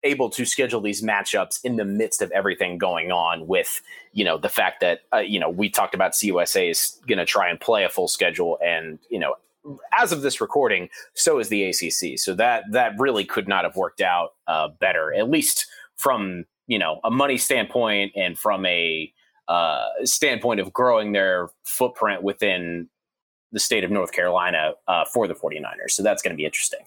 able 0.04 0.28
to 0.30 0.44
schedule 0.44 0.80
these 0.80 1.02
matchups 1.02 1.60
in 1.64 1.76
the 1.76 1.84
midst 1.84 2.22
of 2.22 2.30
everything 2.30 2.78
going 2.78 3.10
on 3.10 3.46
with 3.46 3.80
you 4.12 4.24
know 4.24 4.38
the 4.38 4.48
fact 4.48 4.80
that 4.80 5.00
uh, 5.12 5.18
you 5.18 5.40
know 5.40 5.48
we 5.48 5.68
talked 5.68 5.94
about 5.94 6.12
CUSA 6.12 6.70
is 6.70 7.00
going 7.08 7.18
to 7.18 7.24
try 7.24 7.48
and 7.48 7.58
play 7.58 7.84
a 7.84 7.88
full 7.88 8.08
schedule 8.08 8.58
and 8.64 8.98
you 9.08 9.18
know 9.18 9.34
as 9.92 10.12
of 10.12 10.22
this 10.22 10.40
recording, 10.40 10.88
so 11.14 11.38
is 11.38 11.48
the 11.48 11.64
ACC. 11.64 12.18
So 12.18 12.34
that 12.34 12.64
that 12.72 12.92
really 12.98 13.24
could 13.24 13.48
not 13.48 13.64
have 13.64 13.76
worked 13.76 14.00
out 14.00 14.34
uh, 14.46 14.68
better, 14.80 15.12
at 15.14 15.30
least 15.30 15.66
from 15.96 16.44
you 16.66 16.78
know 16.78 17.00
a 17.04 17.10
money 17.10 17.38
standpoint 17.38 18.12
and 18.16 18.38
from 18.38 18.64
a 18.66 19.12
uh, 19.48 19.88
standpoint 20.04 20.60
of 20.60 20.72
growing 20.72 21.12
their 21.12 21.50
footprint 21.64 22.22
within 22.22 22.88
the 23.52 23.60
state 23.60 23.84
of 23.84 23.90
North 23.90 24.12
Carolina 24.12 24.72
uh, 24.88 25.04
for 25.04 25.28
the 25.28 25.34
49ers. 25.34 25.90
So 25.90 26.02
that's 26.02 26.22
going 26.22 26.32
to 26.32 26.36
be 26.36 26.44
interesting. 26.44 26.80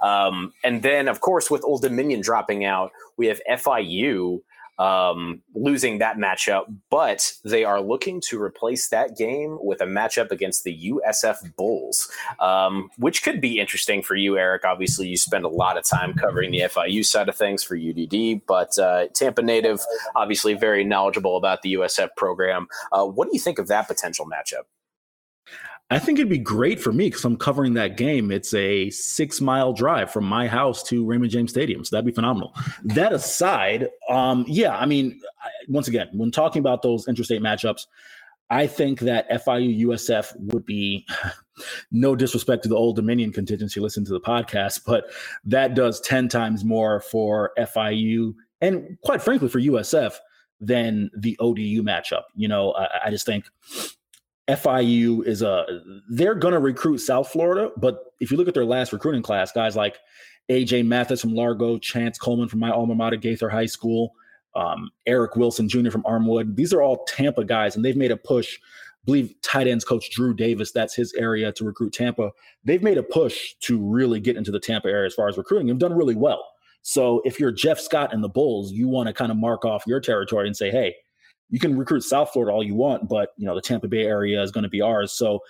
Um, 0.00 0.52
and 0.62 0.82
then, 0.82 1.08
of 1.08 1.20
course, 1.20 1.50
with 1.50 1.64
Old 1.64 1.82
Dominion 1.82 2.20
dropping 2.20 2.64
out, 2.64 2.92
we 3.16 3.26
have 3.26 3.40
FIU 3.50 4.40
um, 4.78 5.42
losing 5.54 5.98
that 5.98 6.16
matchup, 6.16 6.64
but 6.90 7.32
they 7.44 7.64
are 7.64 7.80
looking 7.80 8.20
to 8.28 8.40
replace 8.40 8.88
that 8.88 9.16
game 9.16 9.58
with 9.60 9.80
a 9.80 9.86
matchup 9.86 10.30
against 10.30 10.64
the 10.64 10.90
USF 10.90 11.54
Bulls, 11.56 12.10
um, 12.40 12.90
which 12.96 13.22
could 13.22 13.40
be 13.40 13.60
interesting 13.60 14.02
for 14.02 14.14
you, 14.14 14.38
Eric. 14.38 14.64
Obviously, 14.64 15.08
you 15.08 15.16
spend 15.16 15.44
a 15.44 15.48
lot 15.48 15.76
of 15.76 15.84
time 15.84 16.14
covering 16.14 16.50
the 16.50 16.60
FIU 16.60 17.04
side 17.04 17.28
of 17.28 17.36
things 17.36 17.62
for 17.62 17.76
UDD, 17.76 18.46
but 18.46 18.78
uh, 18.78 19.06
Tampa 19.14 19.42
native, 19.42 19.80
obviously 20.16 20.54
very 20.54 20.84
knowledgeable 20.84 21.36
about 21.36 21.62
the 21.62 21.74
USF 21.74 22.08
program. 22.16 22.66
Uh, 22.92 23.04
what 23.04 23.26
do 23.26 23.30
you 23.34 23.40
think 23.40 23.58
of 23.58 23.68
that 23.68 23.88
potential 23.88 24.26
matchup? 24.26 24.64
I 25.92 25.98
think 25.98 26.18
it'd 26.18 26.30
be 26.30 26.38
great 26.38 26.80
for 26.80 26.90
me 26.90 27.08
because 27.08 27.22
I'm 27.22 27.36
covering 27.36 27.74
that 27.74 27.98
game. 27.98 28.30
It's 28.30 28.54
a 28.54 28.88
six 28.88 29.42
mile 29.42 29.74
drive 29.74 30.10
from 30.10 30.24
my 30.24 30.48
house 30.48 30.82
to 30.84 31.04
Raymond 31.04 31.30
James 31.30 31.50
Stadium. 31.50 31.84
So 31.84 31.94
that'd 31.94 32.06
be 32.06 32.12
phenomenal. 32.12 32.54
That 32.82 33.12
aside, 33.12 33.90
um, 34.08 34.46
yeah, 34.48 34.74
I 34.74 34.86
mean, 34.86 35.20
once 35.68 35.88
again, 35.88 36.08
when 36.14 36.30
talking 36.30 36.60
about 36.60 36.80
those 36.80 37.08
interstate 37.08 37.42
matchups, 37.42 37.86
I 38.48 38.66
think 38.66 39.00
that 39.00 39.28
FIU 39.30 39.86
USF 39.86 40.32
would 40.38 40.64
be 40.64 41.06
no 41.92 42.16
disrespect 42.16 42.62
to 42.62 42.70
the 42.70 42.76
Old 42.76 42.96
Dominion 42.96 43.30
contingency. 43.30 43.78
Listen 43.78 44.02
to 44.06 44.12
the 44.12 44.20
podcast, 44.20 44.80
but 44.86 45.04
that 45.44 45.74
does 45.74 46.00
ten 46.00 46.26
times 46.26 46.64
more 46.64 47.00
for 47.00 47.52
FIU 47.58 48.32
and 48.62 48.96
quite 49.04 49.20
frankly 49.20 49.50
for 49.50 49.60
USF 49.60 50.14
than 50.58 51.10
the 51.14 51.36
ODU 51.38 51.82
matchup. 51.82 52.22
You 52.34 52.48
know, 52.48 52.72
I, 52.72 53.08
I 53.08 53.10
just 53.10 53.26
think 53.26 53.44
FIU 54.48 55.24
is 55.26 55.42
a 55.42 55.64
they're 56.08 56.34
to 56.34 56.58
recruit 56.58 56.98
South 56.98 57.28
Florida, 57.30 57.70
but 57.76 57.98
if 58.20 58.30
you 58.30 58.36
look 58.36 58.48
at 58.48 58.54
their 58.54 58.64
last 58.64 58.92
recruiting 58.92 59.22
class, 59.22 59.52
guys 59.52 59.76
like 59.76 59.98
AJ 60.50 60.86
Mathis 60.86 61.20
from 61.20 61.34
Largo, 61.34 61.78
Chance 61.78 62.18
Coleman 62.18 62.48
from 62.48 62.60
my 62.60 62.70
alma 62.70 62.94
mater, 62.94 63.16
Gaither 63.16 63.48
High 63.48 63.66
School, 63.66 64.12
um, 64.56 64.90
Eric 65.06 65.36
Wilson 65.36 65.68
Jr. 65.68 65.90
from 65.90 66.02
Armwood. 66.02 66.56
These 66.56 66.72
are 66.72 66.82
all 66.82 67.04
Tampa 67.04 67.44
guys, 67.44 67.76
and 67.76 67.84
they've 67.84 67.96
made 67.96 68.10
a 68.10 68.16
push. 68.16 68.58
I 68.58 69.04
believe 69.04 69.34
tight 69.42 69.66
ends 69.66 69.84
coach 69.84 70.10
Drew 70.10 70.34
Davis, 70.34 70.72
that's 70.72 70.94
his 70.94 71.12
area 71.14 71.52
to 71.52 71.64
recruit 71.64 71.92
Tampa. 71.92 72.30
They've 72.64 72.82
made 72.82 72.98
a 72.98 73.02
push 73.02 73.54
to 73.62 73.80
really 73.80 74.20
get 74.20 74.36
into 74.36 74.50
the 74.50 74.60
Tampa 74.60 74.88
area 74.88 75.06
as 75.06 75.14
far 75.14 75.28
as 75.28 75.36
recruiting. 75.36 75.68
They've 75.68 75.78
done 75.78 75.94
really 75.94 76.14
well. 76.14 76.44
So 76.82 77.22
if 77.24 77.38
you're 77.38 77.52
Jeff 77.52 77.78
Scott 77.78 78.12
and 78.12 78.22
the 78.22 78.28
Bulls, 78.28 78.72
you 78.72 78.88
want 78.88 79.06
to 79.06 79.12
kind 79.12 79.30
of 79.30 79.38
mark 79.38 79.64
off 79.64 79.84
your 79.86 80.00
territory 80.00 80.46
and 80.48 80.56
say, 80.56 80.70
hey, 80.70 80.94
you 81.52 81.60
can 81.60 81.76
recruit 81.76 82.00
South 82.00 82.32
Florida 82.32 82.52
all 82.52 82.64
you 82.64 82.74
want, 82.74 83.08
but 83.08 83.28
you 83.36 83.46
know 83.46 83.54
the 83.54 83.60
Tampa 83.60 83.86
Bay 83.86 84.04
area 84.04 84.42
is 84.42 84.50
going 84.50 84.64
to 84.64 84.70
be 84.70 84.80
ours. 84.80 85.12
So 85.12 85.40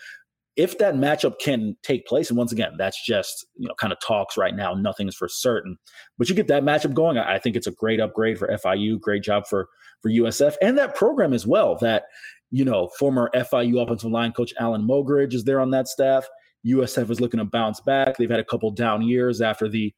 if 0.56 0.76
that 0.78 0.96
matchup 0.96 1.38
can 1.40 1.76
take 1.82 2.06
place, 2.06 2.28
and 2.28 2.36
once 2.36 2.52
again, 2.52 2.72
that's 2.76 3.06
just 3.06 3.46
you 3.56 3.68
know 3.68 3.74
kind 3.74 3.92
of 3.92 4.00
talks 4.00 4.36
right 4.36 4.54
now, 4.54 4.74
nothing's 4.74 5.14
for 5.14 5.28
certain. 5.28 5.78
But 6.18 6.28
you 6.28 6.34
get 6.34 6.48
that 6.48 6.64
matchup 6.64 6.92
going, 6.92 7.16
I 7.16 7.38
think 7.38 7.56
it's 7.56 7.68
a 7.68 7.72
great 7.72 8.00
upgrade 8.00 8.36
for 8.36 8.48
FIU, 8.48 9.00
great 9.00 9.22
job 9.22 9.46
for 9.46 9.68
for 10.02 10.10
USF 10.10 10.56
and 10.60 10.76
that 10.76 10.96
program 10.96 11.32
as 11.32 11.46
well. 11.46 11.78
That 11.80 12.04
you 12.50 12.64
know 12.64 12.90
former 12.98 13.30
FIU 13.32 13.80
offensive 13.80 14.10
line 14.10 14.32
coach 14.32 14.52
Alan 14.58 14.86
Mogridge 14.86 15.34
is 15.34 15.44
there 15.44 15.60
on 15.60 15.70
that 15.70 15.86
staff. 15.86 16.28
USF 16.66 17.10
is 17.10 17.20
looking 17.20 17.38
to 17.38 17.44
bounce 17.44 17.80
back. 17.80 18.16
They've 18.16 18.30
had 18.30 18.40
a 18.40 18.44
couple 18.44 18.70
down 18.72 19.02
years 19.02 19.40
after 19.40 19.68
the 19.68 19.94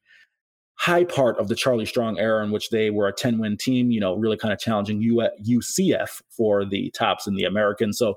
high 0.77 1.03
part 1.03 1.37
of 1.37 1.47
the 1.47 1.55
Charlie 1.55 1.85
Strong 1.85 2.19
era 2.19 2.43
in 2.43 2.51
which 2.51 2.69
they 2.69 2.89
were 2.89 3.07
a 3.07 3.13
10 3.13 3.39
win 3.39 3.57
team, 3.57 3.91
you 3.91 3.99
know, 3.99 4.15
really 4.15 4.37
kind 4.37 4.53
of 4.53 4.59
challenging 4.59 5.01
UCF 5.01 6.21
for 6.29 6.65
the 6.65 6.91
tops 6.91 7.27
in 7.27 7.35
the 7.35 7.45
American. 7.45 7.93
So 7.93 8.15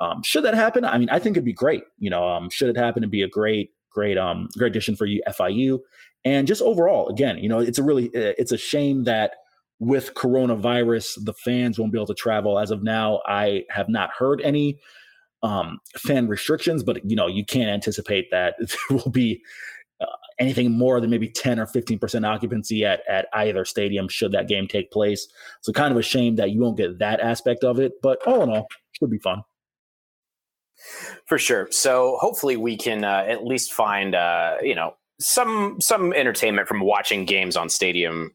um, 0.00 0.22
should 0.22 0.44
that 0.44 0.54
happen? 0.54 0.84
I 0.84 0.98
mean, 0.98 1.08
I 1.10 1.18
think 1.18 1.36
it'd 1.36 1.44
be 1.44 1.52
great. 1.52 1.84
You 1.98 2.10
know, 2.10 2.28
um, 2.28 2.50
should 2.50 2.68
it 2.68 2.76
happen 2.76 3.02
to 3.02 3.08
be 3.08 3.22
a 3.22 3.28
great, 3.28 3.70
great, 3.90 4.18
um, 4.18 4.48
great 4.58 4.72
addition 4.72 4.96
for 4.96 5.06
FIU, 5.06 5.80
and 6.24 6.46
just 6.46 6.62
overall, 6.62 7.08
again, 7.08 7.38
you 7.38 7.48
know, 7.48 7.58
it's 7.58 7.78
a 7.78 7.82
really, 7.82 8.06
it's 8.14 8.52
a 8.52 8.58
shame 8.58 9.04
that 9.04 9.34
with 9.78 10.14
coronavirus, 10.14 11.24
the 11.24 11.34
fans 11.34 11.78
won't 11.78 11.92
be 11.92 11.98
able 11.98 12.06
to 12.06 12.14
travel. 12.14 12.58
As 12.58 12.70
of 12.70 12.82
now, 12.82 13.20
I 13.26 13.64
have 13.70 13.88
not 13.88 14.10
heard 14.10 14.40
any 14.42 14.78
um, 15.42 15.78
fan 15.96 16.26
restrictions, 16.26 16.82
but 16.82 17.08
you 17.08 17.14
know, 17.14 17.26
you 17.26 17.44
can't 17.44 17.68
anticipate 17.68 18.30
that 18.30 18.54
there 18.58 18.96
will 18.96 19.10
be 19.10 19.42
anything 20.38 20.72
more 20.72 21.00
than 21.00 21.10
maybe 21.10 21.28
10 21.28 21.58
or 21.58 21.66
15% 21.66 22.26
occupancy 22.26 22.84
at, 22.84 23.00
at 23.08 23.26
either 23.34 23.64
stadium 23.64 24.08
should 24.08 24.32
that 24.32 24.48
game 24.48 24.66
take 24.66 24.90
place. 24.90 25.28
So 25.60 25.72
kind 25.72 25.92
of 25.92 25.98
a 25.98 26.02
shame 26.02 26.36
that 26.36 26.50
you 26.50 26.60
won't 26.60 26.76
get 26.76 26.98
that 26.98 27.20
aspect 27.20 27.64
of 27.64 27.78
it, 27.78 28.00
but 28.02 28.18
all 28.26 28.42
in 28.42 28.50
all, 28.50 28.66
should 28.92 29.10
be 29.10 29.18
fun. 29.18 29.42
For 31.26 31.38
sure. 31.38 31.68
So 31.70 32.18
hopefully 32.20 32.56
we 32.56 32.76
can 32.76 33.04
uh, 33.04 33.24
at 33.26 33.44
least 33.44 33.72
find 33.72 34.14
uh, 34.14 34.56
you 34.62 34.74
know 34.74 34.94
some 35.20 35.80
some 35.80 36.12
entertainment 36.12 36.68
from 36.68 36.80
watching 36.80 37.24
games 37.24 37.56
on 37.56 37.68
Stadium 37.68 38.34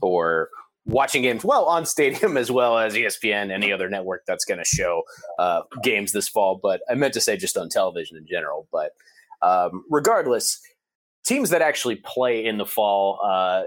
or 0.00 0.48
watching 0.86 1.22
games 1.22 1.44
well 1.44 1.64
on 1.66 1.86
Stadium 1.86 2.36
as 2.38 2.50
well 2.50 2.78
as 2.78 2.94
ESPN, 2.94 3.50
any 3.50 3.72
other 3.72 3.88
network 3.88 4.24
that's 4.26 4.44
going 4.44 4.58
to 4.58 4.64
show 4.64 5.02
uh, 5.38 5.62
games 5.82 6.12
this 6.12 6.28
fall. 6.28 6.58
But 6.62 6.80
I 6.90 6.94
meant 6.94 7.14
to 7.14 7.20
say 7.20 7.36
just 7.36 7.56
on 7.56 7.68
television 7.68 8.16
in 8.16 8.26
general. 8.26 8.66
But 8.72 8.92
um, 9.42 9.84
regardless, 9.90 10.60
teams 11.24 11.50
that 11.50 11.62
actually 11.62 11.96
play 11.96 12.44
in 12.44 12.58
the 12.58 12.66
fall. 12.66 13.20
Uh, 13.24 13.64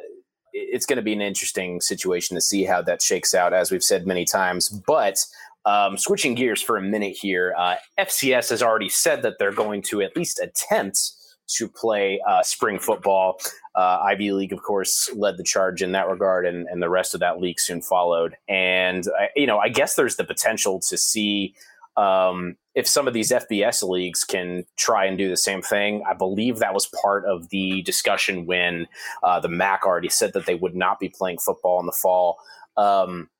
it's 0.53 0.85
going 0.85 0.97
to 0.97 1.03
be 1.03 1.13
an 1.13 1.21
interesting 1.21 1.81
situation 1.81 2.35
to 2.35 2.41
see 2.41 2.63
how 2.63 2.81
that 2.81 3.01
shakes 3.01 3.33
out, 3.35 3.53
as 3.53 3.71
we've 3.71 3.83
said 3.83 4.07
many 4.07 4.25
times. 4.25 4.69
But 4.69 5.19
um, 5.65 5.97
switching 5.97 6.35
gears 6.35 6.61
for 6.61 6.77
a 6.77 6.81
minute 6.81 7.15
here, 7.15 7.53
uh, 7.57 7.75
FCS 7.99 8.49
has 8.49 8.63
already 8.63 8.89
said 8.89 9.21
that 9.23 9.33
they're 9.37 9.51
going 9.51 9.81
to 9.83 10.01
at 10.01 10.15
least 10.15 10.39
attempt 10.39 11.11
to 11.47 11.67
play 11.67 12.19
uh, 12.27 12.43
spring 12.43 12.79
football. 12.79 13.39
Uh, 13.75 13.99
Ivy 14.03 14.31
League, 14.31 14.53
of 14.53 14.61
course, 14.63 15.09
led 15.15 15.37
the 15.37 15.43
charge 15.43 15.81
in 15.81 15.91
that 15.93 16.07
regard, 16.09 16.45
and, 16.45 16.67
and 16.67 16.81
the 16.81 16.89
rest 16.89 17.13
of 17.13 17.19
that 17.19 17.39
league 17.39 17.59
soon 17.59 17.81
followed. 17.81 18.35
And 18.49 19.05
you 19.35 19.47
know, 19.47 19.59
I 19.59 19.69
guess 19.69 19.95
there's 19.95 20.15
the 20.15 20.23
potential 20.23 20.79
to 20.89 20.97
see 20.97 21.55
um, 21.95 22.57
if 22.77 22.87
some 22.87 23.07
of 23.07 23.13
these 23.15 23.31
FBS 23.31 23.81
leagues 23.81 24.23
can 24.23 24.63
try 24.75 25.03
and 25.05 25.17
do 25.17 25.27
the 25.29 25.35
same 25.35 25.63
thing. 25.63 26.03
I 26.07 26.13
believe 26.13 26.59
that 26.59 26.75
was 26.75 26.85
part 27.01 27.25
of 27.25 27.49
the 27.49 27.81
discussion 27.81 28.45
when 28.45 28.87
uh, 29.23 29.39
the 29.39 29.49
MAC 29.49 29.83
already 29.83 30.09
said 30.09 30.33
that 30.33 30.45
they 30.45 30.53
would 30.53 30.75
not 30.75 30.99
be 30.99 31.09
playing 31.09 31.39
football 31.39 31.79
in 31.79 31.87
the 31.87 31.91
fall. 31.91 32.37
Um, 32.77 33.31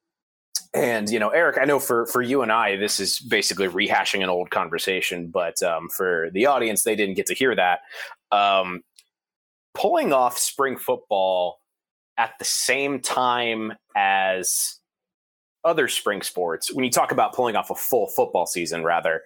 and 0.74 1.08
you 1.08 1.20
know, 1.20 1.30
Eric, 1.30 1.60
I 1.62 1.66
know 1.66 1.78
for 1.78 2.08
for 2.08 2.24
you 2.24 2.42
and 2.42 2.52
I, 2.52 2.78
this 2.78 3.00
is 3.00 3.20
basically 3.20 3.68
rehashing 3.68 4.24
an 4.24 4.30
old 4.30 4.50
conversation, 4.50 5.28
but 5.28 5.62
um, 5.62 5.88
for 5.90 6.30
the 6.34 6.48
audience, 6.48 6.82
they 6.82 6.96
didn't 6.96 7.16
get 7.16 7.28
to 7.28 7.36
hear 7.36 7.56
that. 7.56 7.82
Um, 8.32 8.82
pulling 9.76 10.14
off 10.14 10.40
spring 10.40 10.78
football 10.78 11.60
at 12.18 12.32
the 12.40 12.46
same 12.46 13.02
time 13.02 13.74
as 13.96 14.77
other 15.64 15.88
spring 15.88 16.22
sports, 16.22 16.74
when 16.74 16.86
you 16.86 16.92
talk 16.92 17.12
about 17.12 17.34
pulling 17.34 17.56
off 17.56 17.70
a 17.70 17.76
full 17.76 18.08
football 18.08 18.46
season, 18.46 18.84
rather, 18.84 19.24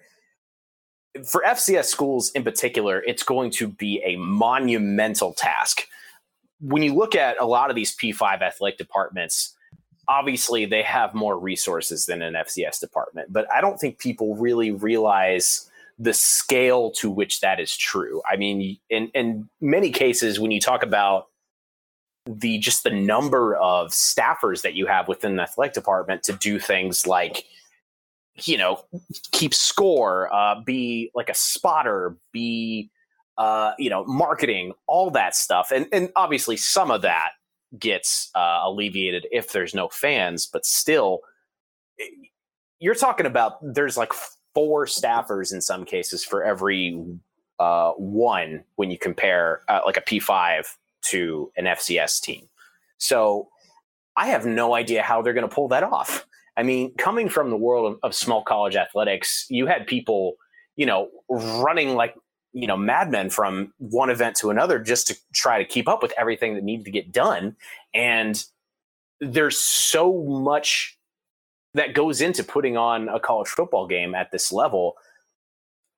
for 1.24 1.42
FCS 1.46 1.84
schools 1.84 2.30
in 2.30 2.42
particular, 2.42 3.02
it's 3.06 3.22
going 3.22 3.50
to 3.52 3.68
be 3.68 4.02
a 4.04 4.16
monumental 4.16 5.34
task. 5.34 5.86
When 6.60 6.82
you 6.82 6.94
look 6.94 7.14
at 7.14 7.40
a 7.40 7.44
lot 7.44 7.70
of 7.70 7.76
these 7.76 7.94
P5 7.96 8.40
athletic 8.40 8.78
departments, 8.78 9.54
obviously 10.08 10.64
they 10.64 10.82
have 10.82 11.14
more 11.14 11.38
resources 11.38 12.06
than 12.06 12.22
an 12.22 12.34
FCS 12.34 12.80
department, 12.80 13.32
but 13.32 13.46
I 13.52 13.60
don't 13.60 13.78
think 13.78 13.98
people 13.98 14.36
really 14.36 14.70
realize 14.70 15.70
the 15.98 16.14
scale 16.14 16.90
to 16.92 17.10
which 17.10 17.40
that 17.40 17.60
is 17.60 17.76
true. 17.76 18.22
I 18.28 18.36
mean, 18.36 18.78
in, 18.90 19.08
in 19.08 19.48
many 19.60 19.90
cases, 19.90 20.40
when 20.40 20.50
you 20.50 20.60
talk 20.60 20.82
about 20.82 21.28
the 22.26 22.58
just 22.58 22.84
the 22.84 22.90
number 22.90 23.56
of 23.56 23.88
staffers 23.90 24.62
that 24.62 24.74
you 24.74 24.86
have 24.86 25.08
within 25.08 25.36
the 25.36 25.42
athletic 25.42 25.74
department 25.74 26.22
to 26.22 26.32
do 26.32 26.58
things 26.58 27.06
like 27.06 27.44
you 28.44 28.56
know 28.56 28.84
keep 29.32 29.52
score 29.52 30.32
uh, 30.32 30.60
be 30.64 31.10
like 31.14 31.28
a 31.28 31.34
spotter 31.34 32.16
be 32.32 32.90
uh, 33.38 33.72
you 33.78 33.90
know 33.90 34.04
marketing 34.04 34.72
all 34.86 35.10
that 35.10 35.34
stuff. 35.34 35.72
And 35.74 35.86
and 35.92 36.10
obviously 36.16 36.56
some 36.56 36.90
of 36.90 37.02
that 37.02 37.30
gets 37.78 38.30
uh, 38.34 38.60
alleviated 38.64 39.26
if 39.32 39.52
there's 39.52 39.74
no 39.74 39.88
fans, 39.88 40.46
but 40.46 40.66
still, 40.66 41.20
eh, 42.00 42.04
you're 42.78 42.94
talking 42.94 43.26
about 43.26 43.56
there's 43.62 43.96
like 43.96 44.12
four 44.54 44.86
staffers 44.86 45.52
in 45.52 45.60
some 45.60 45.84
cases 45.84 46.24
for 46.24 46.44
every 46.44 47.02
uh, 47.58 47.92
one 47.92 48.64
when 48.76 48.90
you 48.90 48.98
compare 48.98 49.62
uh, 49.68 49.80
like 49.86 49.96
a 49.96 50.02
P5 50.02 50.66
to 51.02 51.50
an 51.56 51.64
FCS 51.64 52.20
team. 52.20 52.48
So 52.98 53.48
I 54.16 54.28
have 54.28 54.46
no 54.46 54.74
idea 54.74 55.02
how 55.02 55.22
they're 55.22 55.32
going 55.32 55.48
to 55.48 55.54
pull 55.54 55.68
that 55.68 55.82
off. 55.82 56.26
I 56.56 56.62
mean, 56.62 56.94
coming 56.96 57.28
from 57.28 57.50
the 57.50 57.56
world 57.56 57.98
of, 58.02 58.14
small 58.14 58.42
college 58.42 58.76
athletics, 58.76 59.46
you 59.48 59.66
had 59.66 59.86
people, 59.86 60.34
you 60.76 60.84
know, 60.86 61.08
running 61.28 61.94
like 61.94 62.14
you 62.52 62.66
know 62.66 62.76
madmen 62.76 63.30
from 63.30 63.72
one 63.78 64.10
event 64.10 64.36
to 64.36 64.50
another 64.50 64.78
just 64.78 65.06
to 65.06 65.16
try 65.32 65.58
to 65.58 65.64
keep 65.64 65.88
up 65.88 66.02
with 66.02 66.12
everything 66.18 66.54
that 66.54 66.62
needed 66.62 66.84
to 66.84 66.90
get 66.90 67.10
done 67.10 67.56
and 67.94 68.44
there's 69.20 69.58
so 69.58 70.22
much 70.24 70.98
that 71.74 71.94
goes 71.94 72.20
into 72.20 72.44
putting 72.44 72.76
on 72.76 73.08
a 73.08 73.18
college 73.18 73.48
football 73.48 73.86
game 73.86 74.14
at 74.14 74.30
this 74.30 74.52
level 74.52 74.96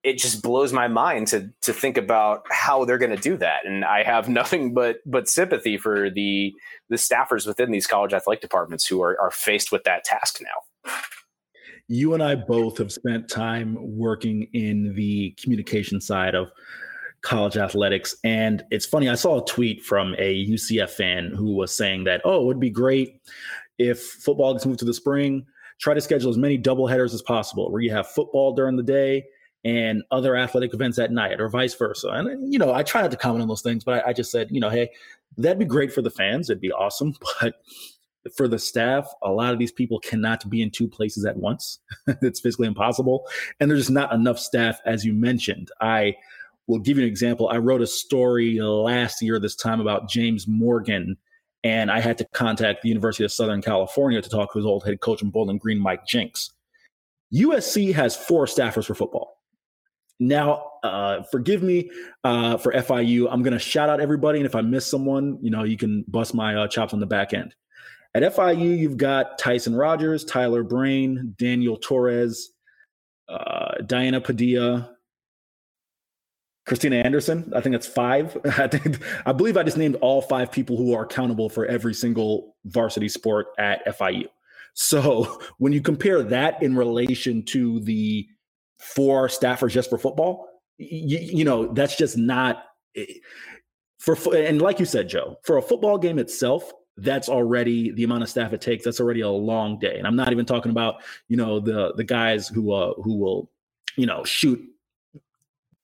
it 0.04 0.18
just 0.18 0.42
blows 0.42 0.72
my 0.72 0.86
mind 0.86 1.26
to 1.28 1.50
to 1.62 1.72
think 1.72 1.96
about 1.96 2.44
how 2.50 2.84
they're 2.84 2.98
going 2.98 3.14
to 3.14 3.22
do 3.22 3.36
that 3.36 3.66
and 3.66 3.84
i 3.84 4.02
have 4.02 4.28
nothing 4.40 4.74
but 4.74 4.96
but 5.06 5.28
sympathy 5.28 5.76
for 5.76 6.10
the 6.10 6.52
the 6.88 6.96
staffers 6.96 7.46
within 7.46 7.70
these 7.70 7.86
college 7.86 8.12
athletic 8.12 8.42
departments 8.42 8.86
who 8.86 9.02
are, 9.02 9.20
are 9.20 9.30
faced 9.30 9.72
with 9.72 9.84
that 9.84 10.04
task 10.04 10.40
now 10.40 10.92
you 11.88 12.14
and 12.14 12.22
I 12.22 12.34
both 12.34 12.78
have 12.78 12.92
spent 12.92 13.28
time 13.28 13.76
working 13.78 14.48
in 14.52 14.94
the 14.94 15.36
communication 15.42 16.00
side 16.00 16.34
of 16.34 16.50
college 17.22 17.56
athletics. 17.56 18.16
And 18.24 18.64
it's 18.70 18.86
funny, 18.86 19.08
I 19.08 19.14
saw 19.14 19.42
a 19.42 19.46
tweet 19.46 19.82
from 19.82 20.14
a 20.18 20.46
UCF 20.46 20.90
fan 20.90 21.32
who 21.34 21.54
was 21.54 21.76
saying 21.76 22.04
that, 22.04 22.22
oh, 22.24 22.42
it 22.42 22.46
would 22.46 22.60
be 22.60 22.70
great 22.70 23.20
if 23.78 24.00
football 24.00 24.54
gets 24.54 24.66
moved 24.66 24.78
to 24.80 24.84
the 24.84 24.94
spring. 24.94 25.44
Try 25.80 25.94
to 25.94 26.00
schedule 26.00 26.30
as 26.30 26.38
many 26.38 26.56
double 26.56 26.86
headers 26.86 27.12
as 27.12 27.22
possible 27.22 27.70
where 27.70 27.82
you 27.82 27.90
have 27.90 28.06
football 28.06 28.54
during 28.54 28.76
the 28.76 28.82
day 28.82 29.24
and 29.64 30.02
other 30.10 30.36
athletic 30.36 30.74
events 30.74 30.98
at 30.98 31.10
night 31.10 31.40
or 31.40 31.48
vice 31.48 31.74
versa. 31.74 32.08
And, 32.08 32.52
you 32.52 32.58
know, 32.58 32.72
I 32.72 32.84
not 32.94 33.10
to 33.10 33.16
comment 33.16 33.42
on 33.42 33.48
those 33.48 33.62
things, 33.62 33.82
but 33.82 34.04
I, 34.04 34.10
I 34.10 34.12
just 34.12 34.30
said, 34.30 34.48
you 34.50 34.60
know, 34.60 34.68
hey, 34.68 34.90
that'd 35.38 35.58
be 35.58 35.64
great 35.64 35.92
for 35.92 36.02
the 36.02 36.10
fans. 36.10 36.50
It'd 36.50 36.60
be 36.60 36.72
awesome. 36.72 37.16
But 37.40 37.54
for 38.36 38.48
the 38.48 38.58
staff, 38.58 39.06
a 39.22 39.30
lot 39.30 39.52
of 39.52 39.58
these 39.58 39.72
people 39.72 40.00
cannot 40.00 40.48
be 40.48 40.62
in 40.62 40.70
two 40.70 40.88
places 40.88 41.26
at 41.26 41.36
once. 41.36 41.78
it's 42.22 42.40
physically 42.40 42.66
impossible. 42.66 43.26
And 43.60 43.70
there's 43.70 43.80
just 43.80 43.90
not 43.90 44.14
enough 44.14 44.38
staff, 44.38 44.80
as 44.86 45.04
you 45.04 45.12
mentioned. 45.12 45.70
I 45.80 46.16
will 46.66 46.78
give 46.78 46.96
you 46.96 47.02
an 47.02 47.08
example. 47.08 47.48
I 47.50 47.58
wrote 47.58 47.82
a 47.82 47.86
story 47.86 48.60
last 48.60 49.20
year, 49.20 49.38
this 49.38 49.54
time, 49.54 49.80
about 49.80 50.08
James 50.08 50.48
Morgan, 50.48 51.18
and 51.62 51.90
I 51.90 52.00
had 52.00 52.16
to 52.18 52.24
contact 52.32 52.82
the 52.82 52.88
University 52.88 53.24
of 53.24 53.32
Southern 53.32 53.60
California 53.60 54.22
to 54.22 54.28
talk 54.30 54.52
to 54.52 54.58
his 54.58 54.66
old 54.66 54.84
head 54.84 55.00
coach 55.00 55.22
in 55.22 55.30
Bowling 55.30 55.58
Green, 55.58 55.78
Mike 55.78 56.06
Jinks. 56.06 56.50
USC 57.32 57.92
has 57.94 58.16
four 58.16 58.46
staffers 58.46 58.86
for 58.86 58.94
football. 58.94 59.40
Now, 60.20 60.70
uh, 60.82 61.22
forgive 61.24 61.62
me 61.62 61.90
uh, 62.22 62.56
for 62.56 62.72
FIU. 62.72 63.28
I'm 63.30 63.42
going 63.42 63.52
to 63.52 63.58
shout 63.58 63.88
out 63.88 64.00
everybody, 64.00 64.38
and 64.38 64.46
if 64.46 64.54
I 64.54 64.60
miss 64.60 64.86
someone, 64.86 65.38
you 65.42 65.50
know, 65.50 65.64
you 65.64 65.76
can 65.76 66.04
bust 66.08 66.34
my 66.34 66.54
uh, 66.54 66.68
chops 66.68 66.92
on 66.92 67.00
the 67.00 67.06
back 67.06 67.34
end. 67.34 67.54
At 68.14 68.22
FIU, 68.22 68.78
you've 68.78 68.96
got 68.96 69.38
Tyson 69.38 69.74
Rogers, 69.74 70.24
Tyler 70.24 70.62
Brain, 70.62 71.34
Daniel 71.36 71.76
Torres, 71.76 72.50
uh, 73.28 73.74
Diana 73.86 74.20
Padilla, 74.20 74.94
Christina 76.64 76.96
Anderson. 76.96 77.52
I 77.54 77.60
think 77.60 77.74
that's 77.74 77.86
five. 77.86 78.36
I 78.58 78.68
think 78.68 78.98
I 79.26 79.32
believe 79.32 79.56
I 79.56 79.64
just 79.64 79.76
named 79.76 79.96
all 79.96 80.22
five 80.22 80.52
people 80.52 80.76
who 80.76 80.94
are 80.94 81.02
accountable 81.02 81.48
for 81.48 81.66
every 81.66 81.94
single 81.94 82.56
varsity 82.66 83.08
sport 83.08 83.48
at 83.58 83.84
FIU. 83.98 84.28
So 84.74 85.40
when 85.58 85.72
you 85.72 85.80
compare 85.80 86.22
that 86.22 86.62
in 86.62 86.76
relation 86.76 87.42
to 87.46 87.80
the 87.80 88.28
four 88.78 89.28
staffers 89.28 89.70
just 89.70 89.90
for 89.90 89.98
football, 89.98 90.48
you, 90.78 91.18
you 91.18 91.44
know 91.44 91.72
that's 91.72 91.96
just 91.96 92.16
not 92.16 92.64
eh, 92.96 93.04
for. 93.98 94.16
And 94.34 94.60
like 94.60 94.80
you 94.80 94.86
said, 94.86 95.08
Joe, 95.08 95.38
for 95.44 95.58
a 95.58 95.62
football 95.62 95.98
game 95.98 96.18
itself, 96.18 96.72
that's 96.96 97.28
already 97.28 97.92
the 97.92 98.04
amount 98.04 98.22
of 98.22 98.28
staff 98.28 98.52
it 98.52 98.60
takes. 98.60 98.84
That's 98.84 99.00
already 99.00 99.20
a 99.20 99.30
long 99.30 99.78
day, 99.78 99.98
and 99.98 100.06
I'm 100.06 100.16
not 100.16 100.32
even 100.32 100.46
talking 100.46 100.70
about 100.70 101.02
you 101.28 101.36
know 101.36 101.60
the 101.60 101.92
the 101.96 102.04
guys 102.04 102.48
who 102.48 102.72
uh, 102.72 102.94
who 103.02 103.16
will 103.16 103.50
you 103.96 104.06
know 104.06 104.24
shoot 104.24 104.60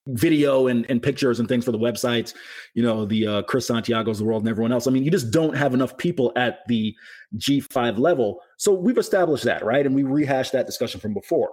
video 0.06 0.66
and, 0.66 0.86
and 0.88 1.02
pictures 1.02 1.40
and 1.40 1.48
things 1.48 1.64
for 1.64 1.72
the 1.72 1.78
websites, 1.78 2.34
you 2.74 2.82
know, 2.82 3.04
the 3.04 3.26
uh, 3.26 3.42
Chris 3.42 3.66
Santiago's 3.66 4.18
the 4.18 4.24
world 4.24 4.42
and 4.42 4.48
everyone 4.48 4.72
else. 4.72 4.86
I 4.86 4.90
mean, 4.90 5.04
you 5.04 5.10
just 5.10 5.30
don't 5.30 5.56
have 5.56 5.74
enough 5.74 5.96
people 5.98 6.32
at 6.36 6.60
the 6.68 6.94
G5 7.36 7.98
level. 7.98 8.40
So 8.56 8.72
we've 8.72 8.98
established 8.98 9.44
that, 9.44 9.64
right? 9.64 9.84
And 9.84 9.94
we 9.94 10.02
rehashed 10.02 10.52
that 10.52 10.66
discussion 10.66 11.00
from 11.00 11.14
before. 11.14 11.50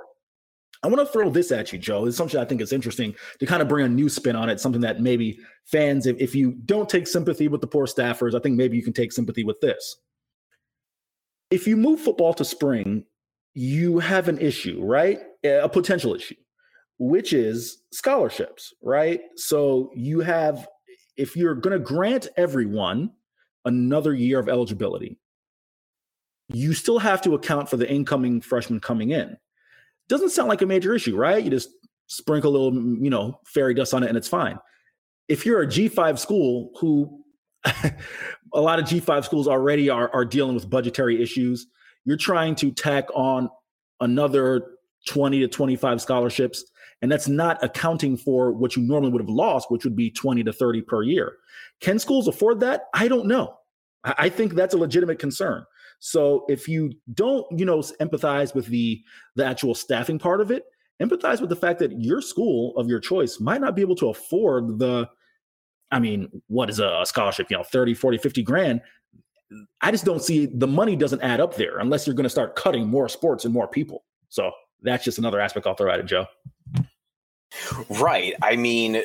I 0.84 0.88
want 0.88 1.00
to 1.00 1.12
throw 1.12 1.30
this 1.30 1.52
at 1.52 1.74
you, 1.74 1.80
Joe. 1.80 2.06
It's 2.06 2.18
something 2.18 2.40
I 2.40 2.46
think 2.46 2.62
is 2.62 2.72
interesting 2.72 3.16
to 3.40 3.46
kind 3.46 3.62
of 3.62 3.68
bring 3.68 3.86
a 3.86 3.90
new 3.90 4.10
spin 4.10 4.36
on 4.36 4.50
it, 4.50 4.60
something 4.60 4.82
that 4.82 5.02
maybe 5.02 5.40
fans, 5.66 6.06
if, 6.06 6.18
if 6.20 6.36
you 6.36 6.52
don't 6.66 6.88
take 6.88 7.08
sympathy 7.08 7.48
with 7.48 7.62
the 7.62 7.68
poor 7.68 7.88
staffers, 7.88 8.36
I 8.36 8.40
think 8.40 8.56
maybe 8.56 8.78
you 8.78 8.84
can 8.84 8.94
take 8.94 9.12
sympathy 9.12 9.44
with 9.44 9.60
this. 9.60 9.98
If 11.50 11.68
you 11.68 11.78
move 11.78 12.00
football 12.00 12.34
to 12.36 12.46
spring, 12.46 13.06
you 13.54 14.00
have 14.00 14.28
an 14.28 14.38
issue, 14.38 14.80
right? 14.84 15.20
A 15.44 15.68
potential 15.70 16.14
issue, 16.14 16.36
which 17.00 17.34
is 17.34 17.82
scholarships, 17.92 18.74
right? 18.84 19.22
So 19.36 19.92
you 19.96 20.20
have, 20.20 20.68
if 21.16 21.36
you're 21.36 21.56
going 21.56 21.78
to 21.78 21.84
grant 21.84 22.28
everyone 22.38 23.12
another 23.66 24.14
year 24.14 24.40
of 24.40 24.48
eligibility, 24.48 25.18
you 26.50 26.74
still 26.74 27.00
have 27.00 27.22
to 27.24 27.34
account 27.34 27.70
for 27.70 27.78
the 27.78 27.90
incoming 27.90 28.42
freshmen 28.42 28.80
coming 28.80 29.12
in 29.12 29.38
doesn't 30.10 30.30
sound 30.30 30.50
like 30.50 30.62
a 30.62 30.66
major 30.66 30.94
issue, 30.94 31.16
right? 31.16 31.44
You 31.44 31.50
just 31.50 31.70
sprinkle 32.08 32.52
a 32.52 32.54
little, 32.58 32.74
you 32.74 33.10
know, 33.10 33.40
fairy 33.46 33.74
dust 33.74 33.94
on 33.94 34.04
it 34.04 34.08
and 34.08 34.18
it's 34.18 34.28
fine. 34.28 34.58
If 35.28 35.46
you're 35.46 35.62
a 35.62 35.68
G5 35.68 36.18
school 36.20 36.72
who 36.80 37.24
a 38.54 38.62
lot 38.62 38.80
of 38.80 38.86
G5 38.86 39.26
schools 39.26 39.48
already 39.48 39.90
are, 39.90 40.10
are 40.14 40.26
dealing 40.26 40.56
with 40.56 40.70
budgetary 40.70 41.22
issues, 41.22 41.68
you're 42.06 42.18
trying 42.18 42.56
to 42.56 42.72
tack 42.72 43.08
on 43.14 43.50
another 44.00 44.78
20 45.08 45.40
to 45.40 45.48
25 45.48 46.02
scholarships. 46.02 46.64
And 47.02 47.12
that's 47.12 47.28
not 47.28 47.62
accounting 47.64 48.18
for 48.18 48.52
what 48.52 48.76
you 48.76 48.82
normally 48.82 49.12
would 49.12 49.22
have 49.22 49.30
lost, 49.30 49.70
which 49.70 49.84
would 49.84 49.96
be 49.96 50.10
20 50.10 50.44
to 50.44 50.54
30 50.54 50.82
per 50.84 51.04
year. 51.04 51.34
Can 51.82 52.00
schools 52.00 52.28
afford 52.28 52.60
that? 52.62 52.86
I 52.94 53.08
don't 53.08 53.28
know. 53.28 53.56
I 54.04 54.30
think 54.30 54.54
that's 54.54 54.74
a 54.74 54.78
legitimate 54.78 55.20
concern. 55.20 55.66
So 56.00 56.46
if 56.48 56.68
you 56.68 56.94
don't, 57.14 57.46
you 57.58 57.66
know, 57.66 57.80
empathize 57.80 58.54
with 58.54 58.68
the 58.68 59.02
the 59.36 59.46
actual 59.46 59.74
staffing 59.74 60.20
part 60.20 60.42
of 60.42 60.52
it, 60.52 60.66
empathize 61.02 61.42
with 61.42 61.50
the 61.50 61.56
fact 61.56 61.80
that 61.80 62.02
your 62.02 62.22
school 62.22 62.76
of 62.78 62.88
your 62.88 63.00
choice 63.00 63.40
might 63.40 63.62
not 63.62 63.76
be 63.76 63.82
able 63.82 63.96
to 63.96 64.10
afford 64.10 64.80
the 64.80 65.10
I 65.92 66.00
mean, 66.00 66.42
what 66.48 66.70
is 66.70 66.80
a 66.80 67.04
scholarship, 67.06 67.50
you 67.50 67.58
know, 67.58 67.64
30, 67.64 67.94
40, 67.94 68.18
50 68.18 68.44
grand? 68.44 68.82
I 69.80 69.92
just 69.92 70.04
don't 70.04 70.22
see 70.22 70.46
the 70.46 70.68
money 70.68 70.98
doesn't 70.98 71.22
add 71.22 71.40
up 71.40 71.56
there 71.56 71.80
unless 71.80 72.06
you're 72.06 72.16
going 72.16 72.26
to 72.26 72.30
start 72.30 72.56
cutting 72.56 72.88
more 72.88 73.08
sports 73.08 73.46
and 73.46 73.54
more 73.54 73.68
people. 73.68 74.04
So 74.28 74.52
that's 74.82 75.06
just 75.06 75.18
another 75.18 75.40
aspect 75.40 75.66
I'll 75.66 75.76
throw 75.76 75.92
at 75.92 76.00
it, 76.00 76.06
Joe. 76.06 76.26
Right. 77.90 78.34
I 78.42 78.58
mean, 78.58 79.02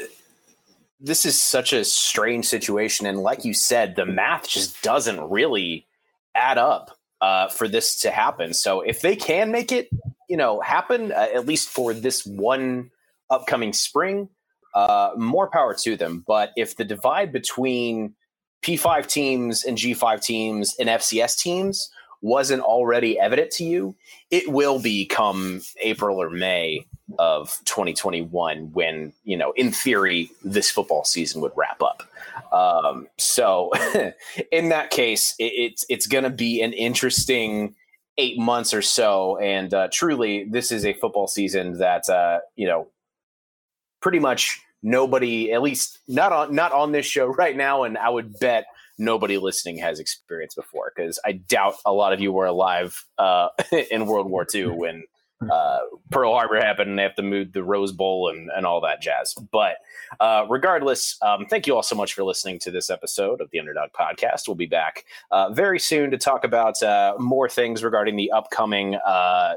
this 1.01 1.24
is 1.24 1.40
such 1.40 1.72
a 1.72 1.84
strange 1.84 2.47
situation. 2.47 3.07
And 3.07 3.18
like 3.18 3.45
you 3.45 3.55
said, 3.55 3.95
the 3.95 4.05
math 4.05 4.49
just 4.49 4.82
doesn't 4.82 5.20
really 5.30 5.86
add 6.35 6.59
up 6.59 6.97
uh, 7.20 7.49
for 7.49 7.68
this 7.68 8.01
to 8.01 8.11
happen. 8.11 8.53
So 8.53 8.80
if 8.80 9.01
they 9.01 9.16
can 9.16 9.51
make 9.51 9.72
it, 9.72 9.89
you 10.28 10.37
know, 10.37 10.61
happen 10.61 11.12
uh, 11.12 11.28
at 11.35 11.47
least 11.47 11.68
for 11.68 11.95
this 11.95 12.26
one 12.26 12.91
upcoming 13.30 13.72
spring, 13.72 14.28
uh, 14.74 15.11
more 15.16 15.49
power 15.51 15.74
to 15.83 15.97
them. 15.97 16.24
But 16.26 16.51
if 16.57 16.76
the 16.76 16.85
divide 16.85 17.33
between 17.33 18.14
P5 18.62 19.07
teams 19.07 19.64
and 19.64 19.76
G5 19.76 20.22
teams 20.22 20.74
and 20.78 20.89
FCS 20.89 21.39
teams 21.39 21.91
wasn't 22.23 22.62
already 22.62 23.18
evident 23.18 23.51
to 23.51 23.64
you, 23.64 23.95
it 24.31 24.51
will 24.51 24.81
be 24.81 25.05
come 25.05 25.61
April 25.83 26.23
or 26.23 26.31
May 26.31 26.87
of 27.18 27.59
2021 27.64 28.73
when, 28.73 29.12
you 29.25 29.37
know, 29.37 29.53
in 29.53 29.73
theory, 29.73 30.31
this 30.43 30.70
football 30.70 31.05
season 31.05 31.43
would 31.43 31.53
wrap 31.57 31.83
up. 31.83 32.03
Um, 32.53 33.09
so 33.18 33.70
in 34.53 34.70
that 34.70 34.91
case, 34.91 35.35
it, 35.39 35.53
it's, 35.53 35.85
it's 35.89 36.07
going 36.07 36.25
to 36.25 36.31
be 36.31 36.62
an 36.62 36.73
interesting 36.73 37.75
eight 38.18 38.39
months 38.39 38.73
or 38.73 38.83
so. 38.83 39.37
And 39.39 39.73
uh, 39.75 39.89
truly, 39.93 40.45
this 40.45 40.70
is 40.70 40.85
a 40.85 40.93
football 40.93 41.27
season 41.27 41.79
that, 41.79 42.09
uh, 42.09 42.41
you 42.57 42.66
know, 42.66 42.89
pretty 44.01 44.18
much 44.18 44.61
nobody, 44.83 45.53
at 45.53 45.62
least 45.62 45.99
not 46.09 46.33
on, 46.33 46.55
not 46.55 46.73
on 46.73 46.93
this 46.93 47.07
show 47.07 47.27
right 47.39 47.57
now. 47.57 47.85
And 47.85 47.99
I 47.99 48.09
would 48.09 48.39
bet 48.39 48.64
nobody 48.99 49.38
listening 49.38 49.78
has 49.78 50.01
experienced 50.01 50.57
before 50.57 50.93
because 50.95 51.18
I 51.24 51.32
doubt 51.32 51.74
a 51.84 51.93
lot 51.93 52.12
of 52.12 52.20
you 52.20 52.32
were 52.32 52.47
alive 52.47 53.05
uh, 53.18 53.49
in 53.90 54.07
World 54.07 54.30
War 54.30 54.47
II 54.53 54.66
when 54.76 55.05
uh, 55.51 55.80
Pearl 56.11 56.32
Harbor 56.32 56.61
happened 56.61 56.90
and 56.90 56.99
they 56.99 57.03
have 57.03 57.16
to 57.16 57.22
move 57.22 57.53
the 57.53 57.62
Rose 57.62 57.93
Bowl 57.93 58.28
and, 58.28 58.51
and 58.55 58.66
all 58.66 58.80
that 58.82 59.01
jazz. 59.01 59.34
But 59.51 59.76
uh, 60.20 60.47
regardless, 60.49 61.16
um, 61.22 61.47
thank 61.47 61.66
you 61.66 61.74
all 61.74 61.82
so 61.82 61.97
much 61.97 62.14
for 62.14 62.22
listening 62.22 62.59
to 62.61 62.70
this 62.70 62.90
episode 62.90 63.40
of 63.40 63.51
the 63.51 63.59
Underdog 63.59 63.90
Podcast. 63.93 64.47
We'll 64.47 64.55
be 64.55 64.66
back 64.66 65.05
uh, 65.30 65.51
very 65.51 65.80
soon 65.80 66.11
to 66.11 66.18
talk 66.18 66.45
about 66.45 66.82
uh, 66.82 67.14
more 67.18 67.49
things 67.49 67.82
regarding 67.82 68.16
the 68.16 68.30
upcoming 68.30 68.97
uh, 69.07 69.55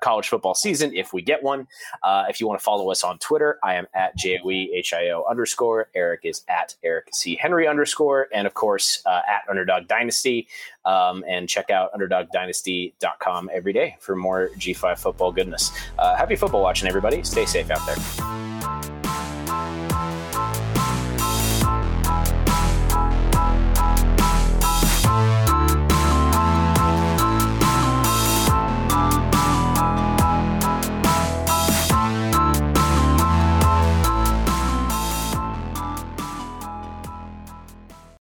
college 0.00 0.28
football 0.28 0.54
season 0.54 0.94
if 0.94 1.12
we 1.12 1.22
get 1.22 1.42
one. 1.42 1.66
Uh, 2.02 2.24
if 2.28 2.40
you 2.40 2.46
want 2.46 2.58
to 2.58 2.64
follow 2.64 2.90
us 2.90 3.04
on 3.04 3.18
Twitter, 3.18 3.58
I 3.62 3.74
am 3.74 3.86
at 3.94 4.16
J-O-E-H-I-O 4.16 5.24
underscore. 5.28 5.88
Eric 5.94 6.20
is 6.24 6.44
at 6.48 6.74
Eric 6.82 7.08
C. 7.12 7.36
Henry 7.40 7.66
underscore. 7.66 8.28
And 8.32 8.46
of 8.46 8.54
course, 8.54 9.02
uh, 9.06 9.20
at 9.28 9.42
Underdog 9.48 9.88
Dynasty. 9.88 10.48
Um, 10.84 11.24
and 11.28 11.48
check 11.48 11.70
out 11.70 11.92
UnderdogDynasty.com 11.92 13.50
every 13.52 13.72
day 13.72 13.96
for 14.00 14.16
more 14.16 14.50
G5 14.56 14.98
football 14.98 15.32
goodness. 15.32 15.70
Uh, 15.98 16.16
happy 16.16 16.36
football 16.36 16.62
watching, 16.62 16.88
everybody. 16.88 17.22
Stay 17.22 17.44
safe 17.44 17.70
out 17.70 17.84
there. 17.86 18.57